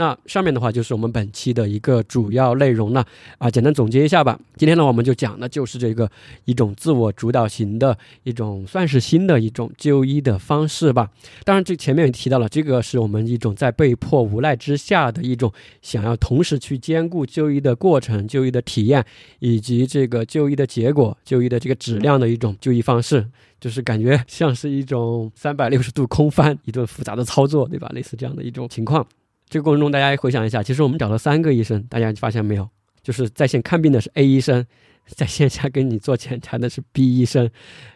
[0.00, 3.04] 那上面的话就是我们本期的一个主要内容了
[3.36, 4.40] 啊，简单总结一下吧。
[4.56, 6.10] 今天呢，我们就讲的就是这个
[6.46, 11.10] 一种自我主导型的一种算是新的一种就医的方式吧。
[11.44, 15.52] 当然，这前面也提到了，这个是我们一种在被迫无奈之下的一种
[15.82, 19.04] 想要同时去兼顾就医的过程、就医的体验
[19.40, 23.26] 以及这个就医的结果、就医的这个质量的一种就医方式，
[23.60, 27.90] 就是感觉像是一种三百六十度空翻、一顿复杂的操作，对吧？
[27.94, 29.06] 类似这样的一种情况。
[29.50, 32.66] 这个过程中，大家回想一下，其实我们找了三个医生，大家发现没有？
[33.02, 34.64] 就是在线看病的是 A 医生，
[35.08, 37.50] 在线下给你做检查的是 B 医生，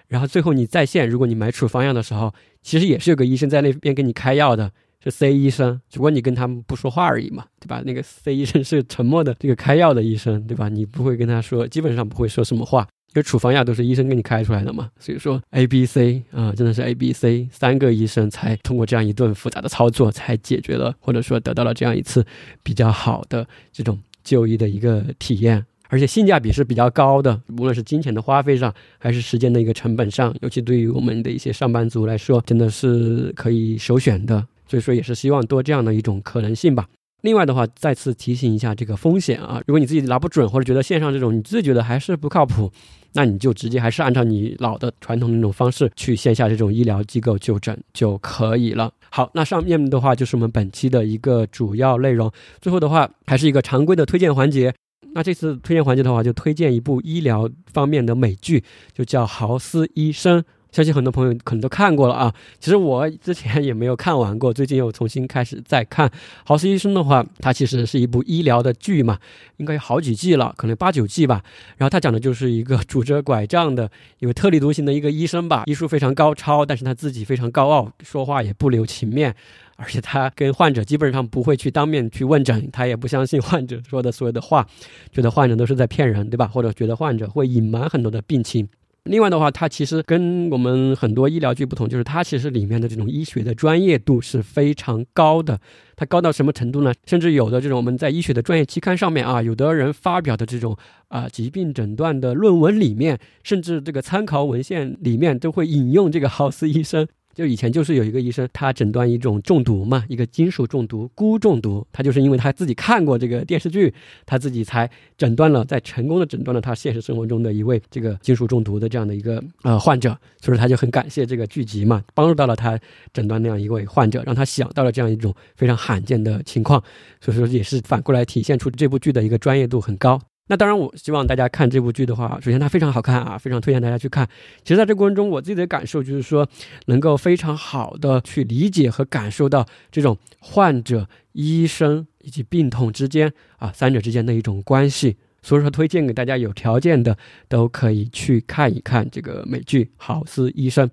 [0.08, 4.72] 然后最后你在线，如果你买处方药的时候，其实也是有个医生在那边给你开药的，
[5.04, 7.80] 是 C 医生，只不过你跟他们不说话而已嘛，对吧？
[7.86, 10.68] 那个 C 医生是沉默的这个开药的医生，对吧？
[10.68, 12.88] 你不会跟他说，基本上不会说什么话。
[13.14, 22.26] 因为处方药都是医生给你开出来的嘛，所以说 A、B、C 啊，真的是 A、B、C 三个医生才通过这样一顿复杂的操作，才解决了或者说得到了这样一次
[22.62, 34.44] 比较好的这种就医的一个体验，而且性价比是比较高的，无论是金钱的花费上，还是时间的一个成本上，尤其对于我们的一些上班族来说，真的是可以首选的。
[34.66, 36.88] 所以说，也是希望多这样的一种可能性吧。
[37.20, 42.72] 另外的话，再次提醒一下这个风险啊，如果你自己拿不准，或者觉得线上这种你自己觉得还是不靠谱。
[43.14, 48.92] 那你就直接还是按照你老的传统的那种方式去线下这种医疗机构就诊就可以了。
[49.08, 52.30] 好，那上面的话就是我们本期的一个主要内容。
[52.60, 54.74] 最后的话还是一个常规的推荐环节。
[55.14, 60.40] 那这次推荐环节的话，就推荐一部医疗方面的美剧，就叫《豪斯医生》。
[60.74, 62.34] 相信很多朋友可能都看过了啊。
[62.58, 66.08] 其实我之前也没有看完过，最近又重新开始再看
[66.44, 69.20] 《豪斯医生》的话，它其实是一部医疗的剧嘛，
[69.58, 71.44] 应该有好几季了，可能八九季吧。
[71.76, 73.88] 然后他讲的就是一个拄着拐杖的、
[74.18, 79.32] 有特立独行的一个医生吧，医术非常高超，但是他自己非常高傲，说话也不留情面，
[79.76, 84.66] 而且他跟患者基本上不会去当面去问诊，他也不相信患者说的所有的话，
[85.12, 86.48] 觉得患者都是在骗人，对吧？
[86.48, 88.68] 或者觉得患者会隐瞒很多的病情。
[89.04, 95.60] 另外的话，它其实跟我们很多医疗剧不同，就是它其实里面的这种医学的专业度是非常高的。
[95.94, 96.92] 它高到什么程度呢？
[97.04, 100.74] 甚至有的这种我们在医学的专业期刊上面啊，有的人发表的这种
[101.08, 107.06] 啊疾病诊断的论文里面，甚至这个参考文献里面都会引用这个豪斯医生。
[107.34, 111.86] 就以前就是有一个医生，他诊断一种中毒嘛，一个金属中毒，钴中毒。
[111.92, 113.92] 他就是因为他自己看过这个电视剧，
[114.24, 114.88] 他自己才
[115.18, 120.16] 诊断了，在成功的诊断了他现实生活中的一位这个金属中毒的这样的一个呃患者。
[120.40, 122.78] 所以他就很感谢这个剧集嘛，帮助到了他
[123.12, 126.82] 诊断那样一位患者，让他想到了这样一种非常罕见的情况。
[127.20, 130.20] 所以说也是反过来体现出这部剧的一个专业度很高。
[130.46, 134.28] 那当然，我希望大家看这部剧的话，首先它非常好看啊，非常推荐大家去看。
[134.62, 136.46] 其实，在这过程中，我自己的感受就是说，
[136.86, 145.16] 能够非常好的去理解和感受到这种患者、医生以及病痛之间啊三者之间的一种关系。
[145.40, 147.16] 所以说，推荐给大家有条件的
[147.48, 150.86] 都可以去看一看这个美剧《豪斯医生》。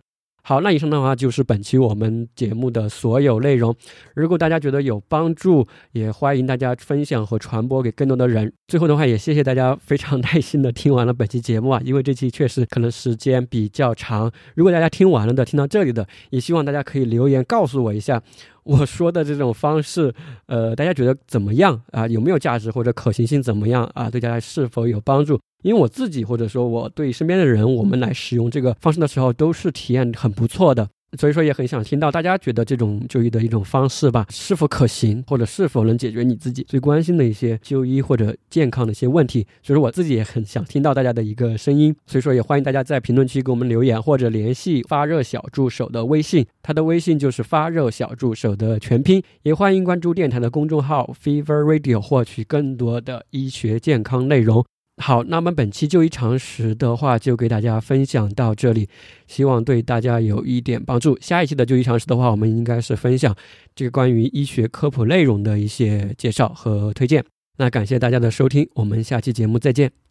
[0.43, 3.76] 好，那以上的话就是本期我们节目的所有内容。
[4.15, 8.51] 如果大家觉得有帮助，也欢迎大家分享和传播给更多的人。
[8.68, 14.31] 最后的话，也谢谢大家非常耐心的听完了本期节目啊，因为这期确实可能时间比较长。
[14.55, 18.22] 如果大家听完了的，听到这里的，也希望大家可以留言告诉我一下。
[18.63, 20.13] 我说的这种方式，
[20.45, 22.07] 呃，大家觉得怎么样啊？
[22.07, 24.09] 有没有价值或者可行性怎么样啊？
[24.09, 25.39] 对大家是否有帮助？
[25.63, 30.88] 因为我自己或者说我对身边的人，我们来使用这个方式的时候，都是体验很不错的。
[31.17, 39.45] 所以说也很想听到大家觉得这种就医的一种方式吧，是否可行，或者是否能解决你自己最关心的一些就医或者健康的一些问题。
[39.61, 41.95] 所以说我自己也很想听到大家的一个声音。
[42.05, 49.21] 所以说也欢迎大家在评论区给我们留言，或者联系发热小助手的微信，他的微信就是发热小助手的全拼。
[49.43, 54.65] 也欢迎关注电台的公众号 Fever Radio，获取更多的医学健康内容。
[55.01, 58.87] 好，那么本期就医常识的话，就给大家分享到这里，
[59.27, 61.17] 希望对大家有一点帮助。
[61.19, 63.35] 下一期的就医常识的话，我们应该是分享
[63.75, 67.25] 这个关于医学科普内容的一些介绍和推荐。
[67.57, 70.10] 那感谢大家的收听，我们下期节目再见。